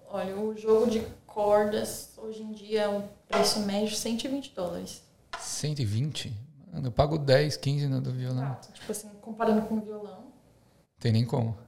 [0.08, 5.02] Olha, o jogo de cordas hoje em dia é um preço médio de 120 dólares.
[5.38, 6.32] 120?
[6.72, 8.44] Mano, eu pago 10, 15 no do violão.
[8.44, 8.72] Exato.
[8.72, 10.26] Tipo assim, comparando com o violão.
[11.00, 11.58] Tem nem como.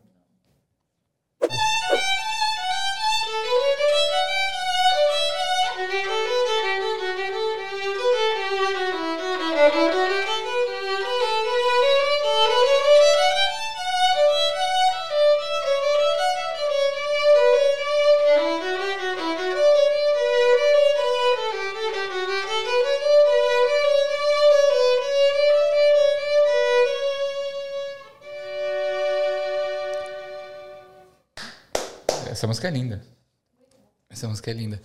[32.51, 33.01] Música é linda.
[34.11, 34.83] Essa música é linda.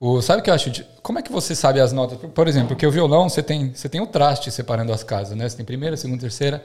[0.00, 0.70] O, sabe o que eu acho?
[0.70, 2.18] De, como é que você sabe as notas?
[2.18, 5.48] Por exemplo, porque o violão você tem, você tem o traste separando as casas, né?
[5.48, 6.64] Você tem primeira, segunda, terceira.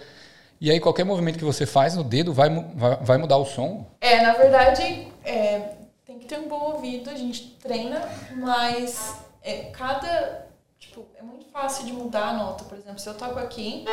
[0.59, 3.85] E aí qualquer movimento que você faz no dedo vai, vai, vai mudar o som?
[4.01, 5.73] É, na verdade, é,
[6.05, 8.01] tem que ter um bom ouvido, a gente treina,
[8.35, 10.47] mas é, cada.
[10.77, 12.63] Tipo, é muito fácil de mudar a nota.
[12.63, 13.91] Por exemplo, se eu toco aqui, tá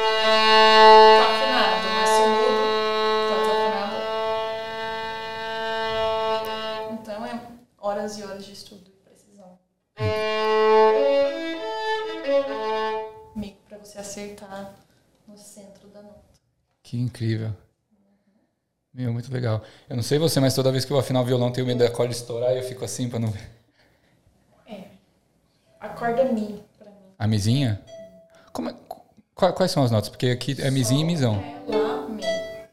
[1.24, 2.86] afinado, mas se eu mudo
[7.87, 9.59] horas e horas de estudo e precisão.
[13.37, 14.75] Mico para você acertar
[15.27, 16.21] no centro da nota.
[16.83, 17.53] Que incrível.
[18.93, 19.63] Meu, muito legal.
[19.89, 21.91] Eu não sei você, mas toda vez que eu afinar o violão, tenho medo da
[21.91, 23.51] corda estourar e eu fico assim para não ver.
[24.67, 24.85] É.
[25.79, 27.15] A corda é Mi pra mim.
[27.17, 27.81] A mizinha?
[28.53, 28.75] Como é,
[29.53, 30.09] quais são as notas?
[30.09, 31.37] Porque aqui é mizinha e misão.
[31.37, 32.23] É lá, Mi.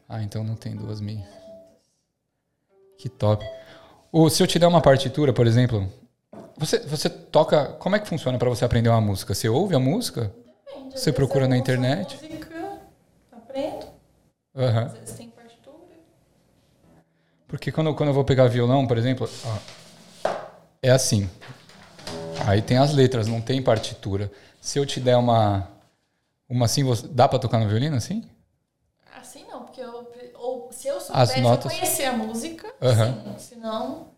[0.08, 1.24] Ah, então não tem duas Mi.
[2.98, 3.44] Que top.
[4.14, 5.92] Ou se eu te der uma partitura, por exemplo,
[6.56, 7.66] você, você toca.
[7.80, 9.34] Como é que funciona para você aprender uma música?
[9.34, 10.32] Você ouve a música?
[10.64, 11.00] Depende.
[11.00, 12.14] Você procura na internet?
[12.22, 12.78] Música,
[13.32, 13.86] aprendo.
[14.54, 14.78] Uhum.
[14.86, 15.74] Às vezes tem partitura.
[17.48, 20.30] Porque quando, quando eu vou pegar violão, por exemplo, ó,
[20.80, 21.28] é assim.
[22.46, 24.30] Aí tem as letras, não tem partitura.
[24.60, 25.68] Se eu te der uma.
[26.48, 28.22] Uma assim, você, dá para tocar no violino assim?
[29.20, 31.72] Assim não, porque eu, ou, se eu soubesse, notas...
[31.72, 32.53] eu conhecer a música,
[32.88, 33.36] uhum.
[33.38, 33.54] sim.
[33.54, 34.08] Senão...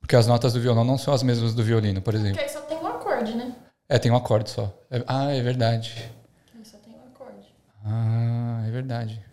[0.00, 2.36] Porque as notas do violão não são as mesmas do violino, por exemplo.
[2.36, 3.54] Porque aí só tem um acorde, né?
[3.88, 4.72] É, tem um acorde só.
[4.90, 6.10] É, ah, é verdade.
[6.54, 7.54] Aí só tem um acorde.
[7.84, 9.24] Ah, é verdade.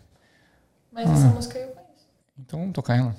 [0.90, 1.12] Mas ah.
[1.12, 2.08] essa música eu conheço.
[2.38, 3.14] Então vamos tocar ela.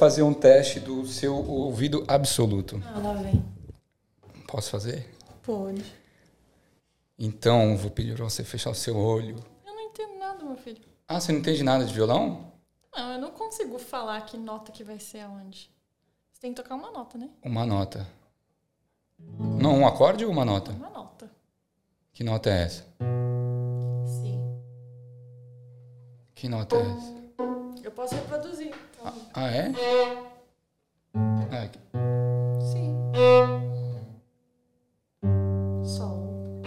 [0.00, 2.82] Fazer um teste do seu ouvido absoluto.
[2.86, 3.44] Ah, lá vem.
[4.48, 5.06] Posso fazer?
[5.42, 5.84] Pode.
[7.18, 9.36] Então, vou pedir pra você fechar o seu olho.
[9.66, 10.80] Eu não entendo nada, meu filho.
[11.06, 12.50] Ah, você não entende nada de violão?
[12.96, 15.70] Não, eu não consigo falar que nota que vai ser aonde.
[16.32, 17.28] Você tem que tocar uma nota, né?
[17.42, 18.06] Uma nota.
[19.18, 20.72] Não, um acorde ou uma nota?
[20.72, 21.30] Uma nota.
[22.10, 22.86] Que nota é essa?
[24.06, 24.40] Sim.
[26.34, 27.20] Que nota é essa?
[27.84, 28.74] Eu posso reproduzir.
[29.02, 29.72] Ah, é?
[31.50, 31.78] Ah, aqui.
[32.60, 32.94] Sim.
[35.84, 36.62] Sol.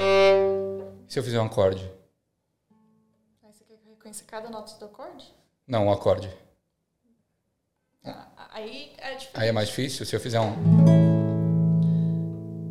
[1.08, 1.90] se eu fizer um acorde?
[3.44, 5.32] Aí você quer que eu reconheça cada nota do acorde?
[5.68, 6.30] Não, um acorde.
[8.04, 9.32] Ah, Aí é diferente.
[9.34, 10.54] Aí é mais difícil se eu fizer um.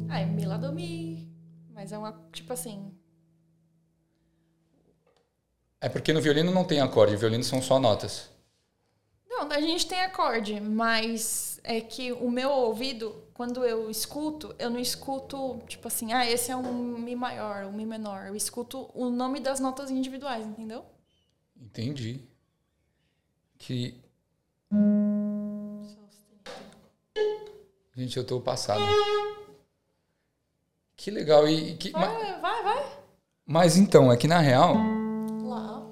[0.08, 1.32] Ah, é mi, lá, do, mi.
[1.70, 2.96] Mas é uma, tipo assim...
[5.80, 8.30] É porque no violino não tem acorde, o violino são só notas.
[9.32, 14.68] Não, a gente tem acorde, mas é que o meu ouvido, quando eu escuto, eu
[14.68, 18.26] não escuto, tipo assim, ah, esse é um Mi maior, um Mi menor.
[18.26, 20.84] Eu escuto o nome das notas individuais, entendeu?
[21.56, 22.20] Entendi.
[23.58, 23.98] Que.
[27.96, 28.82] Gente, eu tô passado.
[30.94, 31.48] Que legal.
[31.48, 32.98] E, que, Vai, vai, vai.
[33.46, 34.74] mas então, é que na real.
[35.44, 35.82] Lá.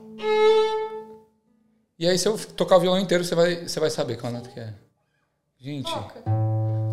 [2.01, 4.49] E aí, se eu tocar o violão inteiro, você vai, você vai saber qual nota
[4.49, 4.73] que é.
[5.59, 6.23] Gente, Toca.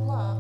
[0.06, 0.36] Lá.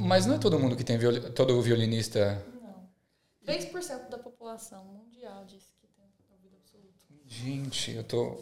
[0.00, 1.20] mas não é todo mundo que tem violi...
[1.30, 2.44] todo violinista.
[2.60, 3.54] Não.
[3.54, 7.06] 3% da população mundial diz que tem ouvido absoluto.
[7.24, 8.38] Gente, eu tô.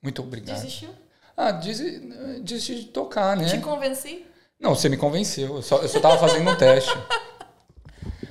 [0.00, 0.54] Muito obrigado.
[0.54, 0.90] Desistiu?
[1.36, 3.46] Ah, desisti desisti de tocar, né?
[3.46, 4.24] Te convenci?
[4.60, 5.56] Não, você me convenceu.
[5.56, 6.96] Eu só, eu só tava fazendo um teste.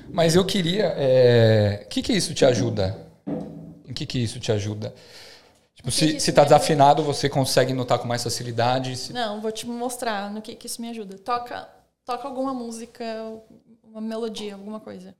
[0.08, 0.96] Mas eu queria.
[1.84, 2.96] O que, que isso te ajuda?
[3.86, 4.94] Em que, que isso te ajuda?
[5.80, 8.94] Tipo, se, se tá desafinado, você consegue notar com mais facilidade.
[8.96, 11.16] Se- Não, vou te mostrar no que, que isso me ajuda.
[11.18, 11.66] Toca,
[12.04, 13.02] toca alguma música,
[13.82, 15.14] uma melodia, alguma coisa.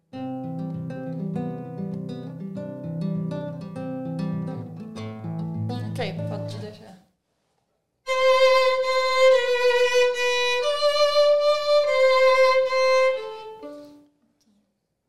[5.69, 6.97] Ok, pode deixar.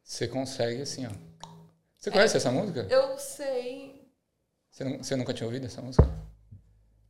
[0.04, 1.12] Você consegue assim, ó.
[1.98, 2.86] Você conhece essa música?
[2.90, 3.91] Eu sei.
[4.72, 6.08] Você, nu- você nunca tinha ouvido essa música?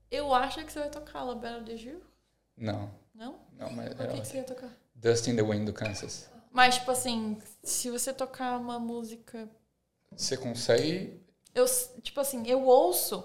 [0.09, 2.01] Eu acho que você vai tocar La Belle de Jour.
[2.57, 2.91] Não.
[3.13, 3.39] Não?
[3.57, 4.69] Não, mas O que, é que você ia tocar?
[4.95, 6.29] Dust in the Wind do Kansas.
[6.51, 9.47] Mas, tipo assim, se você tocar uma música.
[10.11, 11.21] Você consegue.
[11.55, 11.65] Eu,
[12.01, 13.23] tipo assim, eu ouço.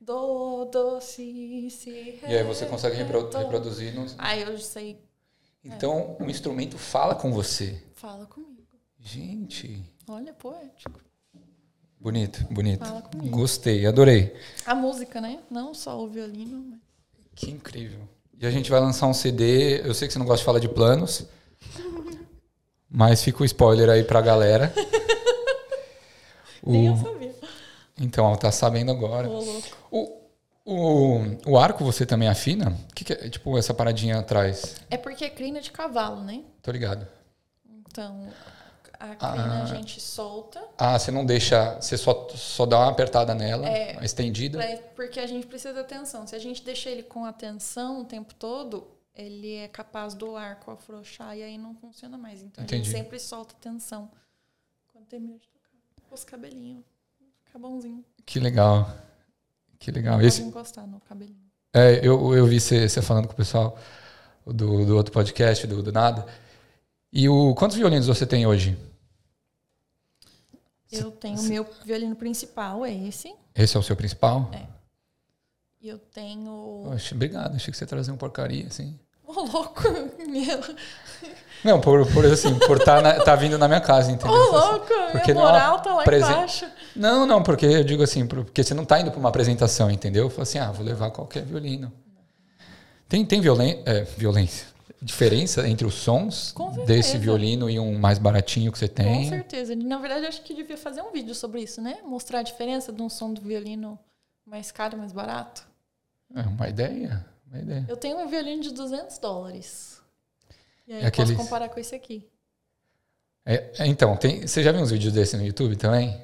[0.00, 3.38] Do, do, si, si, E aí você consegue ré, repro- do.
[3.38, 3.94] reproduzir.
[3.94, 4.04] No...
[4.18, 5.02] Aí eu sei.
[5.64, 7.82] Então o instrumento fala com você.
[7.94, 8.66] Fala comigo.
[8.98, 9.82] Gente.
[10.06, 11.00] Olha, poético.
[12.04, 12.84] Bonito, bonito.
[13.30, 14.36] Gostei, adorei.
[14.66, 15.38] A música, né?
[15.50, 16.62] Não só o violino.
[16.68, 16.78] Mas...
[17.34, 18.00] Que incrível.
[18.38, 19.80] E a gente vai lançar um CD.
[19.80, 21.24] Eu sei que você não gosta de falar de planos.
[22.90, 24.70] Mas fica o spoiler aí pra galera.
[26.62, 27.02] Nem eu O...
[27.02, 27.34] sabia.
[27.98, 29.26] Então, tá sabendo agora.
[29.90, 30.20] O,
[30.62, 32.76] o, o arco você também afina?
[32.90, 34.76] O que, que é, tipo, essa paradinha atrás?
[34.90, 36.42] É porque é crina de cavalo, né?
[36.60, 37.08] Tô ligado.
[37.88, 38.28] Então,
[38.98, 39.62] a crina Ah.
[39.62, 40.62] a gente solta.
[40.78, 41.80] Ah, você não deixa.
[41.80, 43.92] Você só, só dá uma apertada nela, É.
[43.92, 44.58] uma estendida.
[44.96, 46.26] porque a gente precisa de atenção.
[46.26, 50.70] Se a gente deixa ele com atenção o tempo todo, ele é capaz do arco
[50.70, 52.42] afrouxar e aí não funciona mais.
[52.42, 52.84] Então a Entendi.
[52.84, 54.10] gente sempre solta atenção
[54.92, 55.70] quando termina de tocar.
[56.10, 56.84] Os cabelinhos.
[57.44, 58.04] Fica bonzinho.
[58.26, 58.90] Que legal.
[59.78, 60.14] Que legal.
[60.14, 61.38] Pode Esse, encostar no cabelinho.
[61.72, 63.76] é, eu, eu vi você, você falando com o pessoal
[64.46, 66.26] do, do outro podcast, do, do Nada.
[67.16, 68.76] E o, quantos violinos você tem hoje?
[70.90, 73.32] Eu tenho o meu violino principal, é esse.
[73.54, 74.50] Esse é o seu principal?
[74.52, 74.66] É.
[75.80, 76.90] E eu tenho.
[76.92, 78.98] Oxe, obrigado, achei que você trazia um porcaria, assim.
[79.24, 79.82] Ô, louco!
[80.26, 80.60] Meu.
[81.62, 84.36] Não, por, por assim, por estar tá, tá vindo na minha casa, Ô, entendeu?
[84.36, 84.86] louco!
[85.12, 86.66] Porque Minha é uma moral tá lá presen- embaixo.
[86.96, 89.88] Não, não, porque eu digo assim, por- porque você não tá indo para uma apresentação,
[89.88, 90.24] entendeu?
[90.24, 91.92] Eu falo assim, ah, vou levar qualquer violino.
[93.08, 94.66] Tem, tem violen é, violência,
[95.04, 99.28] diferença entre os sons Com desse violino e um mais baratinho que você Com tem?
[99.28, 99.76] certeza.
[99.76, 101.98] Na verdade, acho que devia fazer um vídeo sobre isso, né?
[102.04, 103.98] Mostrar a diferença de um som do violino
[104.46, 105.66] mais caro e mais barato.
[106.34, 107.84] É uma ideia, uma ideia.
[107.88, 110.00] Eu tenho um violino de 200 dólares.
[110.86, 112.26] E aí É eu aqueles- posso comparar com esse aqui.
[113.46, 116.18] É, é, então, tem, você já viu uns vídeos desse no YouTube também?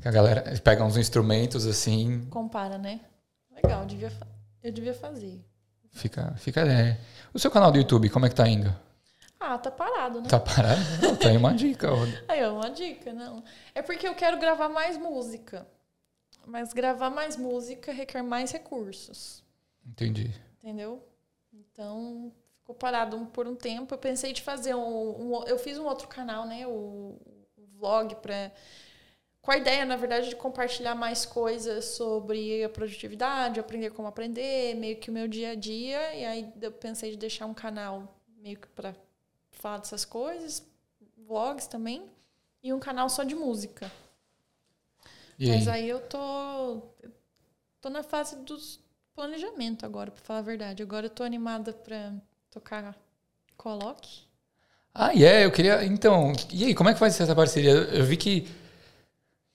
[0.00, 3.00] Que a galera pega uns instrumentos assim, Compara, né?
[3.54, 4.12] Legal, eu devia,
[4.62, 5.40] eu devia fazer.
[5.92, 6.60] fica, fica.
[6.62, 6.98] É.
[7.32, 8.74] O seu canal do YouTube, como é que tá indo?
[9.38, 10.28] Ah, tá parado, né?
[10.28, 10.80] Tá parado?
[11.00, 11.88] Não, tá aí uma dica.
[12.28, 13.42] Aí, uma dica, não.
[13.74, 15.66] É porque eu quero gravar mais música.
[16.46, 19.42] Mas gravar mais música requer mais recursos.
[19.86, 20.30] Entendi.
[20.62, 21.02] Entendeu?
[21.52, 23.94] Então, ficou parado por um tempo.
[23.94, 25.32] Eu pensei de fazer um.
[25.32, 26.66] um eu fiz um outro canal, né?
[26.66, 27.18] O,
[27.56, 28.52] o vlog para
[29.42, 34.74] com a ideia, na verdade, de compartilhar mais coisas sobre a produtividade, aprender como aprender,
[34.74, 36.14] meio que o meu dia a dia.
[36.14, 38.94] E aí eu pensei de deixar um canal meio que para
[39.50, 40.66] falar dessas coisas,
[41.26, 42.10] vlogs também,
[42.62, 43.90] e um canal só de música.
[45.38, 45.84] E Mas aí?
[45.84, 46.82] aí eu tô,
[47.80, 48.78] tô na fase dos
[49.14, 50.82] planejamento agora, para falar a verdade.
[50.82, 52.14] Agora eu tô animada para
[52.50, 52.96] tocar
[53.64, 54.22] Loki.
[54.94, 55.84] Ah, é, yeah, eu queria.
[55.84, 57.70] Então, e aí, como é que ser essa parceria?
[57.70, 58.48] Eu vi que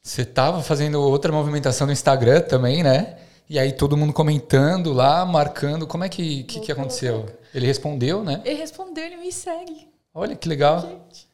[0.06, 3.18] você estava fazendo outra movimentação no Instagram também, né?
[3.50, 5.88] E aí todo mundo comentando lá, marcando.
[5.88, 7.26] Como é que, que, que aconteceu?
[7.52, 8.40] Ele respondeu, né?
[8.46, 9.90] Ele respondeu, ele me segue.
[10.14, 10.82] Olha que legal.
[10.82, 11.28] Gente.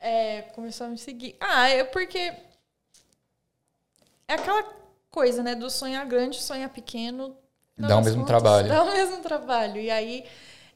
[0.00, 1.36] É, começou a me seguir.
[1.38, 2.32] Ah, é porque.
[4.26, 4.64] É aquela
[5.10, 5.54] coisa, né?
[5.54, 7.36] Do sonhar grande, sonhar pequeno.
[7.76, 8.68] Dá o mesmo contas, trabalho.
[8.68, 9.78] Dá o mesmo trabalho.
[9.78, 10.24] E aí.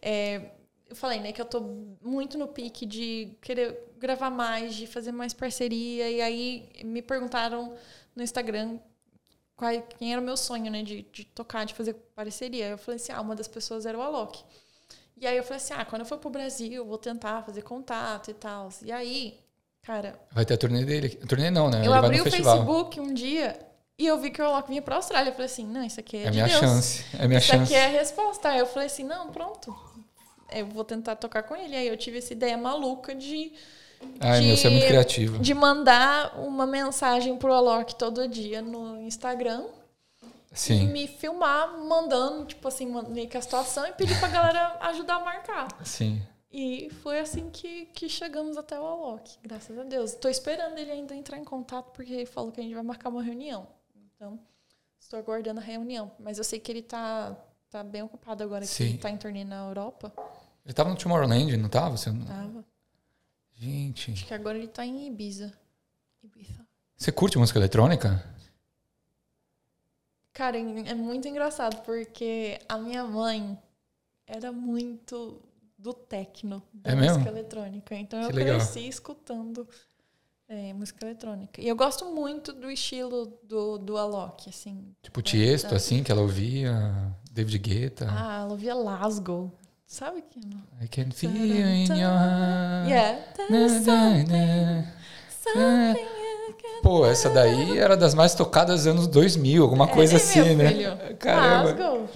[0.03, 0.43] É,
[0.89, 1.61] eu falei, né, que eu tô
[2.01, 6.09] muito no pique de querer gravar mais, de fazer mais parceria.
[6.09, 7.75] E aí me perguntaram
[8.15, 8.79] no Instagram
[9.57, 12.69] qual, quem era o meu sonho, né, de, de tocar, de fazer parceria.
[12.69, 14.45] Eu falei assim, ah, uma das pessoas era o Alok.
[15.17, 17.63] E aí eu falei assim, ah, quando eu for pro Brasil, eu vou tentar fazer
[17.63, 18.69] contato e tal.
[18.83, 19.41] E aí,
[19.83, 20.21] cara...
[20.31, 21.19] Vai ter a turnê dele.
[21.23, 21.81] A turnê não, né?
[21.81, 22.59] Eu Ele abri o festival.
[22.59, 23.59] Facebook um dia
[23.99, 25.31] e eu vi que o Alok vinha pra Austrália.
[25.31, 26.61] Eu falei assim, não, isso aqui é, é de minha Deus.
[26.61, 27.05] chance.
[27.19, 27.65] É minha isso chance.
[27.65, 28.49] Isso aqui é a resposta.
[28.51, 29.86] Aí eu falei assim, não, pronto
[30.53, 31.77] eu vou tentar tocar com ele.
[31.77, 33.53] Aí eu tive essa ideia maluca de.
[34.21, 35.39] Ai, de, meu, você é muito criativo.
[35.39, 39.65] De mandar uma mensagem pro Alok todo dia no Instagram.
[40.53, 40.85] Sim.
[40.85, 45.17] E me filmar mandando, tipo assim, meio que a situação e pedir pra galera ajudar
[45.17, 45.69] a marcar.
[45.85, 46.23] Sim.
[46.51, 50.13] E foi assim que, que chegamos até o Alok, graças a Deus.
[50.13, 53.11] Estou esperando ele ainda entrar em contato, porque ele falou que a gente vai marcar
[53.11, 53.67] uma reunião.
[54.15, 54.39] Então,
[54.99, 56.11] estou aguardando a reunião.
[56.19, 57.37] Mas eu sei que ele tá
[57.77, 58.77] tá bem ocupado agora Sim.
[58.77, 60.13] que ele tá em turnê na Europa.
[60.65, 61.97] Ele tava no Tomorrowland, não tava?
[61.97, 62.25] Você não...
[62.25, 62.65] Tava.
[63.53, 64.13] Gente.
[64.13, 65.53] Acho que agora ele tá em Ibiza.
[66.23, 66.67] Ibiza.
[66.97, 68.25] Você curte música eletrônica?
[70.33, 73.59] Cara, é muito engraçado, porque a minha mãe
[74.27, 75.43] era muito
[75.79, 77.29] do techno, da é música mesmo?
[77.29, 77.95] eletrônica.
[77.95, 78.57] Então que eu legal.
[78.57, 79.69] cresci escutando
[80.49, 81.61] é, música eletrônica.
[81.61, 84.95] E eu gosto muito do estilo do, do Alok, assim.
[85.03, 86.75] Tipo Tiesto, assim, que ela ouvia,
[87.37, 88.07] David Guetta.
[88.09, 89.53] Ah, ela ouvia Lasgo.
[89.87, 90.57] Sabe que não?
[90.83, 92.89] I can feel in your heart.
[92.89, 93.19] Yeah.
[96.83, 100.55] Pô, essa daí era das mais tocadas dos anos 2000, alguma é, coisa é, assim,
[100.55, 100.69] né?
[100.69, 101.17] Filho.
[101.19, 101.79] Caramba.
[101.79, 102.09] Lasgo.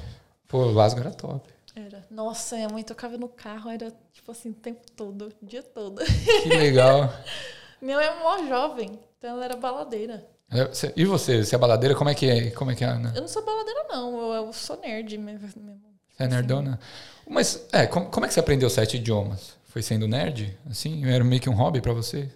[0.48, 1.46] Pô, Lasgo era top.
[1.76, 2.02] Era.
[2.10, 6.02] Nossa, minha mãe tocava no carro, era tipo assim, o tempo todo, o dia todo.
[6.42, 7.12] Que legal.
[7.80, 10.26] Minha mãe é mó jovem, então ela era baladeira.
[10.50, 11.94] É, e você, você é baladeira?
[11.94, 13.12] Como é que é, como é, que é Ana?
[13.14, 14.18] Eu não sou baladeira, não.
[14.18, 15.80] Eu, eu sou nerd mesmo.
[16.08, 16.78] Você é nerdona?
[17.28, 19.54] Mas, é, como, como é que você aprendeu sete idiomas?
[19.66, 20.58] Foi sendo nerd?
[20.68, 21.04] Assim?
[21.06, 22.28] Era meio que um hobby para você?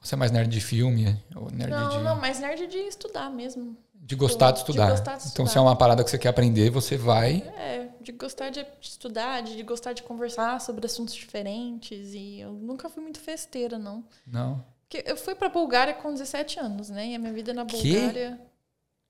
[0.00, 1.20] Você é mais nerd de filme?
[1.34, 1.98] Ou nerd não, de...
[1.98, 3.76] não, mais nerd de estudar mesmo.
[3.92, 4.86] De gostar de estudar.
[4.86, 5.32] De gostar de estudar.
[5.32, 7.42] Então, se é uma parada que você quer aprender, você vai.
[7.58, 12.14] É, de gostar de estudar, de gostar de conversar sobre assuntos diferentes.
[12.14, 14.04] E eu nunca fui muito festeira, não.
[14.24, 14.64] Não.
[14.88, 17.08] Porque eu fui pra Bulgária com 17 anos, né?
[17.08, 18.40] E a minha vida na Bulgária.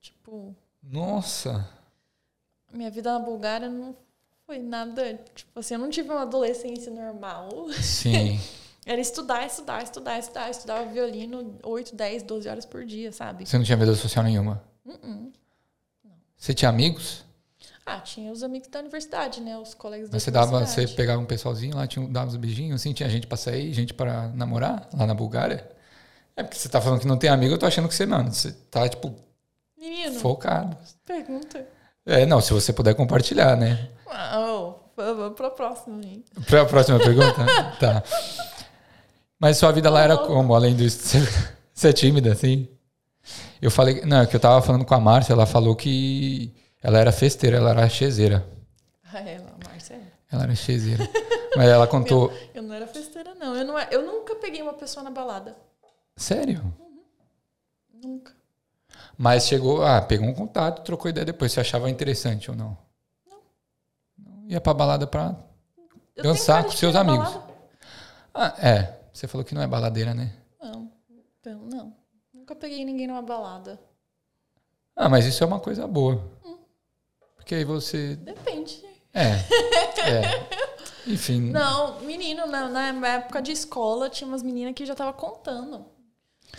[0.01, 0.09] Que?
[0.09, 0.53] Tipo.
[0.83, 1.67] Nossa!
[2.71, 3.95] Minha vida na Bulgária não
[4.45, 5.17] foi nada.
[5.33, 7.69] Tipo assim, eu não tive uma adolescência normal.
[7.81, 8.39] Sim.
[8.85, 10.45] Era estudar, estudar, estudar, estudar.
[10.47, 13.45] Eu estudava violino 8, 10, 12 horas por dia, sabe?
[13.45, 14.61] Você não tinha vida social nenhuma?
[14.85, 15.31] Uh -uh.
[16.35, 17.23] Você tinha amigos?
[17.91, 19.57] Ah, tinha os amigos da universidade, né?
[19.57, 22.79] Os colegas da Mas você dava, você pegava um pessoalzinho lá, tinha, dava uns beijinhos,
[22.79, 25.67] assim, tinha gente pra sair, gente pra namorar lá na Bulgária?
[26.35, 28.31] É porque você tá falando que não tem amigo, eu tô achando que você, mano,
[28.31, 29.15] você tá, tipo,
[29.75, 30.77] Menino, focado.
[31.05, 31.65] Pergunta.
[32.05, 33.89] É, não, se você puder compartilhar, né?
[34.37, 36.23] Oh, vamos pra próxima, hein?
[36.47, 37.45] Pra próxima pergunta?
[37.79, 38.03] tá.
[39.39, 41.17] Mas sua vida lá era como, além disso?
[41.73, 42.67] Você é tímida, assim?
[43.61, 46.99] Eu falei, não, é que eu tava falando com a Márcia, ela falou que ela
[46.99, 48.45] era festeira, ela era chezeira.
[49.11, 50.01] Ah, ela, a Márcia é.
[50.31, 51.09] Ela era chezeira.
[51.55, 52.31] Mas ela contou.
[52.31, 53.55] Eu, eu, não era festeira, não.
[53.55, 53.77] Eu, não.
[53.77, 55.57] É, eu nunca peguei uma pessoa na balada.
[56.15, 56.61] Sério?
[56.79, 57.03] Uhum.
[58.01, 58.33] Nunca.
[59.17, 61.51] Mas chegou, ah, pegou um contato, trocou ideia depois.
[61.51, 62.77] Você achava interessante ou não?
[63.27, 63.41] Não.
[64.17, 65.35] não ia pra balada pra
[66.15, 67.37] eu dançar com seus amigos.
[68.33, 68.99] Ah, é.
[69.11, 70.33] Você falou que não é baladeira, né?
[70.61, 70.89] Não.
[71.45, 71.93] Não.
[72.33, 73.79] Nunca peguei ninguém numa balada.
[74.95, 76.23] Ah, mas isso é uma coisa boa.
[77.49, 78.15] Porque aí você.
[78.17, 78.79] Depende.
[79.11, 79.29] É.
[80.07, 80.47] é.
[81.07, 81.49] Enfim.
[81.49, 85.83] Não, menino, na, na, época de escola tinha umas meninas que já tava contando.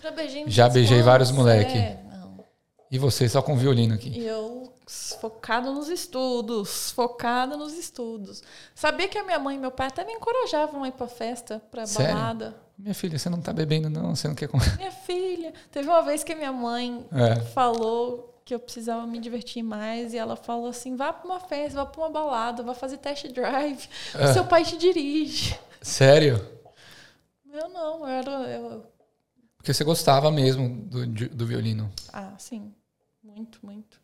[0.03, 1.79] Já beijei, Já beijei vários moleque.
[1.79, 2.45] É, não.
[2.91, 4.09] E você só com violino aqui?
[4.09, 4.75] E eu
[5.21, 8.43] focado nos estudos, focada nos estudos.
[8.75, 11.63] Sabia que a minha mãe e meu pai até me encorajavam a ir pra festa,
[11.71, 12.17] pra Sério?
[12.17, 12.57] balada.
[12.77, 14.17] Minha filha, você não tá bebendo, não?
[14.17, 14.77] Você não quer comer?
[14.77, 15.55] Minha filha.
[15.71, 17.37] Teve uma vez que minha mãe É.
[17.37, 21.85] falou que eu precisava me divertir mais e ela falou assim: vá pra uma festa,
[21.85, 23.89] vá pra uma balada, vá fazer test drive.
[24.13, 24.25] É.
[24.25, 25.57] O seu pai te dirige.
[25.81, 26.45] Sério?
[27.53, 28.31] Eu não, eu era.
[28.51, 28.93] Eu,
[29.57, 31.93] Porque você gostava mesmo do, do violino.
[32.13, 32.75] ah, sim.
[33.23, 34.01] Muito, muito.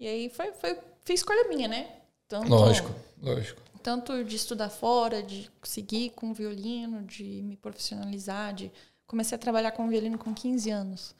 [0.00, 1.88] E aí foi, foi, foi escolha minha, né?
[2.26, 2.90] Tanto, Lógico,
[3.22, 3.62] lógico.
[3.80, 8.72] Tanto de estudar fora, de seguir com violino, de me profissionalizar, de.
[9.06, 11.14] Comecei a trabalhar com violino com 15 anos.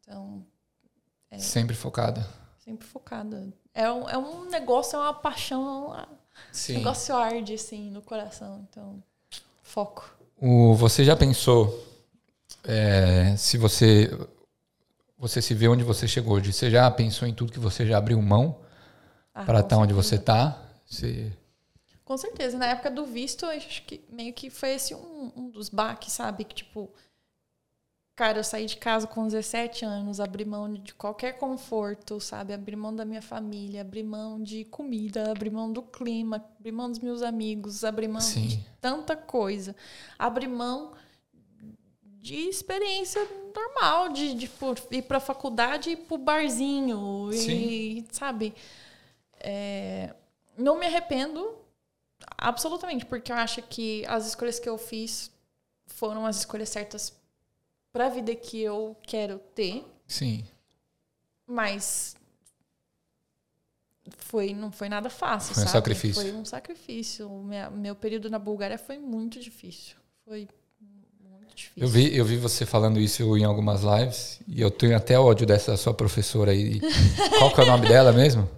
[0.00, 0.44] Então,
[1.30, 1.38] É.
[1.38, 2.26] Sempre focada.
[2.58, 3.52] sempre focada.
[3.74, 8.66] É um, é um negócio, é uma paixão, é um negócio arde, assim, no coração.
[8.70, 9.02] Então,
[9.62, 10.08] foco.
[10.40, 11.84] O, você já pensou
[12.64, 14.10] é, se você
[15.18, 16.52] você se vê onde você chegou hoje?
[16.52, 18.60] Você já pensou em tudo que você já abriu mão
[19.34, 20.08] Ah, para estar onde certeza.
[20.08, 20.62] você está?
[20.86, 21.32] Você
[22.04, 22.58] Com certeza.
[22.58, 26.12] Na época do visto, eu acho que meio que foi esse um, um dos baques,
[26.12, 26.44] sabe?
[26.44, 26.90] Que, tipo,
[28.16, 32.52] cara, eu saí de casa com 17 anos, abri mão de qualquer conforto, sabe?
[32.52, 36.90] Abri mão da minha família, abri mão de comida, abri mão do clima, abri mão
[36.90, 38.46] dos meus amigos, abri mão Sim.
[38.46, 39.74] de tanta coisa.
[40.18, 40.92] Abri mão
[42.20, 43.20] de experiência
[43.54, 48.54] normal, de, de por, ir pra faculdade e ir pro barzinho, e, sabe?
[49.40, 50.14] É,
[50.56, 51.54] não me arrependo
[52.38, 55.30] absolutamente, porque eu acho que as escolhas que eu fiz
[55.86, 57.12] foram as escolhas certas
[57.94, 60.44] para a vida que eu quero ter, sim.
[61.46, 62.16] mas
[64.18, 65.78] foi não foi nada fácil, Foi um sabe?
[65.78, 66.22] sacrifício.
[66.22, 67.30] Foi um sacrifício.
[67.30, 69.94] O Minha, meu período na Bulgária foi muito difícil.
[70.24, 70.48] Foi
[71.20, 71.82] muito difícil.
[71.84, 75.46] Eu vi, eu vi você falando isso em algumas lives e eu tenho até ódio
[75.46, 76.80] dessa sua professora aí.
[77.38, 78.50] Qual que é o nome dela mesmo?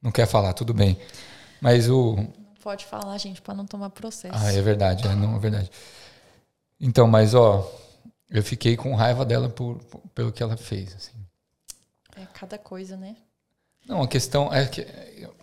[0.00, 0.96] Não quer falar, tudo bem.
[1.60, 2.14] Mas o.
[2.14, 4.38] Não pode falar, gente, para não tomar processo.
[4.38, 5.72] Ah, é verdade, é, não é verdade.
[6.80, 7.68] Então, mas ó,
[8.30, 10.94] eu fiquei com raiva dela por, por- pelo que ela fez.
[10.94, 11.18] Assim.
[12.16, 13.16] É cada coisa, né?
[13.86, 14.82] Não, a questão é que.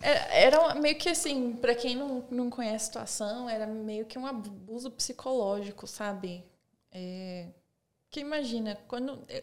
[0.00, 4.18] Era, era meio que assim, pra quem não, não conhece a situação, era meio que
[4.18, 6.44] um abuso psicológico, sabe?
[6.92, 7.48] É,
[8.10, 9.24] que imagina, quando.
[9.28, 9.42] é-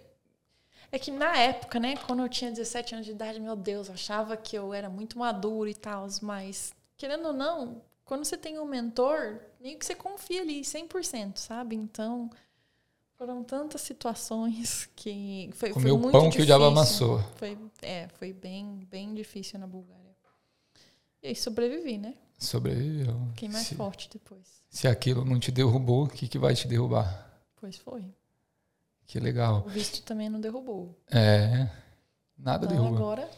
[0.91, 3.95] É que na época, né, quando eu tinha 17 anos de idade, meu Deus, eu
[3.95, 8.59] achava que eu era muito maduro e tal, mas, querendo ou não, quando você tem
[8.59, 11.75] um mentor, meio que você confia ali 100%, sabe?
[11.75, 12.29] Então,
[13.23, 17.05] foram tantas situações que foi, foi Comeu muito pão que o diabo difícil.
[17.13, 17.19] amassou.
[17.37, 20.03] Foi, é, foi bem, bem difícil na Bulgária.
[21.21, 22.15] E aí sobrevivi, né?
[22.37, 23.17] Sobreviveu.
[23.29, 24.61] Fiquei mais se, forte depois.
[24.69, 27.31] se aquilo não te derrubou, o que, que vai te derrubar?
[27.55, 28.13] Pois foi.
[29.05, 29.63] Que legal.
[29.65, 30.93] O visto também não derrubou.
[31.09, 31.69] É.
[32.37, 32.97] Nada Então derruba.
[32.97, 33.29] agora,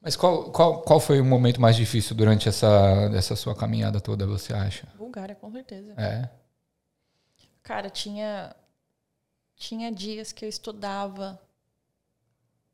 [0.00, 4.26] Mas qual, qual, qual foi o momento mais difícil durante essa, essa sua caminhada toda,
[4.26, 4.88] você acha?
[4.96, 5.92] Bulgária, com certeza.
[5.98, 6.30] É.
[7.62, 8.54] Cara, tinha
[9.56, 11.40] tinha dias que eu estudava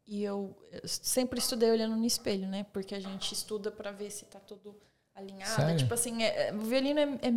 [0.07, 2.65] e eu, eu sempre estudei olhando no espelho, né?
[2.73, 4.75] Porque a gente estuda pra ver se tá tudo
[5.15, 5.51] alinhado.
[5.55, 5.77] Sério?
[5.79, 7.31] Tipo assim, é, é- o violino é, é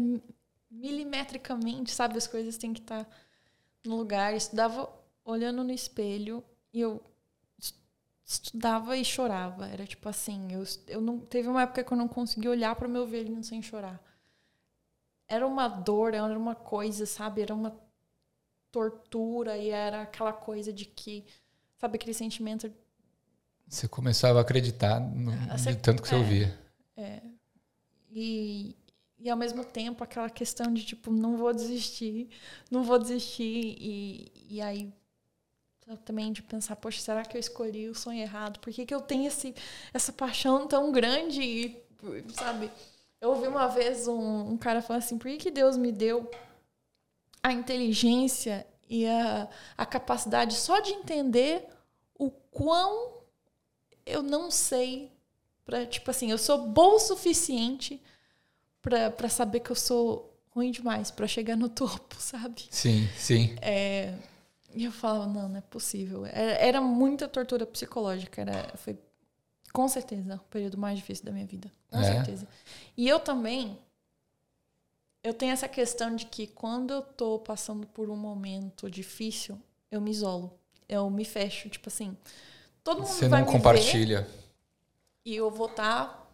[0.71, 2.17] milimetricamente, sabe?
[2.17, 3.07] As coisas têm que estar
[3.85, 4.31] no lugar.
[4.31, 4.91] Eu estudava
[5.23, 6.43] olhando no espelho
[6.73, 7.03] e eu
[7.59, 7.75] es-
[8.25, 9.67] estudava e chorava.
[9.67, 12.87] Era tipo assim, eu, eu não teve uma época que eu não conseguia olhar para
[12.87, 14.01] o meu violino sem chorar.
[15.27, 17.41] Era uma dor, era uma coisa, sabe?
[17.41, 17.69] Era uma
[18.73, 21.23] tortura e era aquela coisa de que,
[21.77, 22.69] sabe aquele sentimento
[23.67, 26.17] Você começava a acreditar no, Ah, você- tanto que você é.
[26.17, 26.59] ouvia.
[28.11, 28.75] E,
[29.19, 32.29] e ao mesmo tempo aquela questão de tipo, não vou desistir,
[32.69, 33.75] não vou desistir.
[33.79, 34.91] E, e aí
[36.05, 38.59] também de pensar, poxa, será que eu escolhi o sonho errado?
[38.59, 39.53] Por que, que eu tenho esse,
[39.93, 41.41] essa paixão tão grande?
[41.41, 41.83] E,
[42.33, 42.71] sabe?
[43.19, 46.29] Eu ouvi uma vez um, um cara falar assim, por que, que Deus me deu
[47.43, 49.47] a inteligência e a,
[49.77, 51.67] a capacidade só de entender
[52.17, 53.21] o quão
[54.05, 55.11] eu não sei
[55.65, 58.01] Pra, tipo assim, eu sou boa o suficiente
[58.81, 62.65] pra, pra saber que eu sou ruim demais pra chegar no topo, sabe?
[62.69, 63.55] Sim, sim.
[63.61, 64.13] É,
[64.73, 66.25] e eu falava, não, não é possível.
[66.25, 68.41] Era, era muita tortura psicológica.
[68.41, 68.97] Era, foi,
[69.71, 71.71] com certeza, o período mais difícil da minha vida.
[71.89, 72.03] Com É?
[72.03, 72.45] certeza.
[72.97, 73.79] E eu também,
[75.23, 79.59] eu tenho essa questão de que quando eu tô passando por um momento difícil,
[79.89, 80.53] eu me isolo.
[80.87, 82.15] Eu me fecho, tipo assim,
[82.83, 84.27] todo mundo Você vai não me ver compartilha.
[85.25, 86.29] e eu vou estar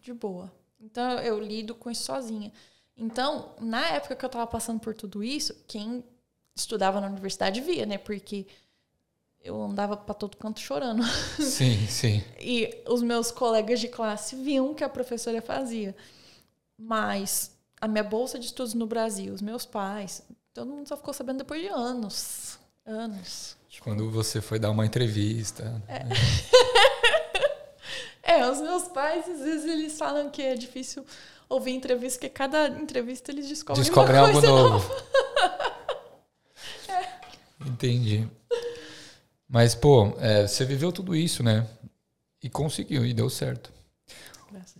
[0.00, 0.52] de boa.
[0.78, 2.52] Então eu lido com isso sozinha.
[2.96, 6.04] Então, na época que eu tava passando por tudo isso, quem
[6.54, 7.96] estudava na universidade via, né?
[7.96, 8.46] Porque
[9.42, 11.02] eu andava para todo canto chorando.
[11.40, 12.22] Sim, sim.
[12.38, 15.96] e os meus colegas de classe viam o que a professora fazia.
[16.76, 21.14] Mas a minha bolsa de estudos no Brasil, os meus pais, todo mundo só ficou
[21.14, 22.58] sabendo depois de anos.
[22.84, 23.56] Anos.
[23.80, 25.82] Quando você foi dar uma entrevista.
[25.88, 26.04] É.
[26.04, 26.14] Né?
[28.22, 31.04] é, os meus pais, às vezes, eles falam que é difícil
[31.48, 34.92] ouvir entrevista, porque cada entrevista eles descobrem, Descobrem algo novo.
[36.88, 37.20] é.
[37.66, 38.28] Entendi.
[39.48, 41.66] Mas, pô, é, você viveu tudo isso, né?
[42.42, 43.72] E conseguiu, e deu certo.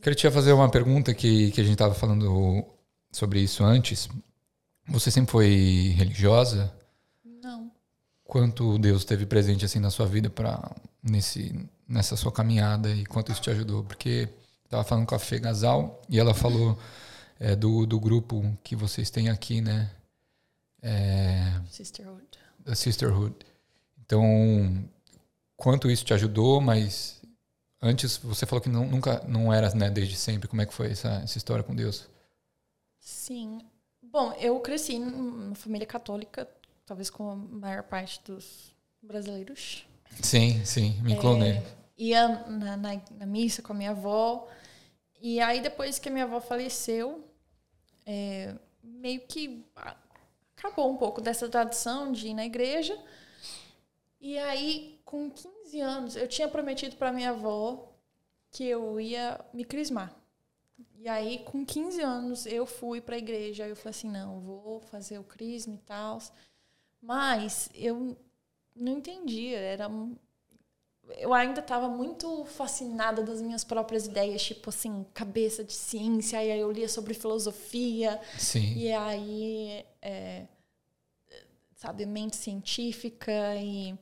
[0.00, 2.64] Queria te fazer uma pergunta que, que a gente estava falando
[3.10, 4.08] sobre isso antes.
[4.88, 6.72] Você sempre foi religiosa?
[7.24, 7.70] Não.
[8.24, 13.32] Quanto Deus teve presente assim na sua vida para nesse nessa sua caminhada e quanto
[13.32, 13.82] isso te ajudou?
[13.82, 14.28] Porque
[14.64, 16.78] estava falando com a Fê Gasal e ela falou
[17.40, 19.90] é, do, do grupo que vocês têm aqui, né?
[20.82, 22.26] É, Sisterhood.
[22.60, 23.34] Da Sisterhood.
[24.04, 24.84] Então,
[25.56, 27.20] quanto isso te ajudou, mas
[27.82, 30.48] antes você falou que não, nunca não era né, desde sempre.
[30.48, 32.08] Como é que foi essa, essa história com Deus?
[33.10, 33.60] Sim.
[34.00, 36.48] Bom, eu cresci numa família católica,
[36.86, 38.72] talvez com a maior parte dos
[39.02, 39.84] brasileiros.
[40.22, 41.62] Sim, sim, me incluo é,
[41.98, 44.48] Ia na, na, na, missa com a minha avó.
[45.20, 47.28] E aí, depois que a minha avó faleceu,
[48.06, 49.66] é, meio que
[50.56, 52.96] acabou um pouco dessa tradição de ir na igreja.
[54.20, 57.92] E aí, com 15 anos, eu tinha prometido para minha avó
[58.52, 60.19] que eu ia me crismar.
[61.02, 63.66] E aí, com 15 anos, eu fui para a igreja.
[63.66, 66.18] Eu falei assim: não, vou fazer o crisma e tal.
[67.00, 68.14] Mas eu
[68.76, 69.58] não entendia.
[69.58, 69.88] Era
[71.16, 76.44] eu ainda estava muito fascinada das minhas próprias ideias, tipo assim, cabeça de ciência.
[76.44, 78.20] E aí eu lia sobre filosofia.
[78.38, 78.74] Sim.
[78.76, 80.46] E aí, é,
[81.74, 83.98] sabe, mente científica e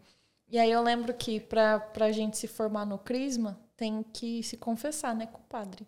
[0.51, 4.57] e aí eu lembro que para a gente se formar no Crisma, tem que se
[4.57, 5.87] confessar, né, com o padre.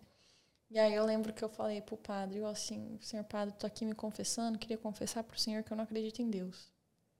[0.71, 3.83] E aí eu lembro que eu falei pro padre, eu assim, senhor padre, tô aqui
[3.83, 6.71] me confessando, queria confessar pro senhor que eu não acredito em Deus.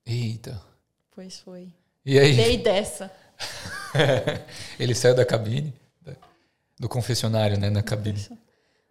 [0.06, 0.64] Eita.
[1.11, 1.73] Pois foi.
[2.06, 2.34] E aí?
[2.34, 3.11] Dei dessa.
[4.80, 5.73] ele saiu da cabine,
[6.80, 8.26] do confessionário, né, na cabine.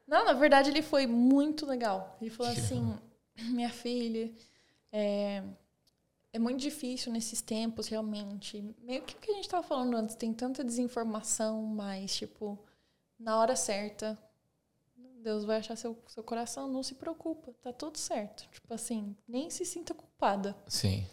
[0.07, 2.19] Não, na verdade ele foi muito legal.
[2.21, 3.01] Ele falou que assim, legal.
[3.51, 4.31] minha filha,
[4.93, 5.43] é,
[6.35, 8.63] é muito difícil nesses tempos, realmente.
[8.83, 12.59] Meio que o que a gente estava falando antes, tem tanta desinformação, mas, tipo,
[13.19, 14.19] na hora certa,
[15.21, 18.49] Deus vai achar seu, seu coração, não se preocupa, tá tudo certo.
[18.51, 20.57] Tipo assim, nem se sinta culpada.
[20.67, 21.07] Sim.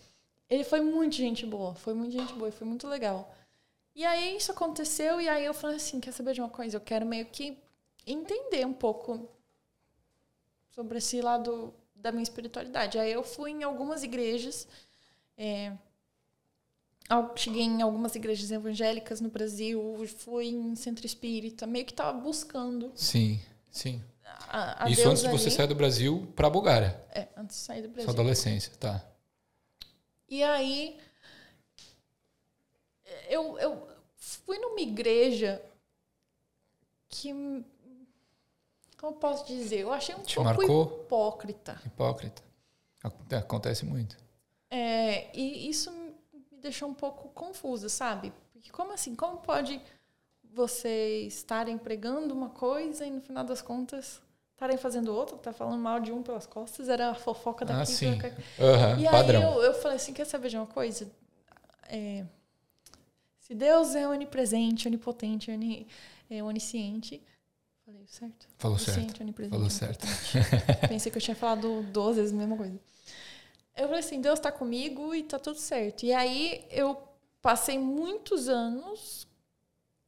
[0.50, 3.34] Ele foi muito gente boa, foi muito gente boa, foi muito legal.
[3.94, 6.78] E aí isso aconteceu, e aí eu falei assim: quer saber de uma coisa?
[6.78, 7.58] Eu quero meio que
[8.06, 9.28] entender um pouco
[10.70, 12.98] sobre esse lado da minha espiritualidade.
[12.98, 14.68] Aí eu fui em algumas igrejas
[15.38, 15.74] é,
[17.36, 19.82] cheguei em algumas igrejas evangélicas no Brasil,
[20.18, 22.92] fui em centro espírita, meio que estava buscando.
[22.96, 23.40] Sim,
[23.72, 24.04] sim.
[24.50, 27.02] A, a Isso Deus antes de você sair do Brasil para Bulgária.
[27.14, 28.06] É, antes de sair do Brasil.
[28.06, 29.06] Sua adolescência, tá.
[30.30, 31.00] E aí
[33.30, 35.62] eu, eu fui numa igreja
[37.10, 37.34] que
[38.98, 41.02] como posso dizer, eu achei um Te pouco marcou?
[41.06, 41.82] hipócrita.
[41.86, 42.44] Hipócrita.
[43.32, 44.18] Acontece muito.
[44.72, 46.16] É, e isso me
[46.60, 48.34] deixou um pouco confusa, sabe?
[48.52, 49.16] Porque como assim?
[49.16, 49.80] Como pode
[50.58, 54.20] você estar empregando uma coisa e no final das contas
[54.54, 55.38] estarem fazendo outra?
[55.38, 57.82] Tá falando mal de um pelas costas, era a fofoca daqui.
[57.82, 58.12] Ah, sim.
[58.12, 59.52] Uhum, e padrão.
[59.52, 61.10] aí eu, eu falei assim, quer saber de uma coisa?
[61.88, 62.26] É,
[63.40, 65.88] se Deus é onipresente, onipotente, oni,
[66.30, 67.22] é, onisciente...
[67.86, 68.48] Falei certo?
[68.58, 69.24] Falou certo.
[69.50, 70.06] Falou certo.
[70.90, 72.78] Pensei que eu tinha falado duas vezes a mesma coisa.
[73.78, 76.04] Eu falei assim, Deus está comigo e tá tudo certo.
[76.04, 77.02] E aí eu
[77.42, 79.27] passei muitos anos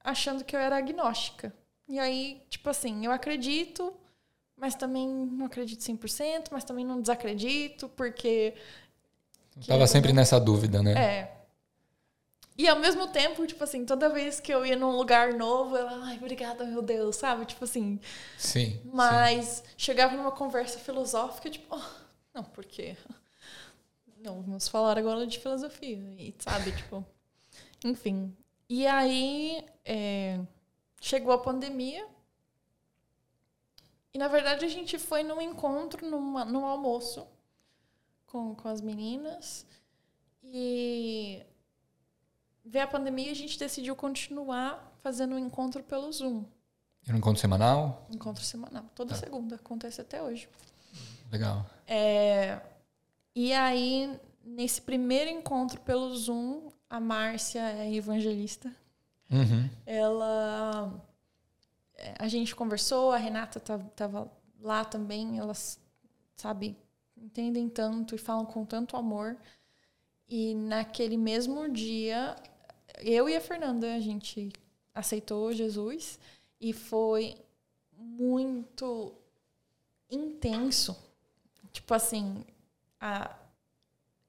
[0.04, 1.54] achando que eu era agnóstica.
[1.88, 3.94] E aí, tipo assim, eu acredito,
[4.56, 8.54] mas também não acredito 100%, mas também não desacredito, porque...
[9.68, 10.94] Tava sempre nessa dúvida, né?
[10.94, 11.40] É.
[12.60, 15.88] E ao mesmo tempo, tipo assim, toda vez que eu ia num lugar novo, eu,
[15.88, 17.46] ai, obrigada, meu Deus, sabe?
[17.46, 18.02] Tipo assim.
[18.38, 18.82] Sim.
[18.84, 19.64] Mas sim.
[19.78, 21.82] chegava numa conversa filosófica, tipo, oh,
[22.34, 22.98] não, porque
[24.22, 25.98] não, vamos falar agora de filosofia.
[26.18, 27.06] E, sabe, tipo.
[27.86, 28.36] Enfim.
[28.70, 30.40] E aí é,
[31.02, 32.08] chegou a pandemia.
[34.14, 37.28] E na verdade a gente foi num encontro, numa, num almoço
[38.28, 39.66] com, com as meninas.
[40.44, 41.44] E
[42.64, 46.46] veio a pandemia a gente decidiu continuar fazendo um encontro pelo Zoom.
[47.08, 48.08] E um encontro semanal?
[48.14, 48.86] Encontro semanal.
[48.94, 49.20] Toda tá.
[49.20, 49.56] segunda.
[49.56, 50.48] Acontece até hoje.
[51.32, 51.66] Legal.
[51.88, 52.62] É,
[53.36, 58.74] e aí, nesse primeiro encontro pelo Zoom, a Márcia é evangelista.
[59.30, 59.70] Uhum.
[59.86, 61.06] Ela.
[62.18, 65.80] A gente conversou, a Renata estava lá também, elas,
[66.36, 66.78] sabe,
[67.16, 69.38] entendem tanto e falam com tanto amor.
[70.28, 72.36] E naquele mesmo dia,
[73.00, 74.50] eu e a Fernanda, a gente
[74.96, 76.18] aceitou Jesus
[76.60, 77.36] e foi
[77.98, 79.14] muito
[80.10, 80.98] intenso.
[81.72, 82.46] Tipo assim,
[83.00, 83.36] a,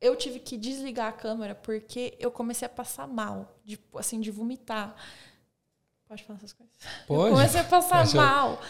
[0.01, 4.31] eu tive que desligar a câmera porque eu comecei a passar mal, de, assim, de
[4.31, 4.97] vomitar.
[6.09, 6.75] Pode falar essas coisas?
[7.07, 7.31] Pode.
[7.31, 8.61] Eu comecei a passar mal.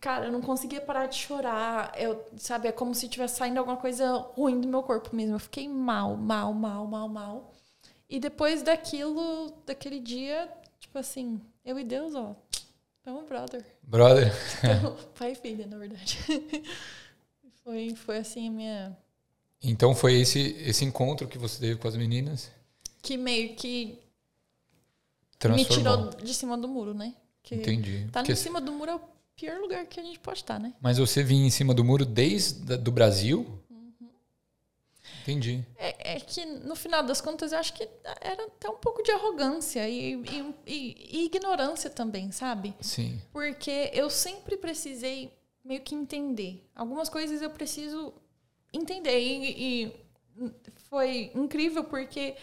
[0.00, 1.92] Cara, eu não conseguia parar de chorar.
[1.96, 5.34] Eu, sabe, é como se tivesse saindo alguma coisa ruim do meu corpo mesmo.
[5.34, 7.52] Eu fiquei mal, mal, mal, mal, mal.
[8.08, 10.48] E depois daquilo, daquele dia,
[10.78, 12.34] tipo assim, eu e Deus, ó,
[12.98, 13.64] estamos brother.
[13.82, 14.32] Brother.
[14.58, 16.18] Então, pai e filha, na verdade.
[17.64, 18.98] Foi, foi assim a minha.
[19.62, 22.50] Então foi esse, esse encontro que você teve com as meninas?
[23.02, 23.98] Que meio que
[25.50, 27.14] me tirou de cima do muro, né?
[27.42, 28.06] Que Entendi.
[28.12, 29.00] Tá em cima do muro é o
[29.36, 30.74] pior lugar que a gente pode estar, né?
[30.80, 33.46] Mas você vinha em cima do muro desde do Brasil?
[35.22, 35.64] Entendi.
[35.76, 37.86] É, é que, no final das contas, eu acho que
[38.20, 42.74] era até um pouco de arrogância e, e- e- e ignorância também, sabe?
[42.80, 43.20] Sim.
[43.32, 45.30] Porque eu sempre precisei
[45.64, 46.66] meio que entender.
[46.74, 48.12] Algumas coisas eu preciso
[48.72, 49.18] entender.
[49.18, 50.52] E, e
[50.88, 52.36] foi incrível porque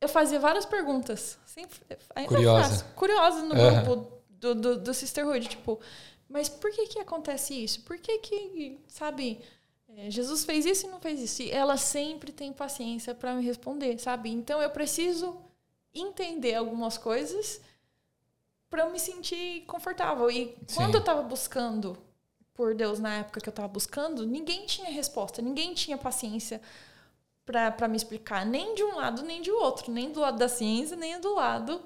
[0.00, 1.38] eu fazia várias perguntas.
[1.46, 1.78] Sempre,
[2.14, 2.68] ainda Curiosa.
[2.68, 2.84] faço.
[2.94, 3.82] Curiosas no Aham.
[3.84, 5.48] grupo do, do, do Sisterhood.
[5.48, 5.80] Tipo,
[6.28, 7.82] mas por que que acontece isso?
[7.82, 9.40] Por que que, sabe...
[9.88, 11.42] é, Jesus fez isso e não fez isso.
[11.42, 14.30] E ela sempre tem paciência para me responder, sabe?
[14.30, 15.36] Então eu preciso
[15.94, 17.60] entender algumas coisas
[18.68, 20.30] para eu me sentir confortável.
[20.30, 20.96] E quando Sim.
[20.96, 21.96] eu estava buscando
[22.56, 26.60] por Deus na época que eu estava buscando, ninguém tinha resposta, ninguém tinha paciência
[27.44, 30.96] para me explicar, nem de um lado nem de outro, nem do lado da ciência,
[30.96, 31.80] nem do lado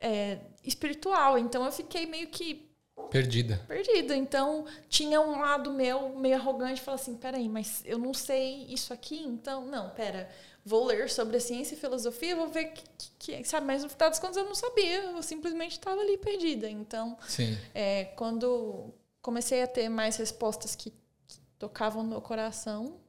[0.00, 1.36] é, espiritual.
[1.36, 2.70] Então eu fiquei meio que
[3.10, 3.60] Perdida.
[3.66, 4.14] perdida.
[4.14, 8.92] Então, tinha um lado meu meio arrogante, falar assim, peraí, mas eu não sei isso
[8.92, 10.28] aqui, então, não, pera,
[10.64, 12.84] vou ler sobre a ciência e filosofia, vou ver que,
[13.18, 16.18] que, que sabe, mas no final das contas eu não sabia, eu simplesmente estava ali
[16.18, 16.70] perdida.
[16.70, 17.58] Então, Sim.
[17.74, 18.94] é, quando
[19.30, 23.00] comecei a ter mais respostas que, que tocavam no meu coração,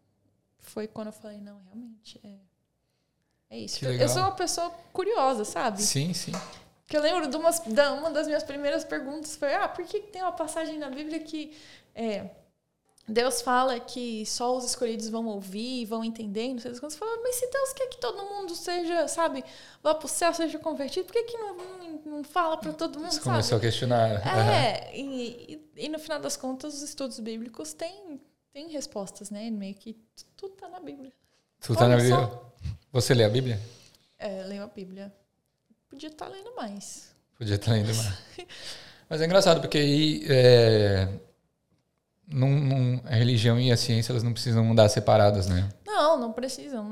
[0.59, 2.35] foi quando eu falei, não, realmente, é,
[3.49, 3.83] é isso.
[3.83, 5.81] Eu- sou uma pessoa curiosa, sabe?
[5.81, 6.31] Sim, sim.
[6.85, 9.99] Que eu lembro de umas, da, uma das minhas primeiras perguntas foi: ah, por que
[9.99, 11.57] tem uma passagem na Bíblia que
[11.95, 12.29] é,
[13.07, 16.99] Deus fala que só os escolhidos vão ouvir, vão entender, não sei das coisas.
[16.99, 19.43] Fala, mas se Deus quer que todo mundo seja, sabe,
[19.81, 21.55] vá pro céu, seja convertido, por que, que não,
[22.05, 23.23] não, não fala para todo mundo, Você sabe?
[23.25, 24.27] começou a questionar.
[24.27, 28.21] É, e, e, e no final das contas, os estudos bíblicos têm,
[28.53, 29.49] têm respostas, né?
[29.49, 29.95] Meio que
[30.35, 31.11] tudo tá na Bíblia.
[31.59, 32.15] Tu tá na Bíblia?
[32.15, 32.53] só.
[32.91, 33.59] Você lê a Bíblia?
[34.17, 35.13] É, leio a Bíblia.
[35.89, 37.13] Podia estar lendo mais.
[37.37, 38.17] Podia estar lendo mais.
[39.09, 41.07] Mas é engraçado, porque aí é,
[42.27, 45.69] num- a religião e a ciência elas não precisam andar separadas, né?
[45.85, 46.91] Não, não precisam.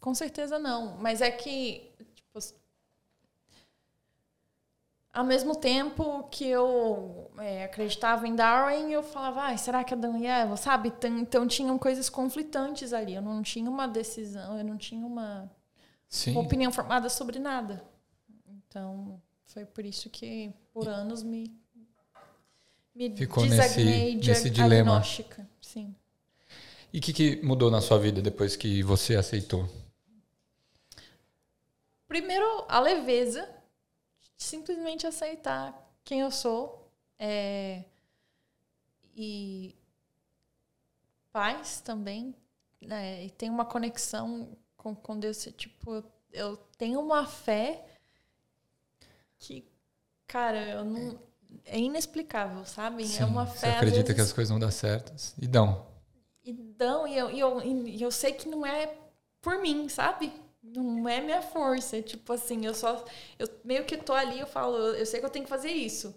[0.00, 0.96] Com certeza não.
[0.98, 2.38] Mas é que, tipo,
[5.14, 10.18] ao mesmo tempo que eu é, acreditava em Darwin, eu falava, ai, será que Adão
[10.18, 10.92] e Eva, sabe?
[11.04, 13.14] Então, tinham coisas conflitantes ali.
[13.14, 15.48] Eu não tinha uma decisão, eu não tinha uma,
[16.08, 16.36] Sim.
[16.36, 17.84] opinião formada sobre nada.
[18.68, 21.56] Então, foi por isso que por anos me,
[22.92, 25.00] me Ficou nesse- nesse dilema.
[25.60, 25.94] Sim.
[26.92, 29.68] E o que, que mudou na sua vida depois que você aceitou?
[32.08, 33.48] Primeiro, a leveza.
[34.44, 36.90] Simplesmente aceitar quem eu sou.
[37.18, 37.84] é,
[39.16, 39.74] e
[41.32, 42.34] paz também.
[42.80, 45.48] né, e tem uma conexão com, com Deus.
[45.56, 47.84] Tipo, eu, tenho uma fé
[49.38, 49.66] que,
[50.26, 51.18] cara, eu não.
[51.64, 53.06] É inexplicável, sabe?
[53.06, 53.70] Sim, é uma você fé.
[53.70, 55.34] às acredita que vezes, as coisas vão dar certas?
[55.40, 55.86] E dão.
[56.44, 58.94] e dão, e eu, e eu, e eu sei que não é
[59.40, 60.43] por mim, sabe?
[60.82, 62.00] Não é minha força.
[62.02, 63.04] Tipo assim, eu só.
[63.38, 66.14] Eu meio que tô ali, eu falo, eu, sei que eu tenho que fazer isso.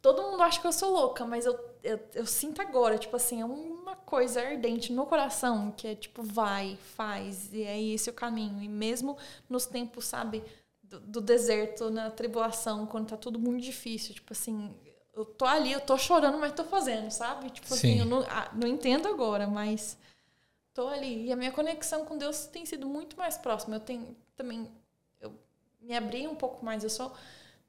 [0.00, 3.40] Todo mundo acha que eu sou louca, mas eu, eu, eu sinto agora, tipo assim,
[3.40, 8.08] é uma coisa ardente no meu coração, que é tipo, vai, faz, e é esse
[8.08, 8.62] o caminho.
[8.62, 9.16] E mesmo
[9.48, 10.44] nos tempos, sabe,
[10.82, 14.72] do, do deserto, na tribulação, quando tá tudo muito difícil, tipo assim,
[15.14, 17.50] eu tô ali, eu tô chorando, mas tô fazendo, sabe?
[17.50, 17.74] Tipo Sim.
[17.74, 19.98] assim, eu não, ah, não entendo agora, mas
[20.76, 21.26] tô ali.
[21.26, 23.76] E a minha conexão com Deus tem sido muito mais próxima.
[23.76, 24.70] Eu tenho também.
[25.18, 25.32] Eu
[25.80, 26.84] me abri um pouco mais.
[26.84, 27.08] Eu sou.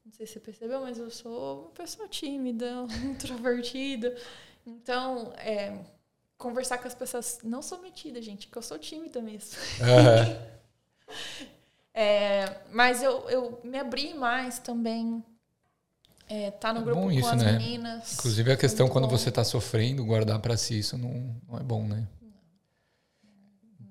[0.04, 2.70] Não sei se você percebeu, mas eu sou uma pessoa tímida,
[3.04, 4.14] introvertida.
[4.66, 5.78] Então, é,
[6.36, 7.40] conversar com as pessoas.
[7.42, 9.58] Não sou metida, gente, que eu sou tímida mesmo.
[9.80, 10.58] Aham.
[12.00, 15.24] É, mas eu, eu me abri mais também.
[16.28, 17.58] É, tá no É grupo com isso, as né?
[17.58, 18.12] meninas.
[18.14, 19.18] Inclusive a questão Muito quando bom.
[19.18, 22.06] você está sofrendo, guardar para si, isso não, não é bom, né?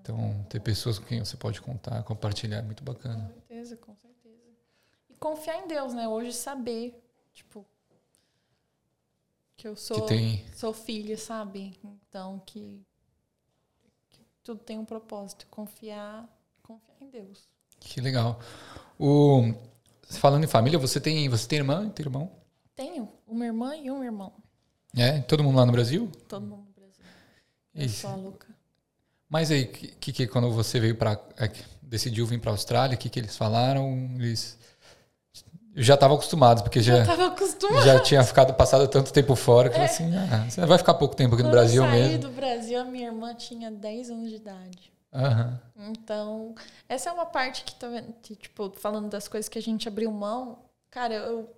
[0.08, 3.28] Então, ter pessoas com quem você pode contar, compartilhar é muito Com bacana.
[3.28, 4.38] certeza, com certeza.
[5.10, 6.08] E confiar em Deus, né?
[6.08, 6.98] Hoje saber,
[7.34, 7.66] tipo,
[9.58, 10.46] que eu sou, Que tem.
[10.56, 11.78] sou filha, sabe?
[12.08, 12.82] Então que,
[14.10, 15.46] que tudo tem um propósito.
[15.52, 16.26] Confiar,
[16.64, 17.50] confiar em Deus.
[17.82, 18.40] Que legal.
[18.98, 19.54] O,
[20.10, 21.90] falando em família, você tem, você tem irmã?
[21.90, 22.32] Tem irmão?
[22.78, 24.32] Tenho uma irmã e um irmão.
[24.96, 25.20] É?
[25.20, 26.10] Todo mundo lá no Brasil?
[26.30, 27.04] Todo mundo no Brasil.
[27.76, 28.02] Eu Isso.
[28.02, 28.56] sou a Luca.
[29.30, 31.20] Mas aí, que, que, quando você veio para
[31.82, 33.94] decidiu vir para a Austrália, o que, que eles falaram?
[34.20, 34.58] Eles
[35.76, 37.86] já estavam acostumados, porque já, Eu acostumada.
[37.86, 41.16] já tinha ficado passado tanto tempo fora que falou assim, ah, você vai ficar pouco
[41.16, 41.52] tempo aqui no É.
[41.52, 42.18] Quando Brasil eu saí mesmo.
[42.20, 44.92] do Brasil, a minha irmã tinha 10 anos de idade.
[45.14, 45.60] Aham.
[45.90, 46.56] Então,
[46.90, 47.88] essa é uma parte que tá
[48.24, 50.60] que, tipo, falando das coisas que a gente abriu mão,
[50.90, 51.50] cara, eu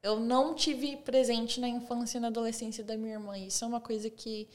[0.00, 3.36] eu não tive presente na infância e na adolescência da minha irmã.
[3.36, 4.48] Isso é uma coisa que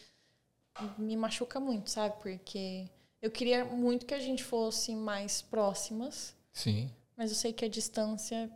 [0.98, 2.16] me machuca muito, sabe?
[2.22, 2.90] Porque
[3.22, 7.70] eu queria muito que a gente fosse mais próximas, Sim, mas eu sei que a
[7.70, 8.50] distância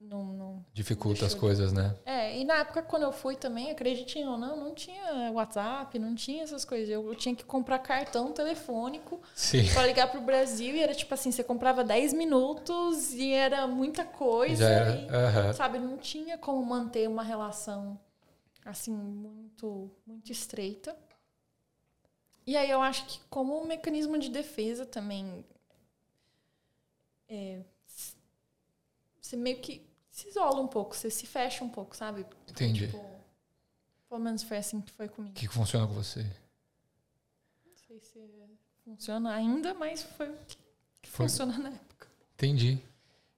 [0.00, 1.96] não, não dificulta as coisas, né?
[2.04, 6.14] é, e na época quando eu fui também, acreditem ou não, não tinha WhatsApp, não
[6.14, 6.88] tinha essas coisas.
[6.88, 9.20] Eu, eu tinha que comprar cartão telefônico
[9.72, 14.04] pra ligar pro Brasil e era tipo assim, você comprava 10 minutos e era muita
[14.04, 14.64] coisa.
[14.64, 15.50] Era.
[15.50, 17.98] e, sabe, não tinha como manter uma relação
[18.64, 20.96] assim muito muito estreita.
[22.46, 25.44] E aí eu acho que como um mecanismo de defesa também
[27.28, 27.60] é,
[29.20, 32.26] você meio que se isola um pouco, você se fecha um pouco, sabe?
[32.48, 32.86] Entendi.
[32.86, 33.04] Tipo,
[34.08, 35.32] pelo menos foi assim que foi comigo.
[35.32, 36.20] O que, que funciona com você?
[37.66, 38.20] Não sei se
[38.84, 41.26] funciona ainda, mas foi o que Foi.
[41.26, 42.06] funciona na época.
[42.34, 42.78] Entendi.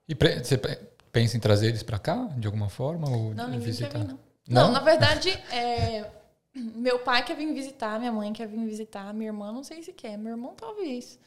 [0.09, 0.77] E você pe-
[1.13, 3.09] pensa em trazer eles para cá, de alguma forma?
[3.09, 4.01] Ou Não, ninguém visitar?
[4.01, 4.19] vir, não.
[4.49, 6.11] Não, na verdade, é,
[6.75, 9.93] meu pai quer vir visitar, minha mãe quer vir visitar, minha irmã não sei se
[9.93, 11.19] quer, meu irmão talvez.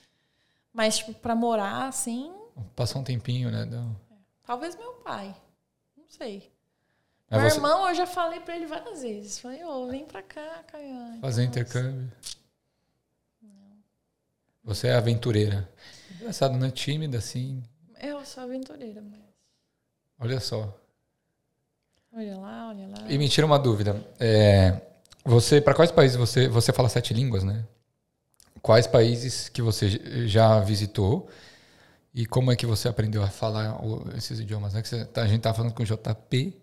[0.73, 2.34] Mas, tipo, pra morar assim,
[2.76, 3.65] Passar um tempinho, né?
[3.65, 3.95] Não.
[4.43, 5.35] talvez meu pai.
[5.95, 6.51] Não sei.
[7.30, 9.39] Mas meu você irmão, eu já falei pra ele várias vezes.
[9.39, 11.19] Falei, ô, vem pra cá, Caiane.
[11.19, 12.11] fazer intercâmbio.
[14.64, 15.69] Você é aventureira.
[16.15, 16.69] Engraçado, né?
[16.69, 17.64] Tímida, assim.
[18.01, 19.19] Eu sou aventureira, mas.
[20.19, 20.77] Olha só.
[22.11, 23.11] Olha lá, olha lá.
[23.11, 23.95] E me tira uma dúvida.
[24.19, 24.81] É,
[25.23, 27.65] você, para quais países você você fala sete línguas, né?
[28.61, 29.89] Quais países que você
[30.27, 31.29] já visitou
[32.13, 33.79] e como é que você aprendeu a falar
[34.17, 34.73] esses idiomas?
[34.73, 34.83] Né?
[34.83, 36.57] Você tá- a gente tá falando com o JP.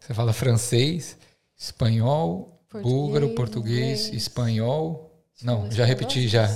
[0.00, 1.16] Você fala francês,
[1.56, 4.14] espanhol, Português, búlgaro, português, inglês.
[4.22, 5.10] espanhol.
[5.42, 6.48] Não, já repeti já.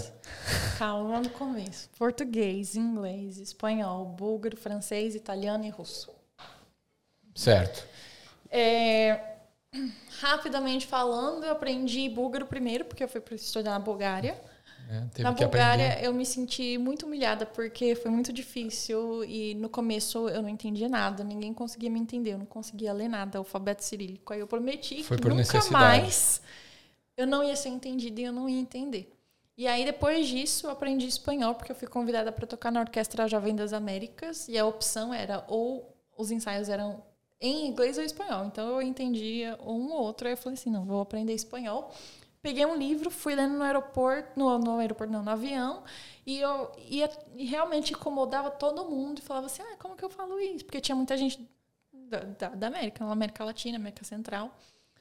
[0.79, 1.89] Calma, no começo.
[1.99, 6.11] Português, inglês, espanhol, búlgaro, francês, italiano e russo.
[7.35, 7.87] Certo.
[8.51, 9.36] É,
[10.21, 14.41] rapidamente falando, eu aprendi búlgaro primeiro, porque eu fui para estudar na Bulgária.
[14.89, 16.07] É, na Bulgária, aprender.
[16.07, 20.89] eu me senti muito humilhada, porque foi muito difícil e no começo eu não entendia
[20.89, 24.33] nada, ninguém conseguia me entender, eu não conseguia ler nada, alfabeto cirílico.
[24.33, 26.41] Aí eu prometi Foi que nunca mais
[27.17, 29.13] eu não ia ser entendida e eu não ia entender.
[29.59, 33.27] E aí, depois disso, eu aprendi espanhol, porque eu fui convidada para tocar na Orquestra
[33.27, 37.03] Jovem das Américas, e a opção era ou os ensaios eram
[37.41, 38.45] em inglês ou espanhol.
[38.47, 41.93] Então, eu entendia um ou outro, aí eu falei assim, não, vou aprender espanhol.
[42.43, 45.83] Peguei um livro, fui lendo no aeroporto, no, no aeroporto não, no avião,
[46.25, 50.11] e eu ia, e realmente incomodava todo mundo, e falava assim, ah, como que eu
[50.11, 50.65] falo isso?
[50.65, 51.45] Porque tinha muita gente
[51.93, 54.57] da, da, da América, América Latina, América Central,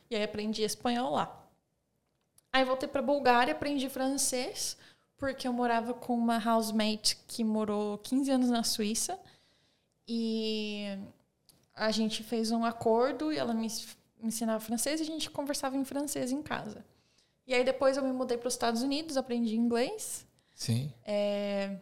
[0.09, 1.45] e aí aprendi espanhol lá.
[2.51, 4.77] Aí voltei para Bulgária, aprendi francês,
[5.17, 9.19] porque eu morava com uma housemate que morou 15 anos na Suíça.
[10.07, 10.97] E
[11.75, 15.29] a gente fez um acordo e ela me ens- me ensinava francês e a gente
[15.29, 16.85] conversava em francês em casa.
[17.45, 20.25] E aí depois eu me mudei para os Estados Unidos, aprendi inglês.
[20.55, 20.91] Sim.
[21.03, 21.77] É,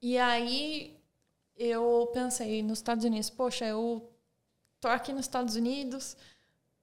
[0.00, 0.98] e aí
[1.56, 4.10] eu pensei nos Estados Unidos, poxa, eu
[4.80, 6.16] tô aqui nos Estados Unidos,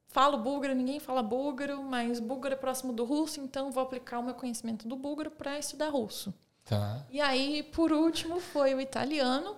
[0.07, 4.23] falo búlgaro, ninguém fala búlgaro, mas búlgaro é próximo do russo, então vou aplicar o
[4.23, 6.33] meu conhecimento do búlgaro para estudar russo.
[6.63, 7.05] Tá.
[7.09, 9.57] E aí, por último, foi o italiano,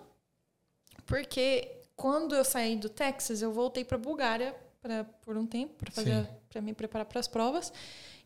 [1.06, 5.92] porque quando eu saí do Texas, eu voltei para Bulgária pra, por um tempo para
[5.92, 7.72] fazer para me preparar para as provas.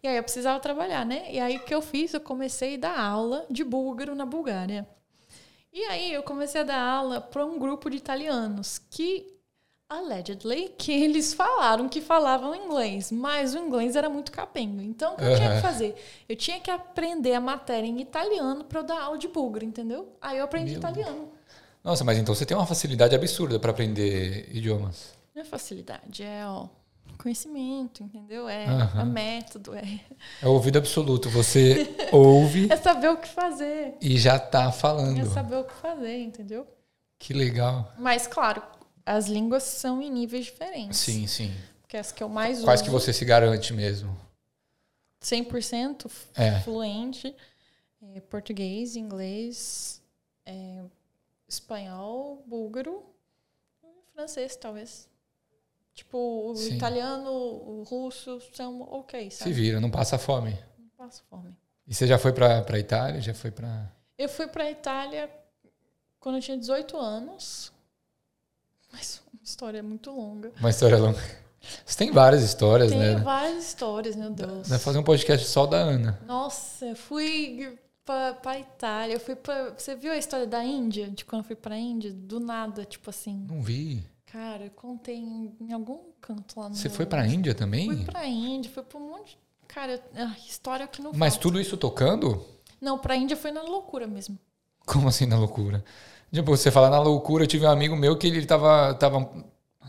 [0.02, 1.28] E aí eu precisava trabalhar, né?
[1.30, 2.14] E aí o que eu fiz?
[2.14, 4.88] Eu comecei a dar aula de búlgaro na Bulgária.
[5.74, 9.36] E aí eu comecei a dar aula para um grupo de italianos que
[9.90, 14.82] allegedly, que eles falaram que falavam inglês, mas o inglês era muito capengo.
[14.82, 15.96] Então, o que eu tinha que fazer?
[16.30, 20.16] Eu tinha que aprender a matéria em italiano para eu dar aula de búlgaro, entendeu?
[20.22, 21.35] Aí eu aprendi Meu italiano.
[21.86, 25.14] Nossa, mas então você tem uma facilidade absurda para aprender idiomas.
[25.36, 26.68] Não é facilidade, é ó,
[27.16, 28.50] conhecimento, entendeu?
[28.50, 28.66] É,
[29.00, 30.00] é método, é.
[30.42, 31.30] É ouvido absoluto.
[31.30, 32.72] Você ouve.
[32.72, 33.94] É saber o que fazer.
[34.02, 35.22] E já tá falando.
[35.22, 36.66] É saber o que fazer, entendeu?
[37.20, 37.94] Que legal.
[38.00, 38.64] Mas, claro,
[39.06, 40.98] as línguas são em níveis diferentes.
[40.98, 41.54] Sim, sim.
[41.84, 44.18] Porque as que eu mais Quais uso, que você se garante mesmo?
[45.24, 46.60] 100% é.
[46.62, 47.36] fluente.
[48.16, 50.02] É, português, inglês,
[50.46, 50.84] é,
[51.48, 53.04] espanhol, búlgaro,
[54.14, 55.10] francês, talvez.
[55.94, 56.76] Tipo, o Sim.
[56.76, 59.50] italiano, o russo são ok, sabe?
[59.50, 60.58] Se vira, não passa fome.
[60.78, 61.56] Não passa fome.
[61.88, 63.22] E você já foi pra, pra Itália?
[63.22, 63.90] Já foi pra...
[64.18, 65.30] Eu fui pra Itália
[66.20, 67.72] quando eu tinha 18 anos.
[68.92, 70.52] Mas uma história muito longa.
[70.60, 71.22] Uma história longa.
[71.86, 73.16] Você tem várias histórias, tem né?
[73.16, 74.68] Tem várias histórias, meu Deus.
[74.68, 76.20] Vai fazer um podcast só da Ana.
[76.26, 79.16] Nossa, fui pra, pra Itália.
[79.16, 79.72] Eu fui pra.
[79.72, 81.10] Você viu a história da Índia?
[81.10, 82.14] De quando eu fui pra Índia?
[82.14, 83.46] Do nada, tipo assim.
[83.50, 84.04] Não vi.
[84.32, 86.76] Cara, eu contei em, em algum canto lá no.
[86.76, 87.88] Você foi pra Índia também?
[87.88, 89.38] Fui pra Índia, fui pra um monte.
[89.68, 91.42] Cara, a história que não Mas falta.
[91.42, 92.46] tudo isso tocando?
[92.80, 94.38] Não, pra Índia foi na loucura mesmo.
[94.86, 95.84] Como assim na loucura?
[96.32, 99.28] Tipo, você falar na loucura, eu tive um amigo meu que ele tava, tava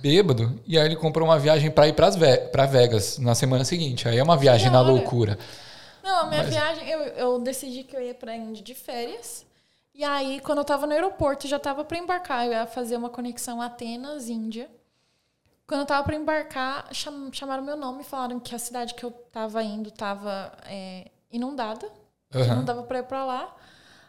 [0.01, 4.09] bêbado e aí ele comprou uma viagem para ir para Vegas na semana seguinte.
[4.09, 5.39] Aí é uma viagem na loucura.
[6.07, 6.51] Não, a minha Mas...
[6.51, 9.45] viagem, eu, eu decidi que eu ia pra Índia de férias.
[9.93, 12.47] E aí, quando eu tava no aeroporto, já tava para embarcar.
[12.47, 14.71] Eu ia fazer uma conexão Atenas, Índia.
[15.67, 19.05] Quando eu tava para embarcar, cham, chamaram meu nome e falaram que a cidade que
[19.05, 21.87] eu tava indo tava é, inundada.
[22.33, 22.43] Uhum.
[22.43, 23.57] Que não dava para ir para lá.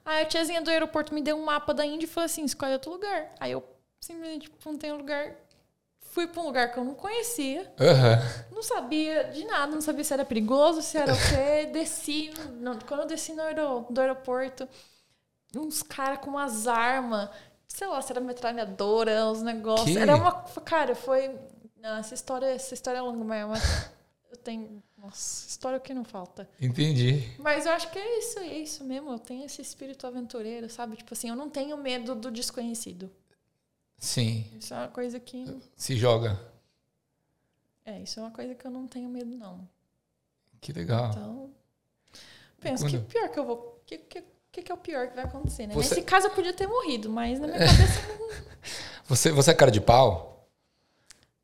[0.06, 2.74] Aí a tiazinha do aeroporto me deu um mapa da Índia e falou assim: escolhe
[2.74, 3.32] outro lugar.
[3.40, 3.64] Aí eu
[3.99, 5.36] simplesmente apontei um lugar.
[6.18, 7.72] Fui para um lugar que eu não conhecia.
[7.80, 8.56] Uhum.
[8.56, 11.68] Não sabia de nada, não sabia se era perigoso, se era o quê.
[11.72, 12.31] Desci.
[12.60, 14.68] No, quando eu desci no aer do aeroporto,
[15.56, 17.30] uns caras com umas armas.
[17.68, 19.91] Sei lá, se era metralhadora, uns negócios.
[19.91, 19.95] Que?
[19.95, 20.31] Era uma.
[20.65, 21.38] Cara, foi.
[21.80, 23.61] Não, essa história, essa história é longa, mas
[24.31, 26.49] eu tenho nossa, história que não falta.
[26.60, 27.31] Entendi.
[27.38, 29.11] Mas eu acho que é isso, é isso mesmo.
[29.11, 30.95] Eu tenho esse espírito aventureiro, sabe?
[30.95, 33.07] Tipo assim, eu não tenho medo do desconhecido.
[33.98, 34.45] Sim.
[34.60, 35.60] Isso é uma coisa que.
[35.76, 36.40] Se joga.
[37.86, 39.68] É, isso é uma coisa que eu não tenho medo, não.
[40.60, 41.10] Que legal.
[41.10, 41.49] Então.
[42.60, 42.91] Penso Quando...
[42.91, 43.82] que pior que eu vou.
[43.86, 45.74] Que, que, que, que é o pior que vai acontecer, né?
[45.74, 45.95] Você...
[45.95, 48.02] Nesse caso eu podia ter morrido, mas na minha cabeça.
[49.07, 50.48] você, você é cara de pau?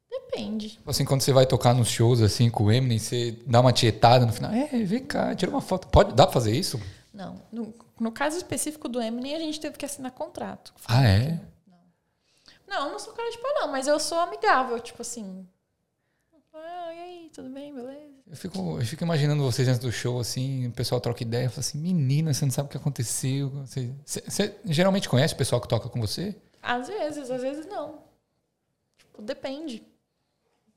[0.10, 0.80] Depende.
[0.86, 4.26] Assim, quando você vai tocar nos shows assim com o Eminem, você dá uma tietada
[4.26, 4.52] no final.
[4.52, 5.88] É, vem cá, tira uma foto.
[5.88, 6.80] Pode, dá pra fazer isso?
[7.14, 7.40] Não.
[7.52, 10.74] No, no caso específico do Eminem, a gente teve que assinar contrato.
[10.88, 11.40] Ah, é?
[12.74, 12.86] Não.
[12.86, 15.48] Não, não sou cara de pau, não, mas eu sou amigável, tipo assim.
[16.54, 18.14] Ah, e aí, tudo bem, beleza?
[18.28, 21.60] Eu fico, eu fico imaginando vocês antes do show, assim, o pessoal troca ideia, fala
[21.60, 23.50] assim, menina, você não sabe o que aconteceu.
[23.50, 26.36] Você, você, você geralmente conhece o pessoal que toca com você?
[26.62, 28.00] Às vezes, às vezes não.
[28.98, 29.84] Tipo, depende.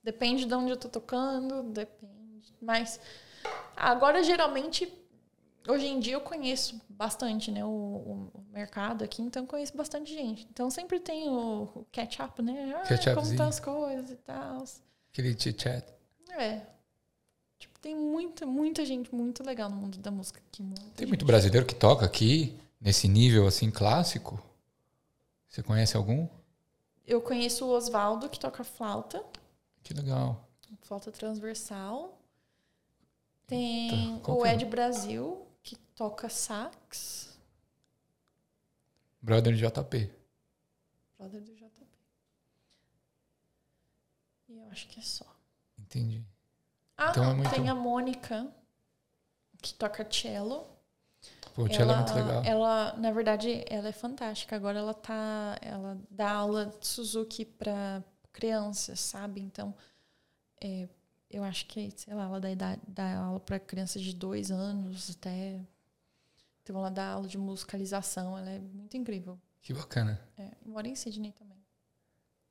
[0.02, 2.54] Depende de onde eu tô tocando, depende.
[2.60, 3.00] Mas
[3.76, 4.92] agora, geralmente,
[5.68, 7.64] hoje em dia eu conheço bastante, né?
[7.64, 10.46] O, o mercado aqui, então eu conheço bastante gente.
[10.50, 12.74] Então sempre tem o, o catch-up, né?
[12.74, 14.64] Ah, como estão as coisas e tal.
[15.12, 15.84] Aquele chit-chat.
[16.30, 16.62] É.
[17.58, 20.62] Tipo, tem muita, muita gente muito legal no mundo da música aqui.
[20.94, 24.40] Tem muito brasileiro que toca aqui, nesse nível assim clássico?
[25.48, 26.28] Você conhece algum?
[27.06, 29.24] Eu conheço o Oswaldo, que toca flauta.
[29.82, 30.46] Que legal.
[30.82, 32.20] Flauta transversal.
[33.46, 34.54] Tem o é?
[34.54, 35.45] Ed Brasil, que
[35.96, 37.36] toca sax.
[39.20, 40.12] Brother do JP.
[41.18, 41.86] Brother do JP.
[44.48, 45.26] E eu acho que é só.
[45.76, 46.24] Entendi.
[46.96, 47.50] Ah, então é muito...
[47.50, 48.46] tem a Mônica,
[49.60, 50.68] que toca cello.
[51.54, 52.44] Pô, cello é muito legal.
[52.44, 54.54] Ela, na verdade, ela é fantástica.
[54.54, 55.58] Agora ela tá.
[55.60, 59.40] Ela dá aula de Suzuki para crianças, sabe?
[59.40, 59.74] Então,
[60.62, 60.88] é,
[61.30, 65.10] eu acho que, sei lá, ela dá, dá, dá aula para crianças de dois anos
[65.10, 65.60] até.
[66.66, 69.38] Então, ela dá aula de musicalização, ela é muito incrível.
[69.62, 70.20] Que bacana.
[70.36, 71.56] É, mora em Sydney também.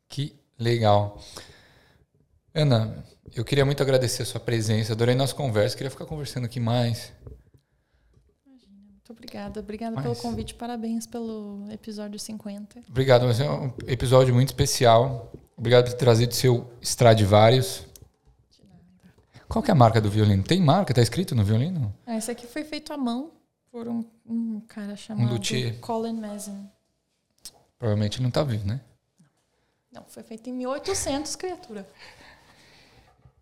[0.08, 1.22] Que legal.
[2.54, 6.62] Ana, eu queria muito agradecer a sua presença, adorei nossa conversa, queria ficar conversando aqui
[6.62, 7.12] mais.
[8.46, 9.60] Imagina, muito obrigada.
[9.60, 10.04] Obrigada Mas...
[10.04, 12.84] pelo convite, parabéns pelo episódio 50.
[12.88, 15.30] Obrigado, mas é um episódio muito especial.
[15.58, 17.86] Obrigado por ter trazido seu Stradivarius.
[18.50, 18.82] De nada.
[19.50, 20.42] Qual que é a marca do violino?
[20.42, 20.94] Tem marca?
[20.94, 21.94] Tá escrito no violino?
[22.06, 23.35] Ah, esse aqui foi feito à mão
[23.76, 26.66] por um, um cara chamado um Colin Mazin.
[27.78, 28.80] Provavelmente não tá vivo, né?
[29.92, 31.86] Não, foi feito em 1800, criatura.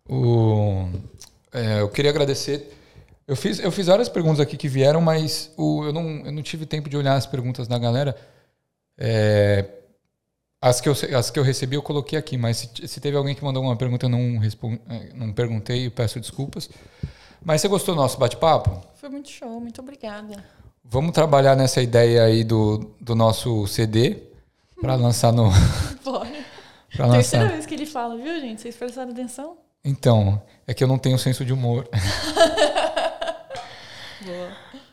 [0.08, 0.88] O,
[1.52, 2.76] é, eu queria agradecer.
[3.28, 6.42] Eu fiz, eu fiz várias perguntas aqui que vieram, mas o, eu, não, eu não
[6.42, 8.16] tive tempo de olhar as perguntas da galera.
[8.98, 9.68] É,
[10.60, 13.36] as, que eu, as que eu recebi eu coloquei aqui, mas se, se teve alguém
[13.36, 16.68] que mandou uma pergunta eu não, respondi, é, não perguntei, eu peço desculpas.
[17.44, 18.82] Mas você gostou do nosso bate-papo?
[18.94, 20.42] Foi muito show, muito obrigada.
[20.82, 24.22] Vamos trabalhar nessa ideia aí do, do nosso CD
[24.80, 25.50] para lançar no.
[26.02, 26.32] Bora.
[26.94, 27.38] Pra lançar.
[27.38, 28.62] Terceira vez que ele fala, viu, gente?
[28.62, 29.56] Vocês prestaram atenção?
[29.84, 31.88] Então, é que eu não tenho senso de humor.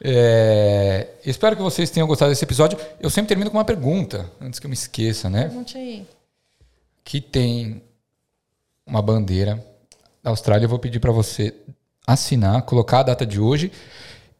[0.03, 2.79] é, espero que vocês tenham gostado desse episódio.
[2.99, 5.43] Eu sempre termino com uma pergunta, antes que eu me esqueça, né?
[5.43, 6.07] Pergunte aí.
[7.03, 7.83] Que tem
[8.83, 9.63] uma bandeira
[10.23, 10.65] da Austrália.
[10.65, 11.53] Eu vou pedir para você
[12.05, 13.71] assinar, colocar a data de hoje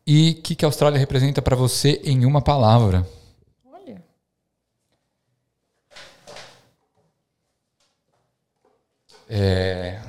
[0.05, 3.07] e o que, que a Austrália representa para você em uma palavra.
[3.65, 4.03] Olha.
[9.29, 10.01] É,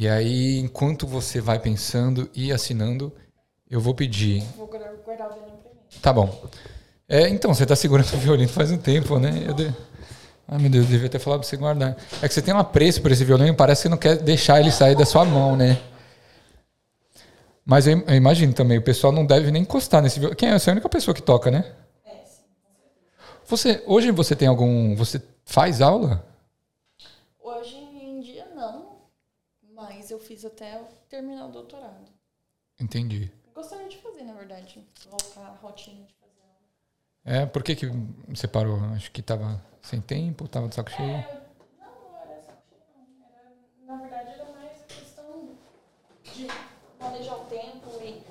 [0.00, 3.12] e aí, enquanto você vai pensando e assinando,
[3.68, 4.44] eu vou pedir.
[4.56, 6.00] Vou guardar o violino pra mim.
[6.00, 6.48] Tá bom.
[7.08, 9.42] É, então, você está segurando o violino faz um tempo, né?
[9.44, 9.74] Eu de...
[10.48, 11.96] Ai, meu Deus, eu devia ter falado para você guardar.
[12.22, 14.58] É que você tem um apreço por esse violino e parece que não quer deixar
[14.58, 15.78] ele sair da sua mão, né?
[17.64, 20.36] Mas eu, imagino também, o pessoal não deve nem encostar nesse violino.
[20.36, 20.58] Quem é?
[20.58, 21.70] Você é a única pessoa que toca, né?
[22.06, 22.44] É, sim.
[23.46, 24.96] Você, hoje você tem algum.
[24.96, 26.26] Você faz aula?
[30.08, 32.04] mas eu fiz até terminar o doutorado.
[32.80, 33.30] Entendi.
[33.54, 36.17] Gostaria de fazer, na verdade, voltar à rotina de.
[37.30, 37.86] É, por que, que
[38.26, 38.80] você parou?
[38.94, 41.10] Acho que estava sem tempo, estava de saco cheio?
[41.10, 41.42] É,
[41.82, 42.80] não, não era saco cheio,
[43.18, 43.26] não.
[43.26, 43.52] Era,
[43.86, 45.50] na verdade, era mais questão
[46.24, 46.48] de
[46.98, 48.22] manejar o tempo e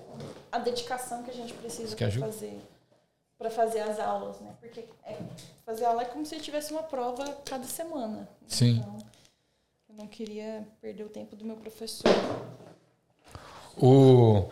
[0.52, 2.60] a dedicação que a gente precisa para fazer
[3.38, 4.56] para fazer as aulas, né?
[4.60, 5.16] Porque é,
[5.64, 8.28] fazer aula é como se tivesse uma prova cada semana.
[8.48, 8.80] Sim.
[8.80, 8.98] Então,
[9.96, 12.10] não queria perder o tempo do meu professor.
[13.78, 14.50] O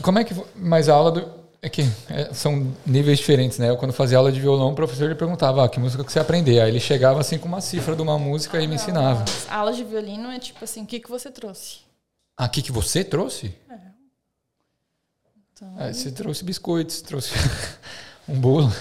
[0.00, 3.68] como é que mas a aula do é que é, são níveis diferentes, né?
[3.68, 6.18] Eu, quando fazia aula de violão, o professor ele perguntava ah, que música que você
[6.18, 6.60] aprender.
[6.60, 9.24] Aí ele chegava assim com uma cifra de uma música ah, e me não, ensinava.
[9.48, 11.80] A aula de violino é tipo assim, o que, que você trouxe?
[12.36, 13.54] Ah, o que, que você trouxe?
[13.68, 13.74] É.
[15.52, 15.74] Então...
[15.78, 17.34] É, você trouxe biscoitos, trouxe
[18.26, 18.72] um bolo.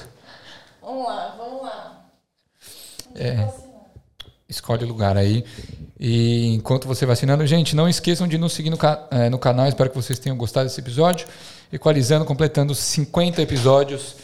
[0.81, 2.05] Vamos lá, vamos lá.
[3.15, 3.69] É
[4.49, 5.45] escolhe o lugar aí.
[5.99, 8.77] E enquanto você vai assinando, gente, não esqueçam de nos seguir no,
[9.11, 9.67] é, no canal.
[9.67, 11.27] Espero que vocês tenham gostado desse episódio.
[11.71, 14.15] Equalizando, completando 50 episódios.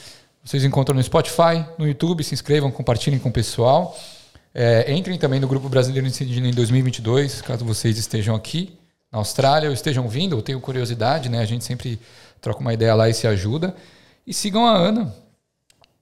[0.43, 2.23] Vocês encontram no Spotify, no YouTube.
[2.23, 3.95] Se inscrevam, compartilhem com o pessoal.
[4.51, 8.75] É, entrem também no Grupo Brasileiro Indígena em 2022, caso vocês estejam aqui
[9.11, 11.37] na Austrália ou estejam vindo, ou tenham curiosidade, né?
[11.39, 11.99] A gente sempre
[12.41, 13.75] troca uma ideia lá e se ajuda.
[14.25, 15.13] E sigam a Ana,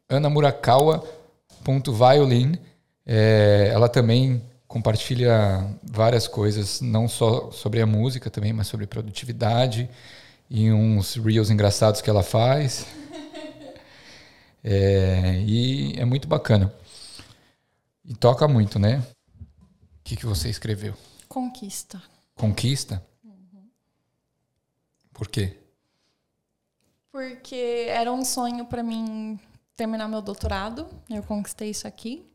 [0.08, 2.58] anamurakawa.violin.
[3.06, 9.90] É, ela também compartilha várias coisas, não só sobre a música também, mas sobre produtividade
[10.54, 12.86] e uns reels engraçados que ela faz.
[14.66, 16.74] É, e é muito bacana.
[18.06, 19.00] E toca muito, né?
[19.00, 20.94] O que, que você escreveu?
[21.28, 22.02] Conquista.
[22.34, 23.06] Conquista?
[23.26, 23.68] Uhum.
[25.12, 25.58] Por quê?
[27.12, 29.38] Porque era um sonho para mim
[29.76, 30.88] terminar meu doutorado.
[31.10, 32.26] Eu conquistei isso aqui.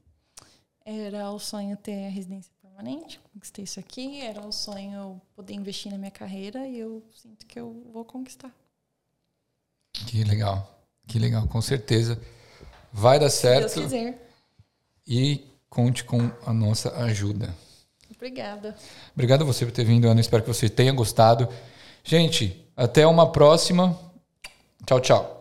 [0.84, 4.20] Era o sonho ter a residência permanente, conquistei isso aqui.
[4.20, 8.54] Era o sonho poder investir na minha carreira e eu sinto que eu vou conquistar.
[9.92, 12.20] Que legal, que legal, com certeza.
[12.92, 13.68] Vai dar certo.
[13.68, 14.30] Se Deus quiser.
[15.06, 17.52] E conte com a nossa ajuda.
[18.14, 18.76] Obrigada.
[19.12, 20.20] Obrigado a você por ter vindo, Ana.
[20.20, 21.48] Espero que você tenha gostado.
[22.04, 23.98] Gente, até uma próxima.
[24.86, 25.37] Tchau, tchau.